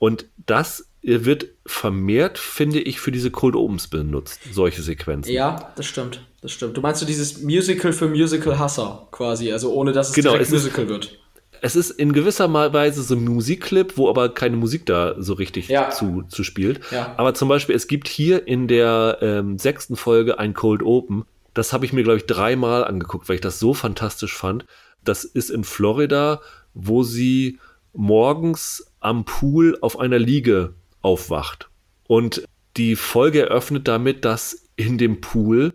Und 0.00 0.24
das 0.46 0.86
wird 1.02 1.48
vermehrt, 1.66 2.38
finde 2.38 2.80
ich, 2.80 3.00
für 3.00 3.12
diese 3.12 3.30
Cold 3.30 3.54
Opens 3.54 3.86
benutzt, 3.86 4.40
solche 4.50 4.82
Sequenzen. 4.82 5.32
Ja, 5.32 5.72
das 5.76 5.86
stimmt. 5.86 6.26
Das 6.40 6.52
stimmt. 6.52 6.76
Du 6.76 6.80
meinst 6.80 7.00
so 7.00 7.06
dieses 7.06 7.42
Musical 7.42 7.92
für 7.92 8.08
Musical-Hasser 8.08 9.08
quasi, 9.12 9.52
also 9.52 9.72
ohne 9.72 9.92
dass 9.92 10.08
es 10.08 10.14
genau, 10.14 10.30
direkt 10.30 10.46
es 10.46 10.52
Musical 10.52 10.84
ist, 10.84 10.90
wird. 10.90 11.18
Es 11.60 11.76
ist 11.76 11.90
in 11.90 12.14
gewisser 12.14 12.50
Weise 12.52 13.02
so 13.02 13.14
ein 13.14 13.24
Musikclip, 13.24 13.98
wo 13.98 14.08
aber 14.08 14.32
keine 14.32 14.56
Musik 14.56 14.86
da 14.86 15.14
so 15.18 15.34
richtig 15.34 15.68
ja. 15.68 15.90
zu, 15.90 16.22
zu 16.28 16.44
spielt. 16.44 16.80
Ja. 16.90 17.14
Aber 17.18 17.34
zum 17.34 17.50
Beispiel, 17.50 17.74
es 17.74 17.86
gibt 17.86 18.08
hier 18.08 18.48
in 18.48 18.66
der 18.66 19.18
ähm, 19.20 19.58
sechsten 19.58 19.96
Folge 19.96 20.38
ein 20.38 20.54
Cold 20.54 20.82
Open. 20.82 21.26
Das 21.52 21.74
habe 21.74 21.84
ich 21.84 21.92
mir, 21.92 22.04
glaube 22.04 22.16
ich, 22.16 22.26
dreimal 22.26 22.84
angeguckt, 22.84 23.28
weil 23.28 23.34
ich 23.34 23.42
das 23.42 23.58
so 23.58 23.74
fantastisch 23.74 24.34
fand. 24.34 24.64
Das 25.04 25.24
ist 25.24 25.50
in 25.50 25.64
Florida, 25.64 26.40
wo 26.72 27.02
sie 27.02 27.58
morgens 27.92 28.92
am 29.00 29.24
Pool 29.24 29.78
auf 29.80 29.98
einer 29.98 30.18
Liege 30.18 30.74
aufwacht. 31.02 31.68
Und 32.06 32.44
die 32.76 32.96
Folge 32.96 33.42
eröffnet 33.42 33.88
damit, 33.88 34.24
dass 34.24 34.68
in 34.76 34.98
dem 34.98 35.20
Pool 35.20 35.74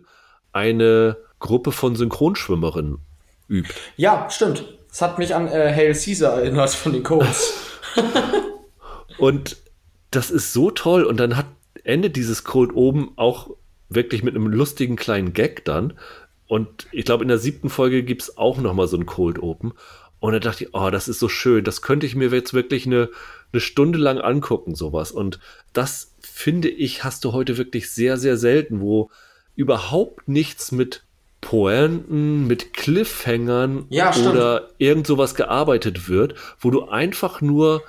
eine 0.52 1.16
Gruppe 1.38 1.72
von 1.72 1.96
Synchronschwimmerinnen 1.96 2.98
übt. 3.48 3.74
Ja, 3.96 4.28
stimmt. 4.30 4.64
Es 4.90 5.02
hat 5.02 5.18
mich 5.18 5.34
an 5.34 5.48
äh, 5.48 5.72
Hail 5.74 5.92
Caesar 5.92 6.38
erinnert 6.38 6.70
von 6.70 6.92
den 6.92 7.02
Codes. 7.02 7.54
und 9.18 9.58
das 10.10 10.30
ist 10.30 10.52
so 10.52 10.70
toll. 10.70 11.04
Und 11.04 11.18
dann 11.18 11.36
hat 11.36 11.46
endet 11.86 12.16
dieses 12.16 12.44
Code 12.44 12.74
oben 12.74 13.12
auch 13.16 13.50
wirklich 13.88 14.22
mit 14.22 14.34
einem 14.34 14.48
lustigen 14.48 14.96
kleinen 14.96 15.32
Gag 15.32 15.64
dann. 15.64 15.94
Und 16.48 16.86
ich 16.92 17.04
glaube, 17.04 17.22
in 17.22 17.28
der 17.28 17.38
siebten 17.38 17.70
Folge 17.70 18.02
gibt 18.02 18.22
es 18.22 18.38
auch 18.38 18.58
noch 18.58 18.74
mal 18.74 18.88
so 18.88 18.96
ein 18.96 19.06
Cold 19.06 19.38
Open. 19.38 19.72
Und 20.26 20.32
da 20.32 20.40
dachte 20.40 20.64
ich, 20.64 20.74
oh, 20.74 20.90
das 20.90 21.06
ist 21.06 21.20
so 21.20 21.28
schön. 21.28 21.62
Das 21.62 21.82
könnte 21.82 22.04
ich 22.04 22.16
mir 22.16 22.30
jetzt 22.30 22.52
wirklich 22.52 22.84
eine, 22.84 23.10
eine 23.52 23.60
Stunde 23.60 23.96
lang 23.96 24.18
angucken, 24.18 24.74
sowas. 24.74 25.12
Und 25.12 25.38
das 25.72 26.16
finde 26.18 26.68
ich, 26.68 27.04
hast 27.04 27.24
du 27.24 27.32
heute 27.32 27.58
wirklich 27.58 27.92
sehr, 27.92 28.16
sehr 28.16 28.36
selten, 28.36 28.80
wo 28.80 29.08
überhaupt 29.54 30.26
nichts 30.26 30.72
mit 30.72 31.04
Pointen, 31.40 32.48
mit 32.48 32.72
Cliffhangern 32.72 33.86
ja, 33.88 34.16
oder 34.16 34.70
irgend 34.78 35.06
sowas 35.06 35.36
gearbeitet 35.36 36.08
wird, 36.08 36.34
wo 36.58 36.72
du 36.72 36.88
einfach 36.88 37.40
nur 37.40 37.84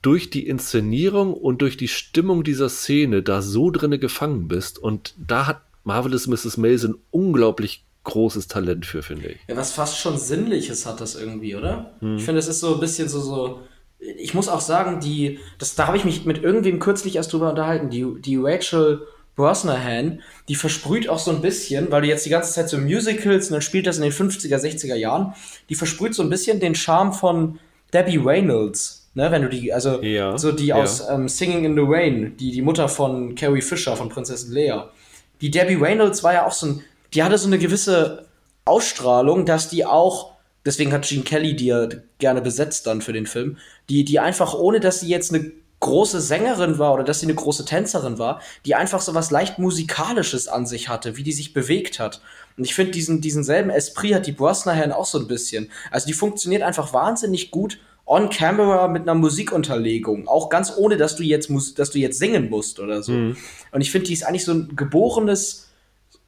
durch 0.00 0.30
die 0.30 0.46
Inszenierung 0.46 1.34
und 1.34 1.60
durch 1.60 1.76
die 1.76 1.88
Stimmung 1.88 2.42
dieser 2.42 2.70
Szene 2.70 3.22
da 3.22 3.42
so 3.42 3.70
drinne 3.70 3.98
gefangen 3.98 4.48
bist. 4.48 4.78
Und 4.78 5.12
da 5.18 5.46
hat 5.46 5.60
Marvelous 5.84 6.26
Mrs. 6.26 6.56
Mason 6.56 6.96
unglaublich 7.10 7.84
großes 8.06 8.48
Talent 8.48 8.86
für, 8.86 9.02
finde 9.02 9.28
ich. 9.28 9.38
Ja, 9.48 9.56
was 9.56 9.72
fast 9.72 9.98
schon 9.98 10.16
Sinnliches 10.16 10.86
hat 10.86 11.00
das 11.00 11.14
irgendwie, 11.14 11.54
oder? 11.54 11.92
Hm. 12.00 12.16
Ich 12.16 12.24
finde, 12.24 12.38
es 12.38 12.48
ist 12.48 12.60
so 12.60 12.74
ein 12.74 12.80
bisschen 12.80 13.08
so, 13.08 13.20
so. 13.20 13.60
Ich 13.98 14.32
muss 14.32 14.48
auch 14.48 14.60
sagen, 14.60 15.00
die, 15.00 15.40
das, 15.58 15.74
da 15.74 15.86
habe 15.86 15.96
ich 15.96 16.04
mich 16.04 16.24
mit 16.24 16.42
irgendwem 16.42 16.78
kürzlich 16.78 17.16
erst 17.16 17.32
drüber 17.32 17.50
unterhalten, 17.50 17.90
die, 17.90 18.06
die 18.20 18.36
Rachel 18.36 19.06
Brosnahan, 19.34 20.22
die 20.48 20.54
versprüht 20.54 21.08
auch 21.08 21.18
so 21.18 21.30
ein 21.30 21.42
bisschen, 21.42 21.90
weil 21.90 22.02
du 22.02 22.08
jetzt 22.08 22.24
die 22.24 22.30
ganze 22.30 22.52
Zeit 22.52 22.70
so 22.70 22.78
Musicals 22.78 23.48
und 23.48 23.52
dann 23.52 23.62
spielt 23.62 23.86
das 23.86 23.98
in 23.98 24.02
den 24.02 24.12
50er, 24.12 24.56
60er 24.56 24.94
Jahren, 24.94 25.34
die 25.68 25.74
versprüht 25.74 26.14
so 26.14 26.22
ein 26.22 26.30
bisschen 26.30 26.58
den 26.58 26.74
Charme 26.74 27.12
von 27.12 27.58
Debbie 27.92 28.16
Reynolds. 28.16 29.02
Ne, 29.14 29.30
wenn 29.30 29.40
du 29.40 29.48
die, 29.48 29.72
also 29.72 30.02
ja, 30.02 30.36
so 30.36 30.52
die 30.52 30.66
ja. 30.66 30.76
aus 30.76 31.02
ähm, 31.08 31.26
Singing 31.26 31.64
in 31.64 31.74
the 31.74 31.82
Rain, 31.82 32.36
die, 32.36 32.50
die 32.50 32.60
Mutter 32.60 32.86
von 32.86 33.34
Carrie 33.34 33.62
Fisher, 33.62 33.96
von 33.96 34.10
Prinzessin 34.10 34.52
Leia. 34.52 34.90
Die 35.40 35.50
Debbie 35.50 35.76
Reynolds 35.76 36.22
war 36.22 36.34
ja 36.34 36.46
auch 36.46 36.52
so 36.52 36.66
ein 36.66 36.84
die 37.14 37.22
hatte 37.22 37.38
so 37.38 37.46
eine 37.46 37.58
gewisse 37.58 38.26
Ausstrahlung, 38.64 39.46
dass 39.46 39.68
die 39.68 39.86
auch, 39.86 40.32
deswegen 40.64 40.92
hat 40.92 41.08
Gene 41.08 41.22
Kelly 41.22 41.56
die 41.56 41.66
ja 41.66 41.88
gerne 42.18 42.42
besetzt 42.42 42.86
dann 42.86 43.00
für 43.00 43.12
den 43.12 43.26
Film, 43.26 43.58
die, 43.88 44.04
die 44.04 44.18
einfach, 44.18 44.54
ohne 44.54 44.80
dass 44.80 45.00
sie 45.00 45.08
jetzt 45.08 45.32
eine 45.32 45.52
große 45.80 46.20
Sängerin 46.20 46.78
war 46.78 46.94
oder 46.94 47.04
dass 47.04 47.20
sie 47.20 47.26
eine 47.26 47.34
große 47.34 47.64
Tänzerin 47.64 48.18
war, 48.18 48.40
die 48.64 48.74
einfach 48.74 49.00
so 49.00 49.14
was 49.14 49.30
leicht 49.30 49.58
musikalisches 49.58 50.48
an 50.48 50.66
sich 50.66 50.88
hatte, 50.88 51.16
wie 51.16 51.22
die 51.22 51.32
sich 51.32 51.52
bewegt 51.52 52.00
hat. 52.00 52.22
Und 52.56 52.64
ich 52.64 52.74
finde 52.74 52.92
diesen 52.92 53.20
diesen 53.20 53.44
selben 53.44 53.70
Esprit 53.70 54.14
hat 54.14 54.26
die 54.26 54.32
Brosnahan 54.32 54.92
auch 54.92 55.04
so 55.04 55.18
ein 55.18 55.28
bisschen. 55.28 55.70
Also 55.90 56.06
die 56.06 56.14
funktioniert 56.14 56.62
einfach 56.62 56.92
wahnsinnig 56.92 57.50
gut 57.50 57.78
on 58.06 58.30
camera 58.30 58.88
mit 58.88 59.02
einer 59.02 59.14
Musikunterlegung, 59.14 60.28
auch 60.28 60.48
ganz 60.48 60.72
ohne 60.76 60.96
dass 60.96 61.16
du 61.16 61.24
jetzt 61.24 61.50
dass 61.76 61.90
du 61.90 61.98
jetzt 61.98 62.18
singen 62.18 62.48
musst 62.48 62.80
oder 62.80 63.02
so. 63.02 63.12
Mhm. 63.12 63.36
Und 63.72 63.80
ich 63.80 63.90
finde, 63.90 64.06
die 64.06 64.14
ist 64.14 64.24
eigentlich 64.24 64.44
so 64.44 64.52
ein 64.52 64.74
geborenes 64.76 65.65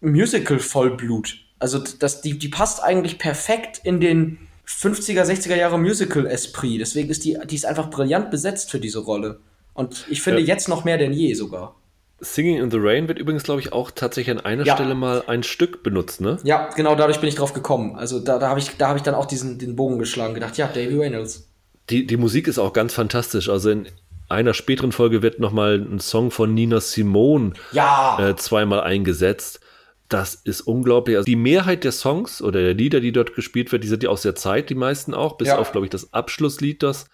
Musical-Vollblut. 0.01 1.37
Also 1.59 1.79
das, 1.79 2.21
die, 2.21 2.39
die 2.39 2.49
passt 2.49 2.83
eigentlich 2.83 3.19
perfekt 3.19 3.81
in 3.83 4.01
den 4.01 4.39
50er, 4.67 5.25
60er 5.25 5.57
Jahre 5.57 5.79
Musical-Esprit. 5.79 6.81
Deswegen 6.81 7.11
ist 7.11 7.25
die, 7.25 7.39
die 7.49 7.55
ist 7.55 7.67
einfach 7.67 7.91
brillant 7.91 8.31
besetzt 8.31 8.71
für 8.71 8.79
diese 8.79 9.01
Rolle. 9.01 9.41
Und 9.75 10.07
ich 10.09 10.23
finde 10.23 10.41
ja. 10.41 10.47
jetzt 10.47 10.69
noch 10.69 10.85
mehr 10.85 10.99
denn 10.99 11.13
je 11.13 11.35
sogar. 11.35 11.77
Singing 12.21 12.59
in 12.59 12.71
the 12.71 12.79
Rain 12.81 13.07
wird 13.07 13.19
übrigens, 13.19 13.45
glaube 13.45 13.61
ich, 13.61 13.73
auch 13.73 13.93
tatsächlich 13.93 14.37
an 14.37 14.45
einer 14.45 14.65
ja. 14.65 14.75
Stelle 14.75 14.97
mal 14.97 15.23
ein 15.29 15.45
Stück 15.45 15.85
benutzt, 15.85 16.21
ne? 16.21 16.39
Ja, 16.43 16.69
genau, 16.75 16.97
dadurch 16.97 17.21
bin 17.21 17.29
ich 17.29 17.37
drauf 17.37 17.55
gekommen. 17.55 17.95
Also 17.95 18.19
da, 18.19 18.39
da 18.39 18.49
habe 18.49 18.59
ich, 18.59 18.73
hab 18.81 18.97
ich 18.97 19.03
dann 19.03 19.15
auch 19.15 19.27
diesen, 19.27 19.59
den 19.59 19.77
Bogen 19.77 20.01
geschlagen, 20.01 20.35
gedacht, 20.35 20.59
ja, 20.59 20.67
Davy 20.67 20.99
Reynolds. 20.99 21.49
Die, 21.91 22.07
die 22.07 22.17
Musik 22.17 22.49
ist 22.49 22.59
auch 22.59 22.73
ganz 22.73 22.93
fantastisch. 22.93 23.49
Also 23.49 23.71
in 23.71 23.87
einer 24.29 24.53
späteren 24.53 24.91
Folge 24.91 25.23
wird 25.23 25.39
nochmal 25.39 25.77
ein 25.77 26.01
Song 26.01 26.33
von 26.33 26.53
Nina 26.55 26.81
Simone 26.81 27.53
ja. 27.71 28.19
äh, 28.21 28.37
zweimal 28.37 28.81
eingesetzt 28.81 29.61
das 30.09 30.35
ist 30.37 30.63
unglaublich. 30.63 31.17
Also 31.17 31.27
die 31.27 31.37
Mehrheit 31.37 31.85
der 31.85 31.93
Songs 31.93 32.41
oder 32.41 32.61
der 32.63 32.75
Lieder, 32.75 33.01
die 33.01 33.13
dort 33.13 33.35
gespielt 33.35 33.71
wird, 33.73 33.85
die 33.85 33.89
sind 33.89 34.03
ja 34.03 34.09
aus 34.09 34.23
der 34.23 34.35
Zeit, 34.35 34.71
die 34.71 34.75
meisten 34.75 35.13
auch, 35.15 35.37
bis 35.37 35.49
Ja. 35.49 35.59
auf, 35.59 35.73
glaube 35.73 35.87
ich, 35.87 35.91
das 35.91 36.13
Abschlusslied, 36.15 36.83
das 36.83 37.07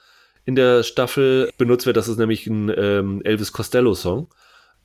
in 0.45 0.55
der 0.55 0.83
Staffel 0.83 1.51
benutzt 1.59 1.87
wird. 1.87 1.97
Das 1.97 2.07
ist 2.09 2.19
nämlich 2.19 2.47
ein 2.47 2.73
ähm, 2.77 3.21
Elvis 3.25 3.53
Costello-Song 3.53 4.29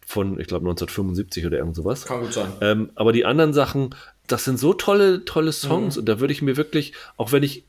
von, 0.06 0.40
ich 0.40 0.48
glaube, 0.48 0.64
1975 0.64 1.46
oder 1.46 1.58
irgend 1.60 1.76
sowas. 1.76 2.06
Kann 2.06 2.22
gut 2.22 2.34
sein. 2.34 2.52
Ähm, 2.62 2.90
aber 2.96 3.12
die 3.12 3.26
anderen 3.26 3.54
Sachen, 3.54 3.94
das 4.26 4.44
sind 4.46 4.58
so 4.58 4.74
tolle, 4.74 5.26
tolle 5.26 5.52
Songs 5.52 5.96
Mhm. 5.96 6.00
und 6.00 6.06
da 6.10 6.20
würde 6.20 6.34
ich 6.34 6.42
mir 6.42 6.58
wirklich, 6.58 6.94
auch 7.18 7.32
wenn 7.32 7.44
ich 7.44 7.66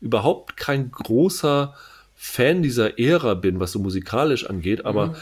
überhaupt 0.00 0.56
kein 0.56 0.90
großer 0.90 1.74
Fan 2.14 2.62
dieser 2.62 2.98
Ära 2.98 3.34
bin, 3.34 3.60
was 3.60 3.72
so 3.72 3.78
musikalisch 3.78 4.44
angeht, 4.44 4.84
aber 4.84 5.08
Mhm. 5.08 5.14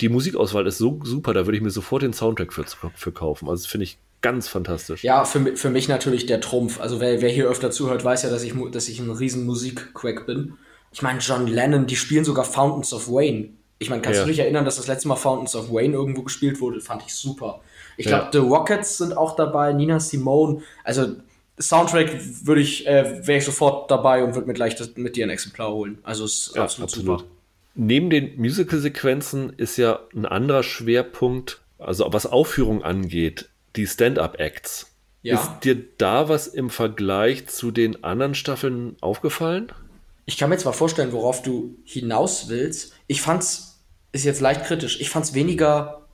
die 0.00 0.08
Musikauswahl 0.08 0.66
ist 0.66 0.78
so 0.78 1.00
super, 1.04 1.34
da 1.34 1.46
würde 1.46 1.56
ich 1.56 1.62
mir 1.62 1.70
sofort 1.70 2.02
den 2.02 2.12
Soundtrack 2.12 2.52
für, 2.52 2.64
für 2.94 3.12
kaufen. 3.12 3.48
Also 3.48 3.62
das 3.64 3.70
finde 3.70 3.84
ich 3.84 3.98
ganz 4.30 4.48
fantastisch. 4.48 5.04
Ja, 5.04 5.24
für, 5.24 5.56
für 5.56 5.70
mich 5.70 5.88
natürlich 5.88 6.26
der 6.26 6.40
Trumpf. 6.40 6.80
Also 6.80 7.00
wer, 7.00 7.20
wer 7.20 7.30
hier 7.30 7.46
öfter 7.48 7.70
zuhört, 7.70 8.04
weiß 8.04 8.24
ja, 8.24 8.30
dass 8.30 8.42
ich, 8.42 8.52
dass 8.72 8.88
ich 8.88 8.98
ein 8.98 9.10
riesen 9.10 9.46
Musikquack 9.46 10.26
bin. 10.26 10.54
Ich 10.92 11.02
meine, 11.02 11.20
John 11.20 11.46
Lennon, 11.46 11.86
die 11.86 11.96
spielen 11.96 12.24
sogar 12.24 12.44
Fountains 12.44 12.92
of 12.92 13.08
Wayne. 13.08 13.50
Ich 13.78 13.88
meine, 13.90 14.02
kannst 14.02 14.18
Ja. 14.18 14.24
du 14.24 14.30
dich 14.30 14.38
erinnern, 14.40 14.64
dass 14.64 14.76
das 14.76 14.86
letzte 14.88 15.06
Mal 15.08 15.16
Fountains 15.16 15.54
of 15.54 15.70
Wayne 15.70 15.94
irgendwo 15.94 16.22
gespielt 16.22 16.60
wurde? 16.60 16.80
Fand 16.80 17.02
ich 17.06 17.14
super. 17.14 17.60
Ich 17.96 18.06
Ja. 18.06 18.18
glaube, 18.18 18.30
The 18.32 18.38
Rockets 18.38 18.98
sind 18.98 19.16
auch 19.16 19.36
dabei, 19.36 19.72
Nina 19.72 20.00
Simone. 20.00 20.62
Also 20.82 21.14
Soundtrack 21.60 22.10
würde 22.44 22.60
ich, 22.60 22.86
äh, 22.86 23.26
wäre 23.26 23.38
ich 23.38 23.44
sofort 23.44 23.90
dabei 23.90 24.24
und 24.24 24.34
würde 24.34 24.46
mir 24.48 24.54
gleich 24.54 24.74
das, 24.74 24.96
mit 24.96 25.16
dir 25.16 25.24
ein 25.26 25.30
Exemplar 25.30 25.70
holen. 25.72 25.98
Also 26.02 26.24
ist 26.24 26.52
Ja, 26.54 26.62
absolut, 26.64 26.90
absolut. 26.90 27.20
super. 27.20 27.30
Neben 27.74 28.10
den 28.10 28.36
Musical-Sequenzen 28.38 29.52
ist 29.56 29.76
ja 29.76 30.00
ein 30.14 30.26
anderer 30.26 30.62
Schwerpunkt, 30.62 31.60
also 31.78 32.06
was 32.10 32.26
Aufführung 32.26 32.82
angeht, 32.82 33.48
die 33.76 33.86
Stand-Up-Acts. 33.86 34.92
Ja. 35.22 35.40
Ist 35.40 35.64
dir 35.64 35.76
da 35.98 36.28
was 36.28 36.46
im 36.46 36.70
Vergleich 36.70 37.46
zu 37.48 37.70
den 37.70 38.04
anderen 38.04 38.34
Staffeln 38.34 38.96
aufgefallen? 39.00 39.72
Ich 40.24 40.36
kann 40.36 40.50
mir 40.50 40.58
zwar 40.58 40.72
vorstellen, 40.72 41.12
worauf 41.12 41.42
du 41.42 41.76
hinaus 41.84 42.48
willst. 42.48 42.92
Ich 43.06 43.22
fand's, 43.22 43.84
ist 44.12 44.24
jetzt 44.24 44.40
leicht 44.40 44.64
kritisch, 44.64 45.00
ich 45.00 45.10
fand's 45.10 45.34
weniger 45.34 46.06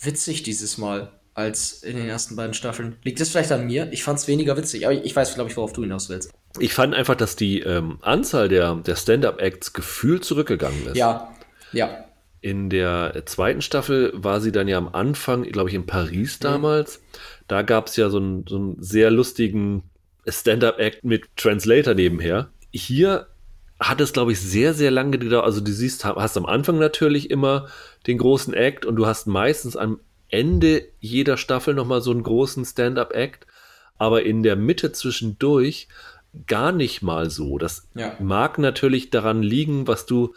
witzig 0.00 0.42
dieses 0.42 0.78
Mal 0.78 1.12
als 1.34 1.82
in 1.82 1.96
den 1.96 2.08
ersten 2.08 2.36
beiden 2.36 2.52
Staffeln. 2.52 2.96
Liegt 3.04 3.20
das 3.20 3.30
vielleicht 3.30 3.52
an 3.52 3.66
mir? 3.66 3.90
Ich 3.90 4.04
fand's 4.04 4.28
weniger 4.28 4.56
witzig, 4.56 4.86
aber 4.86 4.94
ich 4.94 5.16
weiß, 5.16 5.34
glaube 5.34 5.50
ich, 5.50 5.56
worauf 5.56 5.72
du 5.72 5.82
hinaus 5.82 6.08
willst. 6.10 6.30
Ich 6.58 6.74
fand 6.74 6.94
einfach, 6.94 7.14
dass 7.14 7.36
die 7.36 7.60
ähm, 7.60 7.98
Anzahl 8.02 8.48
der, 8.48 8.74
der 8.74 8.96
Stand-Up-Acts 8.96 9.72
gefühlt 9.72 10.24
zurückgegangen 10.24 10.88
ist. 10.88 10.96
Ja, 10.96 11.34
ja, 11.72 12.04
In 12.42 12.68
der 12.70 13.22
zweiten 13.24 13.62
Staffel 13.62 14.12
war 14.14 14.40
sie 14.40 14.52
dann 14.52 14.68
ja 14.68 14.76
am 14.76 14.88
Anfang, 14.88 15.44
glaube 15.44 15.70
ich, 15.70 15.74
in 15.74 15.86
Paris 15.86 16.38
Mhm. 16.38 16.42
damals. 16.42 17.00
Da 17.48 17.62
gab 17.62 17.86
es 17.86 17.96
ja 17.96 18.10
so 18.10 18.18
einen, 18.18 18.44
so 18.46 18.56
einen 18.56 18.76
sehr 18.82 19.10
lustigen 19.10 19.84
Stand-Up-Act 20.26 21.04
mit 21.04 21.24
Translator 21.36 21.94
nebenher. 21.94 22.50
Hier 22.72 23.28
hat 23.80 24.00
es, 24.00 24.12
glaube 24.12 24.32
ich, 24.32 24.40
sehr, 24.40 24.74
sehr 24.74 24.90
lange 24.90 25.18
gedauert. 25.18 25.44
Also 25.44 25.60
du 25.60 25.72
siehst, 25.72 26.04
hast 26.04 26.36
am 26.36 26.46
Anfang 26.46 26.78
natürlich 26.78 27.30
immer 27.30 27.68
den 28.06 28.18
großen 28.18 28.54
Act 28.54 28.84
und 28.86 28.96
du 28.96 29.06
hast 29.06 29.26
meistens 29.26 29.76
am 29.76 30.00
Ende 30.28 30.84
jeder 31.00 31.36
Staffel 31.36 31.74
nochmal 31.74 32.00
so 32.00 32.10
einen 32.10 32.22
großen 32.22 32.64
Stand-Up-Act. 32.64 33.46
Aber 33.98 34.24
in 34.24 34.42
der 34.42 34.56
Mitte 34.56 34.90
zwischendurch 34.92 35.88
gar 36.46 36.72
nicht 36.72 37.02
mal 37.02 37.30
so. 37.30 37.58
Das 37.58 37.88
Ja. 37.94 38.16
mag 38.20 38.58
natürlich 38.58 39.10
daran 39.10 39.42
liegen, 39.42 39.86
was 39.86 40.06
du 40.06 40.34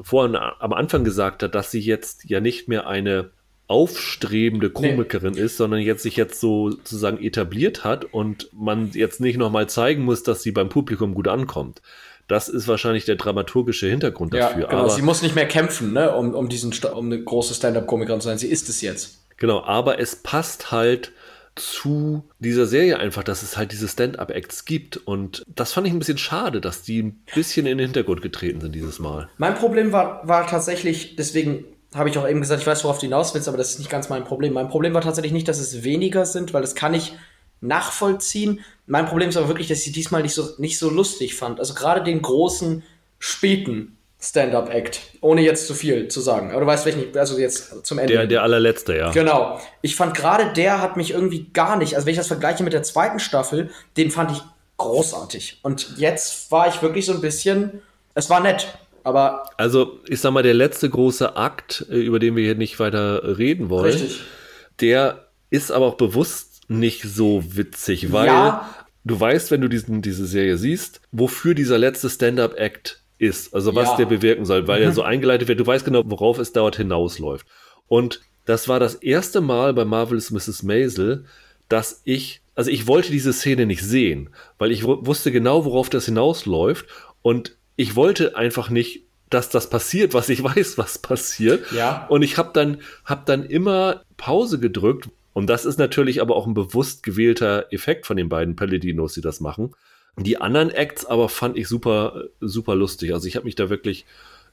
vorhin 0.00 0.36
am 0.36 0.72
Anfang 0.72 1.04
gesagt 1.04 1.42
hast, 1.42 1.54
dass 1.54 1.70
sie 1.70 1.80
jetzt 1.80 2.24
ja 2.28 2.40
nicht 2.40 2.68
mehr 2.68 2.86
eine 2.86 3.30
aufstrebende 3.66 4.70
Komikerin 4.70 5.34
ist, 5.34 5.56
sondern 5.56 5.80
jetzt 5.80 6.02
sich 6.02 6.16
jetzt 6.16 6.38
so 6.38 6.70
sozusagen 6.70 7.18
etabliert 7.22 7.82
hat 7.82 8.04
und 8.04 8.50
man 8.52 8.90
jetzt 8.92 9.20
nicht 9.20 9.38
nochmal 9.38 9.68
zeigen 9.68 10.04
muss, 10.04 10.22
dass 10.22 10.42
sie 10.42 10.52
beim 10.52 10.68
Publikum 10.68 11.14
gut 11.14 11.28
ankommt. 11.28 11.80
Das 12.28 12.48
ist 12.48 12.68
wahrscheinlich 12.68 13.04
der 13.04 13.16
dramaturgische 13.16 13.86
Hintergrund 13.86 14.34
ja, 14.34 14.48
dafür. 14.48 14.66
genau. 14.66 14.82
aber, 14.82 14.90
Sie 14.90 15.02
muss 15.02 15.22
nicht 15.22 15.34
mehr 15.34 15.48
kämpfen, 15.48 15.92
ne, 15.92 16.14
um, 16.14 16.34
um, 16.34 16.48
diesen, 16.48 16.72
um 16.94 17.06
eine 17.06 17.22
große 17.22 17.54
Stand-Up-Komikerin 17.54 18.20
zu 18.20 18.28
sein. 18.28 18.38
Sie 18.38 18.48
ist 18.48 18.68
es 18.68 18.80
jetzt. 18.80 19.26
genau, 19.36 19.62
aber 19.62 19.98
es 19.98 20.16
passt 20.16 20.70
halt 20.70 21.12
zu 21.56 22.24
dieser 22.38 22.66
Serie 22.66 22.98
einfach, 22.98 23.22
dass 23.22 23.42
es 23.42 23.56
halt 23.56 23.72
diese 23.72 23.88
Stand-up-Acts 23.88 24.64
gibt. 24.64 24.96
Und 24.96 25.42
das 25.46 25.72
fand 25.72 25.86
ich 25.86 25.92
ein 25.92 25.98
bisschen 25.98 26.18
schade, 26.18 26.60
dass 26.60 26.82
die 26.82 27.02
ein 27.02 27.22
bisschen 27.34 27.66
in 27.66 27.78
den 27.78 27.86
Hintergrund 27.86 28.22
getreten 28.22 28.60
sind 28.60 28.74
dieses 28.74 28.98
Mal. 28.98 29.28
Mein 29.38 29.54
Problem 29.54 29.92
war, 29.92 30.26
war 30.26 30.46
tatsächlich, 30.46 31.16
deswegen 31.16 31.64
habe 31.94 32.08
ich 32.08 32.18
auch 32.18 32.28
eben 32.28 32.40
gesagt, 32.40 32.60
ich 32.60 32.66
weiß, 32.66 32.84
worauf 32.84 32.98
du 32.98 33.06
hinaus 33.06 33.34
willst, 33.34 33.48
aber 33.48 33.56
das 33.56 33.70
ist 33.70 33.78
nicht 33.78 33.90
ganz 33.90 34.08
mein 34.08 34.24
Problem. 34.24 34.52
Mein 34.52 34.68
Problem 34.68 34.94
war 34.94 35.00
tatsächlich 35.00 35.32
nicht, 35.32 35.48
dass 35.48 35.60
es 35.60 35.84
weniger 35.84 36.26
sind, 36.26 36.52
weil 36.52 36.62
das 36.62 36.74
kann 36.74 36.92
ich 36.92 37.14
nachvollziehen. 37.60 38.60
Mein 38.86 39.06
Problem 39.06 39.28
ist 39.28 39.36
aber 39.36 39.48
wirklich, 39.48 39.68
dass 39.68 39.86
ich 39.86 39.92
diesmal 39.92 40.22
nicht 40.22 40.34
so, 40.34 40.50
nicht 40.58 40.78
so 40.78 40.90
lustig 40.90 41.34
fand. 41.36 41.60
Also 41.60 41.74
gerade 41.74 42.02
den 42.02 42.20
großen, 42.20 42.82
späten 43.18 43.93
Stand-Up-Act, 44.24 45.00
ohne 45.20 45.42
jetzt 45.42 45.66
zu 45.66 45.74
viel 45.74 46.08
zu 46.08 46.20
sagen. 46.20 46.50
Aber 46.50 46.60
du 46.60 46.66
weißt 46.66 46.86
welchen, 46.86 47.16
also 47.16 47.38
jetzt 47.38 47.84
zum 47.86 47.98
Ende. 47.98 48.12
Der, 48.14 48.26
der 48.26 48.42
allerletzte, 48.42 48.96
ja. 48.96 49.10
Genau. 49.10 49.60
Ich 49.82 49.96
fand 49.96 50.14
gerade 50.14 50.52
der 50.54 50.80
hat 50.80 50.96
mich 50.96 51.10
irgendwie 51.10 51.46
gar 51.52 51.76
nicht, 51.76 51.94
also 51.94 52.06
wenn 52.06 52.12
ich 52.12 52.18
das 52.18 52.28
vergleiche 52.28 52.62
mit 52.64 52.72
der 52.72 52.82
zweiten 52.82 53.18
Staffel, 53.18 53.70
den 53.96 54.10
fand 54.10 54.32
ich 54.32 54.42
großartig. 54.78 55.60
Und 55.62 55.98
jetzt 55.98 56.50
war 56.50 56.68
ich 56.68 56.82
wirklich 56.82 57.06
so 57.06 57.12
ein 57.12 57.20
bisschen, 57.20 57.82
es 58.14 58.30
war 58.30 58.40
nett, 58.40 58.78
aber 59.02 59.44
Also, 59.58 59.98
ich 60.08 60.20
sag 60.20 60.32
mal, 60.32 60.42
der 60.42 60.54
letzte 60.54 60.88
große 60.88 61.36
Akt, 61.36 61.86
äh, 61.90 61.94
über 61.96 62.18
den 62.18 62.36
wir 62.36 62.44
hier 62.44 62.54
nicht 62.54 62.80
weiter 62.80 63.38
reden 63.38 63.68
wollen, 63.70 63.84
richtig. 63.92 64.20
der 64.80 65.26
ist 65.50 65.70
aber 65.70 65.86
auch 65.86 65.94
bewusst 65.96 66.62
nicht 66.68 67.02
so 67.02 67.42
witzig, 67.56 68.12
weil 68.12 68.26
Ja. 68.26 68.68
du 69.04 69.20
weißt, 69.20 69.50
wenn 69.50 69.60
du 69.60 69.68
diesen, 69.68 70.00
diese 70.02 70.26
Serie 70.26 70.56
siehst, 70.56 71.00
wofür 71.12 71.54
dieser 71.54 71.76
letzte 71.78 72.08
Stand-up-Act 72.08 73.00
ist, 73.18 73.54
also 73.54 73.74
was 73.74 73.90
Ja. 73.90 73.96
der 73.98 74.06
bewirken 74.06 74.44
soll, 74.44 74.66
weil 74.68 74.82
er 74.82 74.92
so 74.92 75.02
eingeleitet 75.02 75.48
wird, 75.48 75.60
du 75.60 75.66
weißt 75.66 75.84
genau, 75.84 76.02
worauf 76.04 76.38
es 76.38 76.52
dort 76.52 76.76
hinausläuft. 76.76 77.46
Und 77.88 78.20
das 78.44 78.68
war 78.68 78.80
das 78.80 78.94
erste 78.96 79.40
Mal 79.40 79.72
bei 79.74 79.84
Marvelous 79.84 80.30
Mrs. 80.30 80.62
Maisel, 80.62 81.24
dass 81.68 82.02
ich, 82.04 82.42
also 82.54 82.70
ich 82.70 82.86
wollte 82.86 83.10
diese 83.10 83.32
Szene 83.32 83.66
nicht 83.66 83.82
sehen, 83.82 84.30
weil 84.58 84.70
ich 84.72 84.84
wu- 84.84 84.98
wusste 85.06 85.32
genau, 85.32 85.64
worauf 85.64 85.88
das 85.90 86.04
hinausläuft 86.06 86.86
und 87.22 87.56
ich 87.76 87.96
wollte 87.96 88.36
einfach 88.36 88.68
nicht, 88.70 89.02
dass 89.30 89.48
das 89.48 89.70
passiert, 89.70 90.12
was 90.14 90.28
ich 90.28 90.42
weiß, 90.44 90.76
was 90.78 90.98
passiert. 90.98 91.72
Ja. 91.72 92.06
Und 92.08 92.22
ich 92.22 92.36
habe 92.36 92.50
dann, 92.52 92.78
hab 93.04 93.26
dann 93.26 93.44
immer 93.44 94.02
Pause 94.16 94.58
gedrückt. 94.60 95.08
Und 95.32 95.48
das 95.48 95.64
ist 95.64 95.78
natürlich 95.80 96.20
aber 96.20 96.36
auch 96.36 96.46
ein 96.46 96.54
bewusst 96.54 97.02
gewählter 97.02 97.66
Effekt 97.72 98.06
von 98.06 98.16
den 98.16 98.28
beiden 98.28 98.54
Palladinos, 98.54 99.14
die 99.14 99.20
das 99.20 99.40
machen. 99.40 99.74
Die 100.16 100.40
anderen 100.40 100.70
Acts 100.70 101.04
aber 101.04 101.28
fand 101.28 101.56
ich 101.56 101.68
super, 101.68 102.24
super 102.40 102.74
lustig. 102.74 103.12
Also 103.12 103.26
ich 103.26 103.36
habe 103.36 103.46
mich 103.46 103.56
da 103.56 103.68
wirklich 103.68 104.06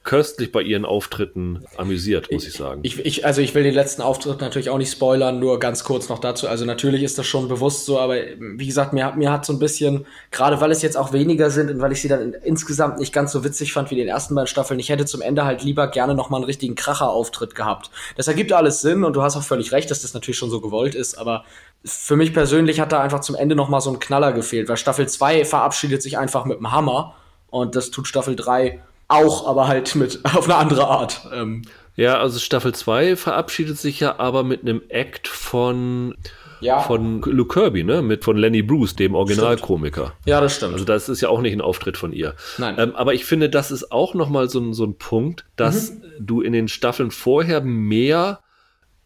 köstlich 0.04 0.52
bei 0.52 0.64
ihren 0.64 0.84
Auftritten 0.84 1.64
amüsiert, 1.78 2.32
muss 2.32 2.48
ich 2.48 2.54
sagen. 2.54 2.80
Ich, 2.84 3.00
ich, 3.06 3.24
also 3.24 3.40
ich 3.40 3.54
will 3.54 3.62
den 3.62 3.76
letzten 3.76 4.02
Auftritt 4.02 4.42
natürlich 4.42 4.72
auch 4.72 4.80
nicht 4.80 4.92
spoilern, 4.92 5.40
nur 5.40 5.60
ganz 5.60 5.84
kurz 5.84 6.10
noch 6.10 6.18
dazu. 6.18 6.48
Also 6.48 6.66
natürlich 6.66 7.04
ist 7.04 7.20
das 7.20 7.28
schon 7.28 7.48
bewusst 7.48 7.86
so, 7.86 8.00
aber 8.00 8.16
wie 8.40 8.66
gesagt, 8.66 8.94
mir, 8.94 9.06
hat- 9.06 9.16
mir 9.18 9.32
hat 9.32 9.46
so 9.46 9.54
ein 9.54 9.60
bisschen, 9.60 10.08
gerade 10.32 10.60
weil 10.60 10.72
es 10.72 10.82
jetzt 10.82 10.98
auch 10.98 11.14
weniger 11.14 11.52
sind 11.52 11.70
und 11.70 11.82
weil 11.82 11.92
ich 11.92 12.02
sie 12.02 12.08
dann 12.08 12.22
in, 12.22 12.34
insgesamt 12.44 12.98
nicht 12.98 13.14
ganz 13.14 13.32
so 13.32 13.44
witzig 13.44 13.74
fand 13.74 13.92
wie 13.92 13.96
den 13.96 14.08
ersten 14.08 14.34
beiden 14.34 14.48
Staffeln, 14.48 14.80
ich 14.80 14.90
hätte 14.90 15.06
zum 15.06 15.22
Ende 15.22 15.46
halt 15.46 15.64
lieber 15.64 15.88
gerne 15.88 16.16
noch 16.16 16.32
mal 16.32 16.38
einen 16.38 16.46
richtigen 16.46 16.74
Kracher-Auftritt 16.74 17.54
gehabt. 17.54 17.92
Das 18.18 18.28
ergibt 18.28 18.52
alles 18.54 18.82
Sinn 18.82 19.04
und 19.04 19.14
du 19.16 19.22
hast 19.22 19.36
auch 19.38 19.44
völlig 19.44 19.72
recht, 19.72 19.92
dass 19.92 20.02
das 20.02 20.16
natürlich 20.16 20.38
schon 20.40 20.50
so 20.50 20.62
gewollt 20.62 20.96
ist, 20.96 21.16
aber 21.16 21.46
für 21.86 22.16
mich 22.16 22.34
persönlich 22.34 22.80
hat 22.80 22.92
da 22.92 23.02
einfach 23.02 23.20
zum 23.20 23.36
Ende 23.36 23.56
noch 23.56 23.70
mal 23.70 23.82
so 23.82 23.92
ein 23.92 24.00
Knaller 24.00 24.34
gefehlt, 24.34 24.68
weil 24.68 24.78
Staffel 24.78 25.08
2 25.08 25.46
verabschiedet 25.46 26.02
sich 26.02 26.18
einfach 26.18 26.46
mit 26.46 26.58
dem 26.58 26.72
Hammer 26.72 27.14
und 27.52 27.76
das 27.76 27.92
tut 27.92 28.08
Staffel 28.08 28.36
3 28.36 28.82
auch, 29.12 29.48
aber 29.48 29.68
halt 29.68 29.96
mit 29.96 30.20
auf 30.36 30.46
eine 30.46 30.56
andere 30.56 30.88
Art. 30.88 31.22
Ähm, 31.34 31.64
ja, 31.96 32.18
also 32.20 32.40
Staffel 32.40 32.74
2 32.74 33.16
verabschiedet 33.16 33.78
sich 33.78 34.00
ja 34.00 34.18
aber 34.20 34.44
mit 34.44 34.62
einem 34.62 34.82
Act 34.90 35.28
von, 35.28 36.16
ja, 36.62 36.80
von 36.80 37.22
Luke 37.22 37.54
Kirby, 37.54 37.84
ne? 37.84 38.02
Mit 38.02 38.24
von 38.24 38.38
Lenny 38.38 38.62
Bruce, 38.62 38.96
dem 38.96 39.14
Originalkomiker. 39.14 40.14
ja, 40.26 40.40
das 40.40 40.56
stimmt. 40.56 40.74
Also 40.74 40.86
das 40.86 41.10
ist 41.10 41.20
ja 41.22 41.30
auch 41.30 41.42
nicht 41.42 41.54
ein 41.54 41.62
Auftritt 41.62 41.98
von 41.98 42.14
ihr. 42.14 42.34
Nein. 42.58 42.76
Ähm, 42.80 42.96
aber 42.96 43.14
ich 43.14 43.26
finde, 43.26 43.50
das 43.50 43.72
ist 43.72 43.92
auch 43.92 44.14
nochmal 44.14 44.48
so, 44.50 44.60
ein- 44.60 44.74
so 44.74 44.86
ein 44.86 44.98
Punkt, 44.98 45.46
dass 45.58 45.94
du 46.20 46.42
in 46.42 46.54
den 46.54 46.68
Staffeln 46.70 47.12
vorher 47.12 47.62
mehr 47.62 48.40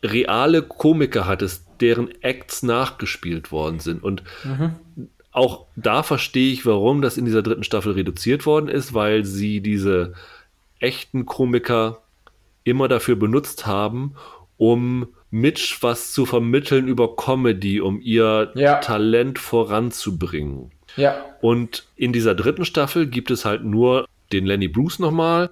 reale 0.04 0.62
Komiker 0.62 1.26
hattest, 1.26 1.66
deren 1.82 2.10
Acts 2.22 2.62
nachgespielt 2.62 3.52
worden 3.52 3.80
sind. 3.80 4.04
Und 4.04 4.22
auch 5.36 5.66
da 5.76 6.02
verstehe 6.04 6.52
ich, 6.54 6.66
warum 6.66 7.02
das 7.02 7.18
in 7.18 7.26
dieser 7.26 7.42
dritten 7.42 7.64
Staffel 7.64 7.94
reduziert 7.94 8.46
worden 8.46 8.68
ist, 8.70 8.94
weil 8.94 9.26
sie 9.26 9.62
diese 9.62 10.14
echten 10.80 11.26
Komiker 11.26 12.02
immer 12.64 12.88
dafür 12.88 13.16
benutzt 13.16 13.66
haben, 13.68 14.16
um 14.58 15.08
Mitch 15.32 15.78
was 15.82 16.14
zu 16.14 16.26
vermitteln 16.26 16.88
über 16.88 17.16
Comedy, 17.16 17.82
um 17.82 18.00
ihr 18.02 18.52
Ja. 18.56 18.76
Talent 18.80 19.38
voranzubringen. 19.40 20.72
ja. 20.96 21.24
Und 21.42 21.86
in 21.96 22.14
dieser 22.14 22.34
dritten 22.34 22.66
Staffel 22.66 23.06
gibt 23.08 23.30
es 23.30 23.46
halt 23.46 23.64
nur 23.64 24.08
den 24.32 24.46
Lenny 24.46 24.68
Bruce 24.68 24.98
nochmal. 25.00 25.50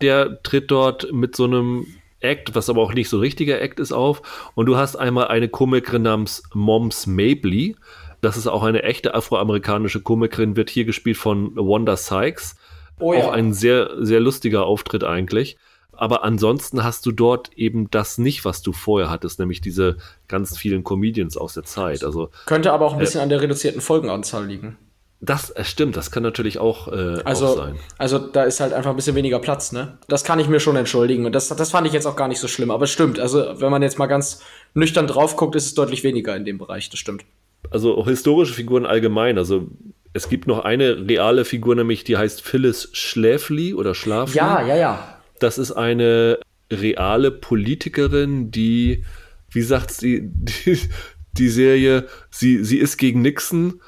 Der 0.00 0.42
tritt 0.42 0.70
dort 0.70 1.10
mit 1.12 1.34
so 1.34 1.44
einem 1.44 1.86
Act, 2.20 2.54
was 2.54 2.68
aber 2.70 2.82
auch 2.82 2.94
nicht 2.94 3.08
so 3.08 3.18
richtiger 3.18 3.60
Act 3.60 3.80
ist, 3.80 3.90
auf. 3.92 4.50
Und 4.54 4.66
du 4.66 4.76
hast 4.76 4.94
einmal 4.96 5.28
eine 5.28 5.48
Komikerin 5.48 6.02
namens 6.02 6.42
Moms 6.54 7.06
Mabley. 7.06 7.74
Das 8.22 8.36
ist 8.36 8.46
auch 8.46 8.62
eine 8.62 8.84
echte 8.84 9.14
afroamerikanische 9.14 10.00
Komikerin, 10.00 10.56
wird 10.56 10.70
hier 10.70 10.84
gespielt 10.84 11.16
von 11.16 11.56
Wanda 11.56 11.96
Sykes. 11.96 12.54
Oh, 13.00 13.12
ja. 13.12 13.24
Auch 13.24 13.32
ein 13.32 13.52
sehr, 13.52 13.90
sehr 13.98 14.20
lustiger 14.20 14.64
Auftritt 14.64 15.02
eigentlich. 15.02 15.58
Aber 15.90 16.22
ansonsten 16.22 16.84
hast 16.84 17.04
du 17.04 17.10
dort 17.10 17.52
eben 17.54 17.90
das 17.90 18.18
nicht, 18.18 18.44
was 18.44 18.62
du 18.62 18.72
vorher 18.72 19.10
hattest, 19.10 19.40
nämlich 19.40 19.60
diese 19.60 19.96
ganz 20.28 20.56
vielen 20.56 20.84
Comedians 20.84 21.36
aus 21.36 21.54
der 21.54 21.64
Zeit. 21.64 22.04
Also, 22.04 22.30
Könnte 22.46 22.72
aber 22.72 22.86
auch 22.86 22.92
ein 22.92 23.00
bisschen 23.00 23.20
äh, 23.20 23.24
an 23.24 23.28
der 23.28 23.42
reduzierten 23.42 23.80
Folgenanzahl 23.80 24.46
liegen. 24.46 24.78
Das 25.20 25.50
äh, 25.50 25.64
stimmt, 25.64 25.96
das 25.96 26.12
kann 26.12 26.22
natürlich 26.22 26.60
auch, 26.60 26.88
äh, 26.88 27.22
also, 27.24 27.46
auch 27.48 27.56
sein. 27.56 27.76
Also 27.98 28.18
da 28.18 28.44
ist 28.44 28.60
halt 28.60 28.72
einfach 28.72 28.90
ein 28.90 28.96
bisschen 28.96 29.16
weniger 29.16 29.40
Platz, 29.40 29.72
ne? 29.72 29.98
Das 30.06 30.22
kann 30.22 30.38
ich 30.38 30.46
mir 30.48 30.60
schon 30.60 30.76
entschuldigen. 30.76 31.26
Und 31.26 31.34
das, 31.34 31.48
das 31.48 31.70
fand 31.72 31.88
ich 31.88 31.92
jetzt 31.92 32.06
auch 32.06 32.16
gar 32.16 32.28
nicht 32.28 32.40
so 32.40 32.46
schlimm. 32.46 32.70
Aber 32.70 32.84
es 32.84 32.90
stimmt. 32.90 33.18
Also, 33.18 33.60
wenn 33.60 33.70
man 33.70 33.82
jetzt 33.82 33.98
mal 33.98 34.06
ganz 34.06 34.42
nüchtern 34.74 35.08
drauf 35.08 35.36
guckt, 35.36 35.56
ist 35.56 35.66
es 35.66 35.74
deutlich 35.74 36.04
weniger 36.04 36.36
in 36.36 36.44
dem 36.44 36.58
Bereich. 36.58 36.88
Das 36.88 37.00
stimmt. 37.00 37.24
Also 37.70 38.04
historische 38.06 38.54
Figuren 38.54 38.86
allgemein. 38.86 39.38
Also 39.38 39.68
es 40.12 40.28
gibt 40.28 40.46
noch 40.46 40.64
eine 40.64 41.08
reale 41.08 41.44
Figur, 41.44 41.74
nämlich 41.74 42.04
die 42.04 42.16
heißt 42.16 42.42
Phyllis 42.42 42.90
Schläfli 42.92 43.74
oder 43.74 43.94
Schlafli. 43.94 44.36
Ja, 44.36 44.66
ja, 44.66 44.76
ja. 44.76 45.18
Das 45.38 45.58
ist 45.58 45.72
eine 45.72 46.38
reale 46.70 47.30
Politikerin, 47.30 48.50
die, 48.50 49.04
wie 49.50 49.62
sagt 49.62 49.90
sie, 49.90 50.20
die, 50.22 50.78
die 51.32 51.48
Serie, 51.48 52.06
sie, 52.30 52.64
sie 52.64 52.78
ist 52.78 52.98
gegen 52.98 53.22
Nixon 53.22 53.80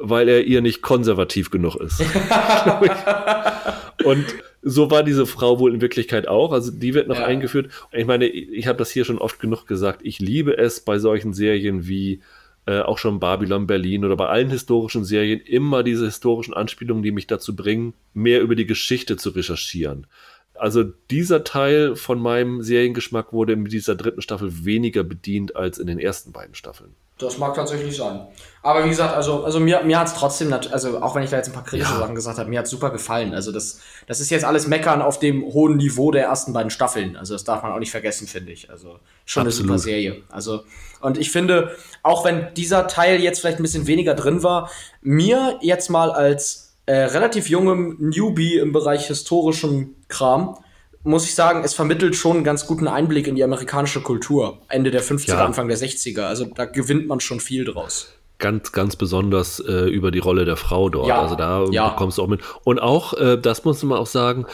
weil 0.00 0.28
er 0.28 0.44
ihr 0.44 0.60
nicht 0.60 0.82
konservativ 0.82 1.50
genug 1.50 1.76
ist. 1.76 2.00
und 4.04 4.24
so 4.62 4.90
war 4.90 5.02
diese 5.02 5.26
Frau 5.26 5.58
wohl 5.58 5.74
in 5.74 5.80
Wirklichkeit 5.80 6.26
auch. 6.26 6.52
Also 6.52 6.70
die 6.70 6.94
wird 6.94 7.08
noch 7.08 7.18
ja. 7.18 7.26
eingeführt. 7.26 7.70
Ich 7.92 8.06
meine, 8.06 8.26
ich 8.26 8.66
habe 8.66 8.78
das 8.78 8.90
hier 8.90 9.04
schon 9.04 9.18
oft 9.18 9.38
genug 9.38 9.66
gesagt. 9.66 10.00
Ich 10.02 10.18
liebe 10.18 10.56
es 10.56 10.80
bei 10.80 10.98
solchen 10.98 11.34
Serien 11.34 11.86
wie 11.86 12.20
äh, 12.66 12.80
auch 12.80 12.98
schon 12.98 13.20
Babylon 13.20 13.66
Berlin 13.66 14.04
oder 14.04 14.16
bei 14.16 14.26
allen 14.26 14.50
historischen 14.50 15.04
Serien 15.04 15.40
immer 15.40 15.82
diese 15.82 16.06
historischen 16.06 16.54
Anspielungen, 16.54 17.02
die 17.02 17.12
mich 17.12 17.26
dazu 17.26 17.54
bringen, 17.54 17.94
mehr 18.14 18.40
über 18.40 18.54
die 18.54 18.66
Geschichte 18.66 19.16
zu 19.16 19.30
recherchieren. 19.30 20.06
Also 20.54 20.84
dieser 21.10 21.44
Teil 21.44 21.96
von 21.96 22.20
meinem 22.20 22.62
Seriengeschmack 22.62 23.32
wurde 23.32 23.54
in 23.54 23.64
dieser 23.64 23.96
dritten 23.96 24.22
Staffel 24.22 24.64
weniger 24.64 25.02
bedient 25.02 25.56
als 25.56 25.78
in 25.78 25.86
den 25.86 25.98
ersten 25.98 26.32
beiden 26.32 26.54
Staffeln. 26.54 26.94
Das 27.18 27.38
mag 27.38 27.54
tatsächlich 27.54 27.96
sein. 27.96 28.26
Aber 28.60 28.84
wie 28.84 28.88
gesagt, 28.88 29.14
also, 29.14 29.44
also 29.44 29.60
mir, 29.60 29.82
mir 29.84 30.00
hat 30.00 30.08
es 30.08 30.14
trotzdem, 30.14 30.52
also 30.52 31.00
auch 31.00 31.14
wenn 31.14 31.22
ich 31.22 31.30
da 31.30 31.36
jetzt 31.36 31.48
ein 31.48 31.52
paar 31.52 31.62
kritische 31.62 31.92
ja. 31.92 31.98
Sachen 32.00 32.16
gesagt 32.16 32.38
habe, 32.38 32.50
mir 32.50 32.58
hat 32.58 32.66
super 32.66 32.90
gefallen. 32.90 33.34
Also 33.34 33.52
das, 33.52 33.80
das 34.08 34.18
ist 34.18 34.30
jetzt 34.30 34.44
alles 34.44 34.66
Meckern 34.66 35.00
auf 35.00 35.20
dem 35.20 35.44
hohen 35.44 35.76
Niveau 35.76 36.10
der 36.10 36.24
ersten 36.24 36.52
beiden 36.52 36.70
Staffeln. 36.70 37.16
Also 37.16 37.34
das 37.34 37.44
darf 37.44 37.62
man 37.62 37.70
auch 37.70 37.78
nicht 37.78 37.92
vergessen, 37.92 38.26
finde 38.26 38.50
ich. 38.50 38.70
Also 38.70 38.98
schon 39.26 39.46
Absolut. 39.46 39.70
eine 39.70 39.78
super 39.78 39.78
Serie. 39.78 40.22
Also, 40.28 40.64
und 41.00 41.16
ich 41.16 41.30
finde, 41.30 41.76
auch 42.02 42.24
wenn 42.24 42.52
dieser 42.54 42.88
Teil 42.88 43.20
jetzt 43.20 43.38
vielleicht 43.40 43.60
ein 43.60 43.62
bisschen 43.62 43.86
weniger 43.86 44.14
drin 44.14 44.42
war, 44.42 44.70
mir 45.00 45.58
jetzt 45.60 45.90
mal 45.90 46.10
als 46.10 46.74
äh, 46.86 46.96
relativ 46.96 47.48
jungem 47.48 47.96
Newbie 48.00 48.58
im 48.58 48.72
Bereich 48.72 49.06
historischem 49.06 49.94
Kram, 50.08 50.58
muss 51.04 51.24
ich 51.24 51.34
sagen, 51.34 51.62
es 51.64 51.74
vermittelt 51.74 52.16
schon 52.16 52.36
einen 52.36 52.44
ganz 52.44 52.66
guten 52.66 52.88
Einblick 52.88 53.26
in 53.26 53.36
die 53.36 53.44
amerikanische 53.44 54.00
Kultur. 54.00 54.58
Ende 54.68 54.90
der 54.90 55.02
50er, 55.02 55.28
ja. 55.28 55.44
Anfang 55.44 55.68
der 55.68 55.78
60er. 55.78 56.22
Also 56.22 56.46
da 56.46 56.64
gewinnt 56.64 57.06
man 57.06 57.20
schon 57.20 57.40
viel 57.40 57.64
draus. 57.64 58.08
Ganz, 58.38 58.72
ganz 58.72 58.96
besonders 58.96 59.60
äh, 59.60 59.88
über 59.88 60.10
die 60.10 60.18
Rolle 60.18 60.44
der 60.44 60.56
Frau 60.56 60.88
dort. 60.88 61.08
Ja. 61.08 61.22
Also 61.22 61.36
da 61.36 61.66
ja. 61.70 61.90
bekommst 61.90 62.18
du 62.18 62.22
auch 62.22 62.28
mit. 62.28 62.40
Und 62.64 62.80
auch, 62.80 63.14
äh, 63.14 63.38
das 63.38 63.64
muss 63.64 63.82
man 63.82 63.98
auch 63.98 64.06
sagen, 64.06 64.46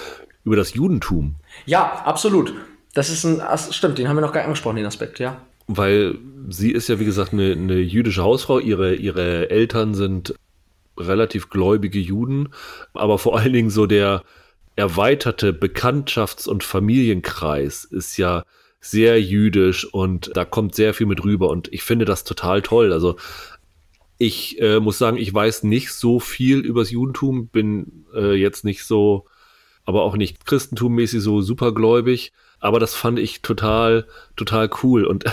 über 0.44 0.57
das 0.57 0.74
Judentum. 0.74 1.36
Ja, 1.66 2.03
absolut. 2.05 2.53
Das 2.94 3.09
ist 3.11 3.24
ein, 3.24 3.38
das 3.38 3.74
stimmt, 3.74 3.98
den 3.98 4.09
haben 4.09 4.16
wir 4.16 4.20
noch 4.20 4.32
gar 4.32 4.40
nicht 4.40 4.46
angesprochen, 4.46 4.76
den 4.76 4.86
Aspekt, 4.86 5.20
ja. 5.20 5.40
Weil 5.68 6.18
sie 6.48 6.72
ist 6.72 6.88
ja, 6.88 6.98
wie 6.98 7.05
gesagt, 7.05 7.32
eine, 7.32 7.53
eine 7.53 7.78
jüdische 7.78 8.22
Hausfrau. 8.22 8.59
Ihre, 8.59 8.94
ihre 8.94 9.51
Eltern 9.51 9.94
sind 9.94 10.34
relativ 10.98 11.48
gläubige 11.48 12.01
Juden, 12.01 12.48
aber 12.92 13.18
vor 13.18 13.38
allen 13.38 13.53
Dingen 13.53 13.70
so 13.70 13.86
der, 13.86 14.24
erweiterte 14.81 15.53
Bekanntschafts- 15.53 16.49
und 16.49 16.64
Familienkreis 16.64 17.85
ist 17.85 18.16
ja 18.16 18.45
sehr 18.81 19.20
jüdisch 19.20 19.85
und 19.85 20.31
da 20.35 20.47
kommt 20.47 20.74
sehr 20.74 20.95
viel 20.95 21.07
mit 21.07 21.22
rüber 21.22 21.51
und 21.51 21.70
ich 21.70 21.83
finde 21.83 22.07
das 22.07 22.24
total 22.24 22.62
toll. 22.62 22.95
Also 22.95 23.16
ich 24.16 24.59
äh, 24.59 24.81
muss 24.81 24.97
sagen, 24.97 25.18
ich 25.18 25.33
weiß 25.33 25.64
nicht 25.64 25.93
so 25.93 26.18
viel 26.18 26.61
übers 26.61 26.91
Judentum, 26.91 27.49
bin 27.49 28.07
äh, 28.14 28.33
jetzt 28.33 28.64
nicht 28.64 28.85
so, 28.85 29.26
aber 29.85 30.03
auch 30.03 30.16
nicht 30.16 30.47
Christentummäßig 30.47 31.20
so 31.20 31.43
supergläubig, 31.43 32.33
aber 32.59 32.81
das 32.81 32.95
fand 32.95 33.18
ich 33.18 33.43
total, 33.43 34.07
total 34.35 34.70
cool 34.83 35.05
und 35.05 35.24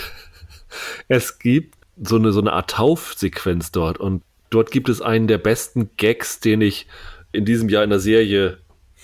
es 1.08 1.38
gibt 1.38 1.74
so 1.96 2.16
eine, 2.16 2.32
so 2.32 2.40
eine 2.40 2.52
Art 2.52 2.70
Taufsequenz 2.72 3.72
dort 3.72 3.96
und 3.96 4.22
dort 4.50 4.70
gibt 4.70 4.90
es 4.90 5.00
einen 5.00 5.26
der 5.26 5.38
besten 5.38 5.88
Gags, 5.96 6.40
den 6.40 6.60
ich 6.60 6.86
in 7.32 7.46
diesem 7.46 7.70
Jahr 7.70 7.84
in 7.84 7.90
der 7.90 8.00
Serie 8.00 8.58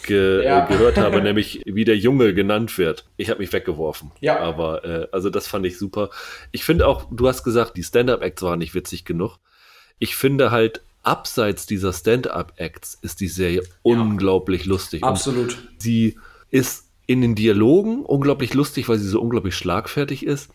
ge 0.05 0.45
ja. 0.45 0.67
gehört 0.67 0.97
habe, 0.99 1.21
nämlich 1.23 1.63
wie 1.67 1.85
der 1.85 1.97
Junge 1.97 2.35
genannt 2.35 2.77
wird. 2.79 3.07
Ich 3.17 3.31
habe 3.31 3.41
mich 3.41 3.53
weggeworfen. 3.53 4.13
Ja. 4.21 4.39
Aber 4.41 4.85
äh, 4.85 5.09
also 5.13 5.31
das 5.31 5.47
fand 5.47 5.67
ich 5.67 5.79
super. 5.79 6.11
Ich 6.53 6.65
finde 6.65 6.87
auch, 6.87 7.07
du 7.11 7.29
hast 7.29 7.43
gesagt, 7.43 7.77
die 7.77 7.83
Stand-up-Acts 7.83 8.43
waren 8.43 8.59
nicht 8.59 8.75
witzig 8.75 9.05
genug. 9.05 9.39
Ich 9.99 10.17
finde 10.17 10.51
halt, 10.51 10.83
abseits 11.03 11.67
dieser 11.67 11.93
Stand-up-Acts 11.93 12.99
ist 13.03 13.21
die 13.21 13.29
Serie 13.29 13.63
ja. 13.63 13.69
unglaublich 13.83 14.65
lustig. 14.65 15.03
Absolut. 15.05 15.57
Und 15.59 15.69
sie 15.79 16.19
ist 16.51 16.91
in 17.07 17.21
den 17.21 17.35
Dialogen 17.35 18.05
unglaublich 18.05 18.55
lustig, 18.55 18.89
weil 18.89 18.99
sie 18.99 19.09
so 19.09 19.21
unglaublich 19.21 19.55
schlagfertig 19.55 20.25
ist 20.25 20.51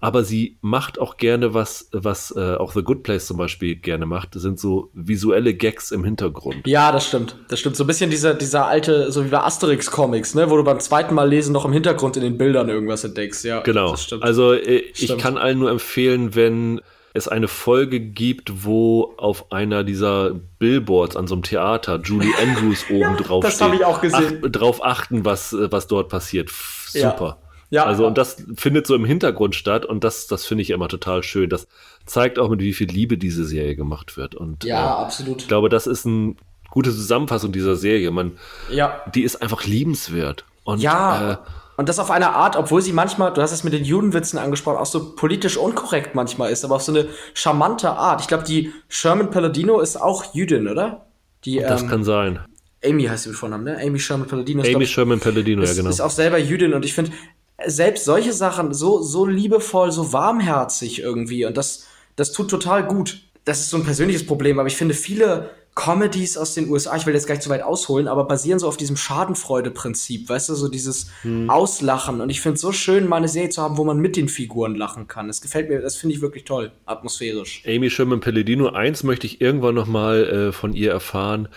aber 0.00 0.24
sie 0.24 0.58
macht 0.62 0.98
auch 0.98 1.16
gerne 1.16 1.52
was, 1.54 1.88
was 1.92 2.34
äh, 2.36 2.54
auch 2.56 2.72
The 2.72 2.82
Good 2.82 3.02
Place 3.02 3.26
zum 3.26 3.36
Beispiel 3.36 3.76
gerne 3.76 4.06
macht. 4.06 4.34
Das 4.34 4.42
sind 4.42 4.58
so 4.58 4.90
visuelle 4.94 5.54
Gags 5.54 5.90
im 5.90 6.04
Hintergrund. 6.04 6.66
Ja, 6.66 6.90
das 6.90 7.06
stimmt. 7.06 7.36
Das 7.48 7.60
stimmt. 7.60 7.76
So 7.76 7.84
ein 7.84 7.86
bisschen 7.86 8.10
dieser, 8.10 8.34
dieser 8.34 8.66
alte, 8.66 9.12
so 9.12 9.24
wie 9.24 9.28
bei 9.28 9.40
Asterix-Comics, 9.40 10.34
ne, 10.34 10.50
wo 10.50 10.56
du 10.56 10.64
beim 10.64 10.80
zweiten 10.80 11.14
Mal 11.14 11.28
lesen 11.28 11.52
noch 11.52 11.64
im 11.64 11.72
Hintergrund 11.72 12.16
in 12.16 12.22
den 12.22 12.38
Bildern 12.38 12.68
irgendwas 12.68 13.04
entdeckst. 13.04 13.44
Ja, 13.44 13.60
genau. 13.60 13.94
Also 14.20 14.54
äh, 14.54 14.84
ich 14.94 15.16
kann 15.18 15.36
allen 15.36 15.58
nur 15.58 15.70
empfehlen, 15.70 16.34
wenn 16.34 16.80
es 17.12 17.28
eine 17.28 17.48
Folge 17.48 18.00
gibt, 18.00 18.64
wo 18.64 19.14
auf 19.16 19.52
einer 19.52 19.84
dieser 19.84 20.32
Billboards 20.58 21.16
an 21.16 21.26
so 21.26 21.34
einem 21.34 21.42
Theater 21.42 22.00
Julie 22.02 22.32
Andrews 22.42 22.84
oben 22.88 23.00
ja, 23.00 23.16
drauf 23.16 23.42
das 23.42 23.54
steht. 23.54 23.60
Das 23.60 23.66
habe 23.66 23.76
ich 23.76 23.84
auch 23.84 24.00
gesehen. 24.00 24.42
Ach, 24.44 24.50
drauf 24.50 24.84
achten, 24.84 25.24
was, 25.24 25.54
was 25.58 25.86
dort 25.88 26.08
passiert. 26.08 26.50
Super. 26.50 27.38
Ja. 27.42 27.49
Ja. 27.70 27.84
Also, 27.84 28.06
und 28.06 28.18
das 28.18 28.44
findet 28.56 28.86
so 28.86 28.94
im 28.94 29.04
Hintergrund 29.04 29.54
statt 29.54 29.86
und 29.86 30.02
das, 30.04 30.26
das 30.26 30.44
finde 30.44 30.62
ich 30.62 30.70
immer 30.70 30.88
total 30.88 31.22
schön. 31.22 31.48
Das 31.48 31.68
zeigt 32.04 32.38
auch, 32.38 32.50
mit 32.50 32.60
wie 32.60 32.72
viel 32.72 32.88
Liebe 32.88 33.16
diese 33.16 33.44
Serie 33.44 33.76
gemacht 33.76 34.16
wird. 34.16 34.34
Und, 34.34 34.64
ja, 34.64 34.84
äh, 34.84 35.04
absolut. 35.04 35.42
Ich 35.42 35.48
glaube, 35.48 35.68
das 35.68 35.86
ist 35.86 36.04
eine 36.04 36.34
gute 36.70 36.90
Zusammenfassung 36.90 37.52
dieser 37.52 37.76
Serie. 37.76 38.10
Man, 38.10 38.32
ja. 38.70 39.00
Die 39.14 39.22
ist 39.22 39.40
einfach 39.40 39.64
liebenswert. 39.64 40.44
Und, 40.64 40.80
ja. 40.80 41.32
Äh, 41.32 41.36
und 41.76 41.88
das 41.88 41.98
auf 41.98 42.10
eine 42.10 42.34
Art, 42.34 42.56
obwohl 42.56 42.82
sie 42.82 42.92
manchmal, 42.92 43.32
du 43.32 43.40
hast 43.40 43.52
es 43.52 43.64
mit 43.64 43.72
den 43.72 43.84
Judenwitzen 43.84 44.38
angesprochen, 44.38 44.76
auch 44.76 44.86
so 44.86 45.14
politisch 45.14 45.56
unkorrekt 45.56 46.14
manchmal 46.14 46.50
ist, 46.50 46.64
aber 46.64 46.74
auf 46.74 46.82
so 46.82 46.92
eine 46.92 47.08
charmante 47.32 47.90
Art. 47.90 48.20
Ich 48.20 48.26
glaube, 48.26 48.44
die 48.44 48.72
Sherman 48.88 49.30
Palladino 49.30 49.80
ist 49.80 49.96
auch 49.96 50.34
Jüdin, 50.34 50.68
oder? 50.68 51.06
Die, 51.44 51.58
das 51.58 51.82
ähm, 51.82 51.88
kann 51.88 52.04
sein. 52.04 52.40
Amy 52.84 53.04
heißt 53.04 53.22
sie 53.22 53.28
mit 53.30 53.38
Vornamen, 53.38 53.64
ne? 53.64 53.78
Amy 53.80 53.98
Sherman 53.98 54.28
Palladino. 54.28 54.62
Amy 54.62 54.86
Sherman 54.86 55.20
Palladino, 55.20 55.62
ist, 55.62 55.70
ja 55.70 55.76
genau. 55.76 55.90
Ist 55.90 56.00
auch 56.00 56.10
selber 56.10 56.38
Jüdin 56.38 56.74
und 56.74 56.84
ich 56.84 56.92
finde, 56.92 57.12
selbst 57.66 58.04
solche 58.04 58.32
Sachen 58.32 58.72
so, 58.72 59.02
so 59.02 59.26
liebevoll, 59.26 59.92
so 59.92 60.12
warmherzig 60.12 61.00
irgendwie 61.00 61.44
und 61.44 61.56
das, 61.56 61.86
das 62.16 62.32
tut 62.32 62.50
total 62.50 62.86
gut. 62.86 63.22
Das 63.44 63.60
ist 63.60 63.70
so 63.70 63.78
ein 63.78 63.84
persönliches 63.84 64.26
Problem, 64.26 64.58
aber 64.58 64.68
ich 64.68 64.76
finde 64.76 64.94
viele 64.94 65.50
Comedies 65.74 66.36
aus 66.36 66.54
den 66.54 66.68
USA, 66.68 66.96
ich 66.96 67.06
will 67.06 67.14
jetzt 67.14 67.26
gar 67.26 67.34
nicht 67.34 67.42
zu 67.42 67.48
weit 67.48 67.62
ausholen, 67.62 68.08
aber 68.08 68.24
basieren 68.24 68.58
so 68.58 68.66
auf 68.66 68.76
diesem 68.76 68.96
Schadenfreude-Prinzip, 68.96 70.28
weißt 70.28 70.48
du, 70.48 70.54
so 70.54 70.68
dieses 70.68 71.10
hm. 71.22 71.48
Auslachen. 71.48 72.20
Und 72.20 72.28
ich 72.28 72.40
finde 72.40 72.56
es 72.56 72.60
so 72.60 72.72
schön, 72.72 73.08
mal 73.08 73.16
eine 73.16 73.28
Serie 73.28 73.50
zu 73.50 73.62
haben, 73.62 73.76
wo 73.76 73.84
man 73.84 73.98
mit 73.98 74.16
den 74.16 74.28
Figuren 74.28 74.74
lachen 74.74 75.06
kann. 75.06 75.28
Das 75.28 75.40
gefällt 75.40 75.68
mir, 75.68 75.80
das 75.80 75.96
finde 75.96 76.16
ich 76.16 76.22
wirklich 76.22 76.44
toll, 76.44 76.72
atmosphärisch. 76.86 77.62
Amy 77.66 77.88
Sherman 77.88 78.20
Pelledino, 78.20 78.70
eins 78.70 79.04
möchte 79.04 79.26
ich 79.26 79.40
irgendwann 79.40 79.74
noch 79.74 79.86
mal 79.86 80.24
äh, 80.24 80.52
von 80.52 80.74
ihr 80.74 80.90
erfahren, 80.90 81.48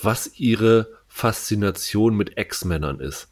was 0.00 0.32
ihre 0.36 0.88
Faszination 1.08 2.16
mit 2.16 2.36
Ex-Männern 2.36 3.00
ist. 3.00 3.28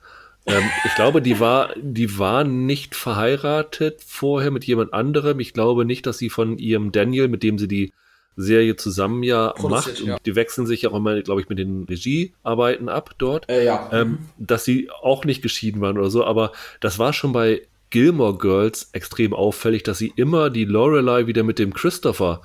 Ähm, 0.48 0.64
ich 0.84 0.94
glaube, 0.94 1.22
die 1.22 1.40
war, 1.40 1.74
die 1.76 2.18
war 2.18 2.44
nicht 2.44 2.94
verheiratet 2.94 4.02
vorher 4.06 4.50
mit 4.50 4.64
jemand 4.64 4.92
anderem. 4.92 5.40
Ich 5.40 5.52
glaube 5.52 5.84
nicht, 5.84 6.06
dass 6.06 6.18
sie 6.18 6.30
von 6.30 6.58
ihrem 6.58 6.92
Daniel, 6.92 7.28
mit 7.28 7.42
dem 7.42 7.58
sie 7.58 7.68
die 7.68 7.92
Serie 8.36 8.76
zusammen 8.76 9.22
ja 9.24 9.52
macht. 9.60 10.00
Ja. 10.00 10.16
die 10.24 10.36
wechseln 10.36 10.66
sich 10.66 10.86
auch 10.86 10.94
immer, 10.94 11.20
glaube 11.22 11.40
ich, 11.40 11.48
mit 11.48 11.58
den 11.58 11.84
Regiearbeiten 11.84 12.88
ab 12.88 13.10
dort. 13.18 13.48
Äh, 13.50 13.64
ja. 13.64 13.90
ähm, 13.92 14.18
dass 14.38 14.64
sie 14.64 14.90
auch 14.90 15.24
nicht 15.24 15.42
geschieden 15.42 15.80
waren 15.80 15.98
oder 15.98 16.10
so. 16.10 16.24
Aber 16.24 16.52
das 16.80 16.98
war 16.98 17.12
schon 17.12 17.32
bei 17.32 17.62
Gilmore 17.90 18.38
Girls 18.38 18.90
extrem 18.92 19.34
auffällig, 19.34 19.82
dass 19.82 19.98
sie 19.98 20.12
immer 20.14 20.50
die 20.50 20.64
Lorelei 20.64 21.26
wieder 21.26 21.42
mit 21.42 21.58
dem 21.58 21.74
Christopher 21.74 22.42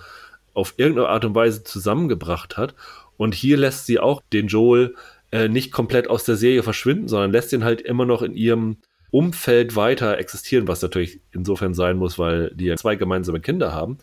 auf 0.54 0.74
irgendeine 0.78 1.10
Art 1.10 1.26
und 1.26 1.36
Weise 1.36 1.64
zusammengebracht 1.64 2.58
hat. 2.58 2.74
Und 3.18 3.36
hier 3.36 3.58
lässt 3.58 3.86
sie 3.86 4.00
auch 4.00 4.22
den 4.34 4.48
Joel 4.48 4.96
äh, 5.34 5.50
nicht 5.50 5.72
komplett 5.72 6.12
aus 6.12 6.26
der 6.26 6.36
Serie 6.36 6.62
verschwinden, 6.62 7.08
sondern 7.08 7.32
lässt 7.32 7.52
ihn 7.54 7.64
halt 7.64 7.82
immer 7.82 8.06
noch 8.06 8.22
in 8.22 8.36
ihrem 8.36 8.78
Umfeld 9.10 9.76
weiter 9.76 10.20
existieren, 10.20 10.68
was 10.68 10.84
natürlich 10.84 11.22
insofern 11.32 11.74
sein 11.74 11.98
muss, 11.98 12.20
weil 12.20 12.52
die 12.54 12.66
ja 12.66 12.76
zwei 12.78 12.96
gemeinsame 12.96 13.40
Kinder 13.40 13.74
haben. 13.74 13.98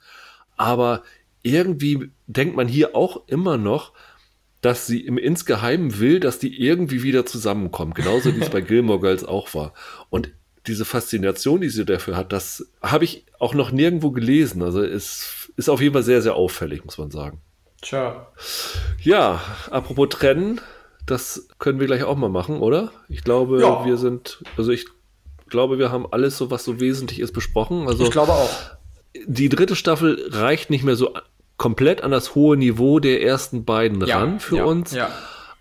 Aber 0.57 1.05
irgendwie 1.43 2.11
denkt 2.27 2.57
man 2.57 2.67
hier 2.67 2.97
auch 2.97 3.29
immer 3.29 3.59
noch, 3.59 3.93
dass 4.61 4.89
sie 4.89 5.07
im 5.07 5.19
Insgeheimen 5.19 6.01
will, 6.01 6.19
dass 6.19 6.41
die 6.41 6.61
irgendwie 6.61 7.05
wieder 7.05 7.25
zusammenkommen. 7.25 7.95
Genauso 7.95 8.35
wie 8.35 8.41
es 8.41 8.51
bei 8.51 8.61
Gilmore 8.61 8.99
Girls 8.99 9.25
auch 9.25 9.55
war. 9.55 9.73
Und 10.11 10.33
diese 10.67 10.85
Faszination, 10.85 11.61
die 11.61 11.71
sie 11.71 11.85
dafür 11.85 12.17
hat, 12.17 12.33
das 12.33 12.73
habe 12.83 13.05
ich 13.05 13.25
auch 13.39 13.55
noch 13.55 13.71
nirgendwo 13.71 14.11
gelesen. 14.11 14.63
Also 14.63 14.83
es 14.83 15.53
ist 15.57 15.69
auf 15.69 15.81
jeden 15.81 15.93
Fall 15.93 16.03
sehr, 16.03 16.23
sehr 16.23 16.35
auffällig, 16.35 16.85
muss 16.85 16.99
man 16.99 17.13
sagen. 17.13 17.41
Tja. 17.83 18.33
Ja, 19.01 19.41
apropos 19.71 20.09
trennen, 20.11 20.61
das 21.11 21.49
können 21.59 21.81
wir 21.81 21.87
gleich 21.87 22.05
auch 22.05 22.17
mal 22.17 22.29
machen, 22.29 22.61
oder? 22.61 22.93
Ich 23.09 23.25
glaube, 23.25 23.61
ja. 23.61 23.85
wir 23.85 23.97
sind, 23.97 24.43
also 24.57 24.71
ich 24.71 24.87
glaube, 25.49 25.79
wir 25.79 25.91
haben 25.91 26.07
alles 26.11 26.39
so, 26.39 26.51
was 26.51 26.65
so 26.65 26.81
wesentlich 26.81 27.21
ist, 27.21 27.33
besprochen. 27.33 27.89
Also 27.89 28.05
ich 28.05 28.11
glaube 28.11 28.33
auch. 28.33 28.51
Die 29.27 29.49
dritte 29.49 29.75
Staffel 29.75 30.29
reicht 30.31 30.71
nicht 30.71 30.85
mehr 30.85 30.97
so 30.97 31.15
komplett 31.57 32.03
an 32.03 32.11
das 32.11 32.35
hohe 32.35 32.57
Niveau 32.57 33.01
der 33.01 33.23
ersten 33.23 33.65
beiden 33.65 34.05
ja, 34.07 34.19
ran 34.19 34.41
für 34.41 34.59
ja, 34.59 34.65
uns, 34.65 34.97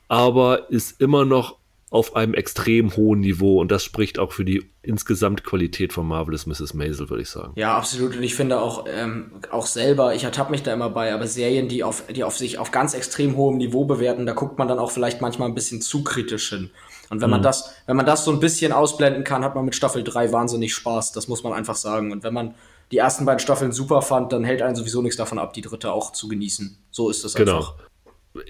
aber 0.08 0.70
ist 0.70 1.02
immer 1.02 1.26
noch 1.26 1.59
auf 1.92 2.16
einem 2.16 2.36
extrem 2.36 2.96
hohen 2.96 3.22
Niveau 3.22 3.60
und 3.60 3.72
das 3.72 3.84
spricht 3.84 4.20
auch 4.20 4.32
für 4.32 4.46
die 4.46 4.70
insgesamt 4.84 5.44
Qualität 5.44 5.92
von 5.92 6.08
Marvelous 6.08 6.46
Mrs. 6.46 6.76
Maisel, 6.76 7.10
würde 7.10 7.24
ich 7.24 7.30
sagen. 7.30 7.54
Ja, 7.56 7.76
absolut. 7.76 8.16
Und 8.16 8.22
ich 8.22 8.36
finde 8.36 8.60
auch, 8.60 8.86
ähm, 8.88 9.32
auch 9.50 9.66
selber, 9.66 10.14
ich 10.14 10.24
ertappe 10.24 10.52
mich 10.52 10.62
da 10.62 10.74
immer 10.74 10.92
bei, 10.92 11.14
aber 11.14 11.26
Serien, 11.26 11.68
die 11.68 11.84
auf, 11.84 12.04
die 12.08 12.24
auf 12.24 12.38
sich 12.38 12.60
auf 12.60 12.72
ganz 12.72 12.94
extrem 12.94 13.36
hohem 13.36 13.58
Niveau 13.58 13.86
bewerten, 13.86 14.28
da 14.28 14.34
guckt 14.34 14.60
man 14.60 14.68
dann 14.68 14.78
auch 14.78 14.92
vielleicht 14.92 15.20
manchmal 15.20 15.50
ein 15.50 15.56
bisschen 15.56 15.82
zu 15.82 16.04
kritisch 16.04 16.50
hin. 16.50 16.70
Und 17.10 17.22
wenn 17.22 17.30
mhm. 17.30 17.32
man 17.32 17.42
das, 17.42 17.74
wenn 17.88 17.96
man 17.96 18.06
das 18.06 18.24
so 18.24 18.32
ein 18.32 18.40
bisschen 18.40 18.72
ausblenden 18.72 19.24
kann, 19.24 19.44
hat 19.44 19.56
man 19.56 19.66
mit 19.66 19.76
Staffel 19.76 20.04
3 20.04 20.32
wahnsinnig 20.32 20.76
Spaß. 20.76 21.12
Das 21.12 21.28
muss 21.28 21.44
man 21.44 21.54
einfach 21.54 21.76
sagen. 21.76 22.12
Und 22.12 22.24
wenn 22.24 22.34
man 22.34 22.54
die 22.92 22.98
ersten 22.98 23.26
beiden 23.26 23.40
Staffeln 23.40 23.72
super 23.72 24.02
fand, 24.02 24.32
dann 24.32 24.44
hält 24.44 24.62
einen 24.62 24.76
sowieso 24.76 25.02
nichts 25.02 25.18
davon 25.18 25.40
ab, 25.40 25.54
die 25.54 25.62
dritte 25.62 25.92
auch 25.92 26.12
zu 26.12 26.28
genießen. 26.28 26.78
So 26.92 27.10
ist 27.10 27.24
es 27.26 27.34
genau. 27.34 27.58
einfach. 27.58 27.76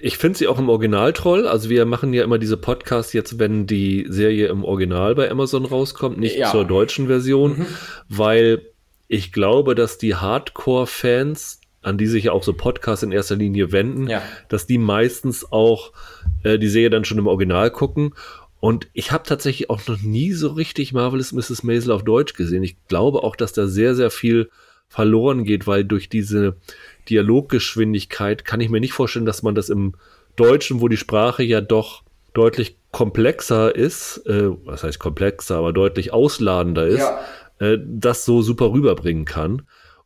Ich 0.00 0.18
finde 0.18 0.38
sie 0.38 0.46
auch 0.46 0.58
im 0.58 0.68
Original 0.68 1.12
toll. 1.12 1.46
Also 1.46 1.70
wir 1.70 1.86
machen 1.86 2.12
ja 2.12 2.22
immer 2.22 2.38
diese 2.38 2.56
Podcasts 2.56 3.12
jetzt, 3.12 3.38
wenn 3.38 3.66
die 3.66 4.06
Serie 4.08 4.48
im 4.48 4.64
Original 4.64 5.14
bei 5.14 5.30
Amazon 5.30 5.64
rauskommt, 5.64 6.18
nicht 6.18 6.36
ja. 6.36 6.50
zur 6.50 6.64
deutschen 6.64 7.06
Version, 7.06 7.60
mhm. 7.60 7.66
weil 8.08 8.62
ich 9.08 9.32
glaube, 9.32 9.74
dass 9.74 9.98
die 9.98 10.14
Hardcore-Fans, 10.14 11.60
an 11.82 11.96
die 11.96 12.06
sich 12.06 12.24
ja 12.24 12.32
auch 12.32 12.42
so 12.42 12.52
Podcasts 12.52 13.02
in 13.02 13.10
erster 13.10 13.36
Linie 13.36 13.72
wenden, 13.72 14.08
ja. 14.08 14.22
dass 14.48 14.66
die 14.66 14.78
meistens 14.78 15.50
auch 15.50 15.92
äh, 16.44 16.58
die 16.58 16.68
Serie 16.68 16.90
dann 16.90 17.04
schon 17.04 17.18
im 17.18 17.26
Original 17.26 17.70
gucken 17.70 18.12
und 18.60 18.88
ich 18.92 19.10
habe 19.10 19.24
tatsächlich 19.24 19.70
auch 19.70 19.86
noch 19.88 20.00
nie 20.02 20.32
so 20.32 20.48
richtig 20.48 20.92
Marvelous 20.92 21.32
Mrs. 21.32 21.62
Maisel 21.62 21.92
auf 21.92 22.04
Deutsch 22.04 22.34
gesehen. 22.34 22.62
Ich 22.62 22.76
glaube 22.88 23.22
auch, 23.22 23.34
dass 23.34 23.54
da 23.54 23.66
sehr, 23.66 23.94
sehr 23.94 24.10
viel 24.10 24.50
verloren 24.86 25.44
geht, 25.44 25.66
weil 25.66 25.84
durch 25.84 26.10
diese 26.10 26.56
Dialoggeschwindigkeit 27.08 28.44
kann 28.44 28.60
ich 28.60 28.68
mir 28.68 28.80
nicht 28.80 28.92
vorstellen, 28.92 29.26
dass 29.26 29.42
man 29.42 29.54
das 29.54 29.68
im 29.68 29.94
Deutschen, 30.36 30.80
wo 30.80 30.88
die 30.88 30.96
Sprache 30.96 31.42
ja 31.42 31.60
doch 31.60 32.02
deutlich 32.32 32.76
komplexer 32.92 33.74
ist, 33.74 34.18
äh, 34.26 34.50
was 34.64 34.82
heißt 34.82 34.98
komplexer, 34.98 35.56
aber 35.56 35.72
deutlich 35.72 36.12
ausladender 36.12 36.86
ist, 36.86 37.00
ja. 37.00 37.20
äh, 37.58 37.78
das 37.84 38.24
so 38.24 38.42
super 38.42 38.72
rüberbringen 38.72 39.24
kann. 39.24 39.62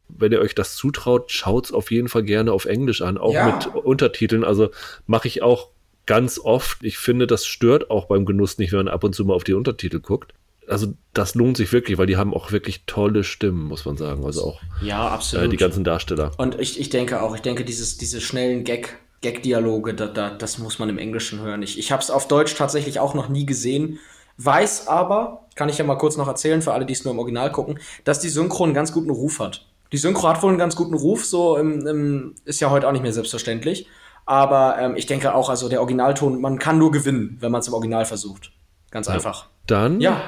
Wenn 0.08 0.32
ihr 0.32 0.40
euch 0.40 0.54
das 0.54 0.76
zutraut, 0.76 1.30
schaut's 1.30 1.72
auf 1.72 1.90
jeden 1.90 2.08
Fall 2.08 2.22
gerne 2.22 2.52
auf 2.52 2.66
Englisch 2.66 3.02
an, 3.02 3.18
auch 3.18 3.32
ja. 3.32 3.46
mit 3.46 3.66
Untertiteln. 3.74 4.44
Also 4.44 4.70
mache 5.06 5.28
ich 5.28 5.42
auch 5.42 5.70
ganz 6.06 6.38
oft. 6.38 6.82
Ich 6.82 6.98
finde, 6.98 7.26
das 7.26 7.46
stört 7.46 7.90
auch 7.90 8.06
beim 8.06 8.26
Genuss 8.26 8.58
nicht, 8.58 8.72
wenn 8.72 8.80
man 8.80 8.88
ab 8.88 9.04
und 9.04 9.14
zu 9.14 9.24
mal 9.24 9.34
auf 9.34 9.44
die 9.44 9.54
Untertitel 9.54 10.00
guckt. 10.00 10.34
Also 10.68 10.94
das 11.12 11.34
lohnt 11.34 11.56
sich 11.56 11.72
wirklich, 11.72 11.98
weil 11.98 12.06
die 12.06 12.16
haben 12.16 12.34
auch 12.34 12.52
wirklich 12.52 12.84
tolle 12.86 13.24
Stimmen, 13.24 13.64
muss 13.64 13.84
man 13.84 13.96
sagen. 13.96 14.24
Also 14.24 14.44
auch 14.44 14.60
ja, 14.82 15.08
absolut. 15.08 15.46
Äh, 15.46 15.48
die 15.50 15.56
ganzen 15.56 15.84
Darsteller. 15.84 16.32
Und 16.38 16.58
ich, 16.60 16.80
ich 16.80 16.90
denke 16.90 17.22
auch, 17.22 17.34
ich 17.34 17.42
denke, 17.42 17.64
dieses, 17.64 17.98
diese 17.98 18.20
schnellen 18.20 18.64
Gag, 18.64 18.96
Gag-Dialoge, 19.20 19.94
da, 19.94 20.06
da, 20.06 20.30
das 20.30 20.58
muss 20.58 20.78
man 20.78 20.88
im 20.88 20.98
Englischen 20.98 21.40
hören. 21.40 21.62
Ich, 21.62 21.78
ich 21.78 21.92
habe 21.92 22.02
es 22.02 22.10
auf 22.10 22.28
Deutsch 22.28 22.54
tatsächlich 22.54 23.00
auch 23.00 23.14
noch 23.14 23.28
nie 23.28 23.46
gesehen, 23.46 23.98
weiß 24.38 24.88
aber, 24.88 25.46
kann 25.54 25.68
ich 25.68 25.78
ja 25.78 25.84
mal 25.84 25.96
kurz 25.96 26.16
noch 26.16 26.28
erzählen, 26.28 26.62
für 26.62 26.72
alle, 26.72 26.86
die 26.86 26.92
es 26.92 27.04
nur 27.04 27.12
im 27.12 27.18
Original 27.18 27.52
gucken, 27.52 27.78
dass 28.04 28.20
die 28.20 28.28
Synchro 28.28 28.64
einen 28.64 28.74
ganz 28.74 28.92
guten 28.92 29.10
Ruf 29.10 29.38
hat. 29.38 29.66
Die 29.92 29.98
Synchro 29.98 30.28
hat 30.28 30.42
wohl 30.42 30.50
einen 30.50 30.58
ganz 30.58 30.76
guten 30.76 30.94
Ruf, 30.94 31.24
so 31.24 31.56
im, 31.56 31.86
im, 31.86 32.34
ist 32.44 32.60
ja 32.60 32.70
heute 32.70 32.88
auch 32.88 32.92
nicht 32.92 33.02
mehr 33.02 33.12
selbstverständlich. 33.12 33.86
Aber 34.26 34.78
ähm, 34.78 34.96
ich 34.96 35.06
denke 35.06 35.34
auch, 35.34 35.50
also 35.50 35.68
der 35.68 35.80
Originalton, 35.80 36.40
man 36.40 36.58
kann 36.58 36.78
nur 36.78 36.90
gewinnen, 36.90 37.36
wenn 37.40 37.52
man 37.52 37.60
es 37.60 37.68
im 37.68 37.74
Original 37.74 38.04
versucht. 38.04 38.52
Ganz 38.90 39.06
ja. 39.06 39.14
einfach. 39.14 39.48
Dann 39.66 40.00
ja. 40.00 40.20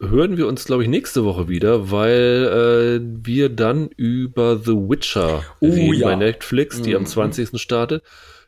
Hören 0.00 0.36
wir 0.36 0.46
uns, 0.46 0.64
glaube 0.64 0.82
ich, 0.82 0.88
nächste 0.88 1.24
Woche 1.24 1.48
wieder, 1.48 1.90
weil 1.90 3.00
äh, 3.00 3.26
wir 3.26 3.48
dann 3.48 3.88
über 3.96 4.58
The 4.58 4.72
Witcher 4.72 5.44
uh, 5.60 5.70
reden 5.70 5.94
ja. 5.94 6.08
bei 6.08 6.16
Netflix, 6.16 6.82
die 6.82 6.90
mhm. 6.90 6.96
am 6.96 7.06
20. 7.06 7.60
startet. 7.60 8.02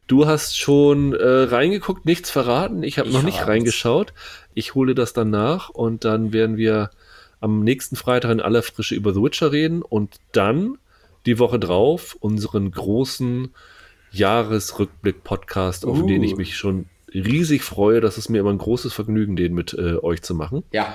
Du 0.07 0.26
hast 0.26 0.57
schon 0.57 1.14
äh, 1.14 1.26
reingeguckt, 1.26 2.07
nichts 2.07 2.30
verraten. 2.30 2.82
Ich 2.82 2.99
habe 2.99 3.11
noch 3.11 3.22
nicht 3.22 3.47
reingeschaut. 3.47 4.12
Ich 4.55 4.74
hole 4.74 4.94
das 4.94 5.12
dann 5.12 5.30
nach 5.30 5.68
und 5.68 6.05
dann 6.05 6.32
werden 6.32 6.57
wir 6.57 6.90
am 7.40 7.64
nächsten 7.64 7.97
Freitag 7.97 8.30
in 8.30 8.40
aller 8.40 8.62
Frische 8.62 8.94
über 8.94 9.12
The 9.12 9.22
Witcher 9.22 9.53
reden 9.53 9.82
und 9.82 10.16
dann 10.32 10.78
die 11.26 11.38
Woche 11.38 11.59
drauf 11.59 12.16
unseren 12.20 12.70
großen 12.70 13.53
Jahresrückblick-Podcast, 14.12 15.84
auf 15.84 15.99
uh. 15.99 16.07
den 16.07 16.22
ich 16.22 16.36
mich 16.36 16.57
schon 16.57 16.86
riesig 17.12 17.62
freue. 17.62 18.01
Das 18.01 18.16
ist 18.16 18.28
mir 18.28 18.38
immer 18.38 18.51
ein 18.51 18.59
großes 18.59 18.92
Vergnügen, 18.92 19.34
den 19.34 19.55
mit 19.55 19.74
äh, 19.74 19.97
euch 19.97 20.22
zu 20.22 20.34
machen. 20.34 20.62
Ja. 20.72 20.94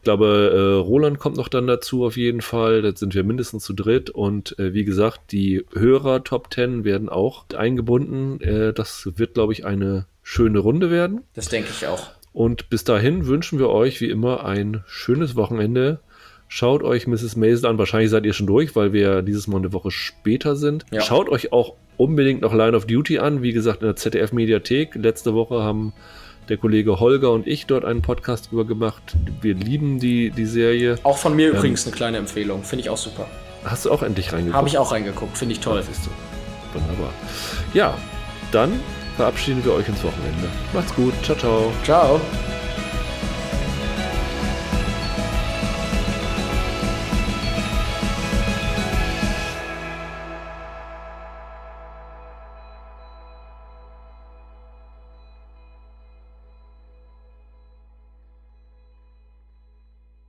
Ich 0.00 0.04
glaube, 0.04 0.50
äh, 0.54 0.80
Roland 0.80 1.18
kommt 1.18 1.36
noch 1.36 1.48
dann 1.48 1.66
dazu 1.66 2.06
auf 2.06 2.16
jeden 2.16 2.40
Fall. 2.40 2.80
Da 2.80 2.96
sind 2.96 3.14
wir 3.14 3.22
mindestens 3.22 3.64
zu 3.64 3.74
dritt. 3.74 4.08
Und 4.08 4.58
äh, 4.58 4.72
wie 4.72 4.84
gesagt, 4.84 5.30
die 5.30 5.66
Hörer 5.74 6.24
Top 6.24 6.52
10 6.54 6.84
werden 6.84 7.10
auch 7.10 7.44
eingebunden. 7.54 8.40
Äh, 8.40 8.72
das 8.72 9.10
wird, 9.16 9.34
glaube 9.34 9.52
ich, 9.52 9.66
eine 9.66 10.06
schöne 10.22 10.58
Runde 10.58 10.90
werden. 10.90 11.20
Das 11.34 11.50
denke 11.50 11.68
ich 11.70 11.86
auch. 11.86 12.12
Und 12.32 12.70
bis 12.70 12.84
dahin 12.84 13.26
wünschen 13.26 13.58
wir 13.58 13.68
euch 13.68 14.00
wie 14.00 14.08
immer 14.08 14.46
ein 14.46 14.84
schönes 14.86 15.36
Wochenende. 15.36 16.00
Schaut 16.48 16.82
euch 16.82 17.06
Mrs. 17.06 17.36
Maisel 17.36 17.66
an. 17.66 17.76
Wahrscheinlich 17.76 18.08
seid 18.08 18.24
ihr 18.24 18.32
schon 18.32 18.46
durch, 18.46 18.74
weil 18.74 18.94
wir 18.94 19.20
dieses 19.20 19.48
Mal 19.48 19.58
eine 19.58 19.74
Woche 19.74 19.90
später 19.90 20.56
sind. 20.56 20.86
Ja. 20.90 21.02
Schaut 21.02 21.28
euch 21.28 21.52
auch 21.52 21.74
unbedingt 21.98 22.40
noch 22.40 22.54
Line 22.54 22.74
of 22.74 22.86
Duty 22.86 23.18
an. 23.18 23.42
Wie 23.42 23.52
gesagt, 23.52 23.82
in 23.82 23.86
der 23.86 23.96
ZDF-Mediathek. 23.96 24.94
Letzte 24.94 25.34
Woche 25.34 25.62
haben 25.62 25.92
der 26.50 26.58
Kollege 26.58 27.00
Holger 27.00 27.30
und 27.30 27.46
ich 27.46 27.66
dort 27.66 27.84
einen 27.84 28.02
Podcast 28.02 28.50
drüber 28.50 28.66
gemacht. 28.66 29.02
Wir 29.40 29.54
lieben 29.54 30.00
die, 30.00 30.30
die 30.30 30.46
Serie. 30.46 30.98
Auch 31.04 31.16
von 31.16 31.34
mir 31.34 31.50
ähm, 31.50 31.56
übrigens 31.56 31.86
eine 31.86 31.94
kleine 31.94 32.18
Empfehlung. 32.18 32.64
Finde 32.64 32.82
ich 32.82 32.90
auch 32.90 32.96
super. 32.96 33.26
Hast 33.64 33.84
du 33.84 33.92
auch 33.92 34.02
endlich 34.02 34.32
reingeguckt? 34.32 34.56
Habe 34.56 34.68
ich 34.68 34.76
auch 34.76 34.92
reingeguckt. 34.92 35.38
Finde 35.38 35.54
ich 35.54 35.60
toll. 35.60 35.80
Ja, 35.80 36.80
Wunderbar. 36.80 37.12
Ja, 37.72 37.96
dann 38.52 38.80
verabschieden 39.16 39.64
wir 39.64 39.72
euch 39.74 39.88
ins 39.88 40.02
Wochenende. 40.02 40.48
Macht's 40.72 40.94
gut. 40.94 41.14
Ciao, 41.22 41.36
ciao. 41.36 41.72
Ciao. 41.84 42.20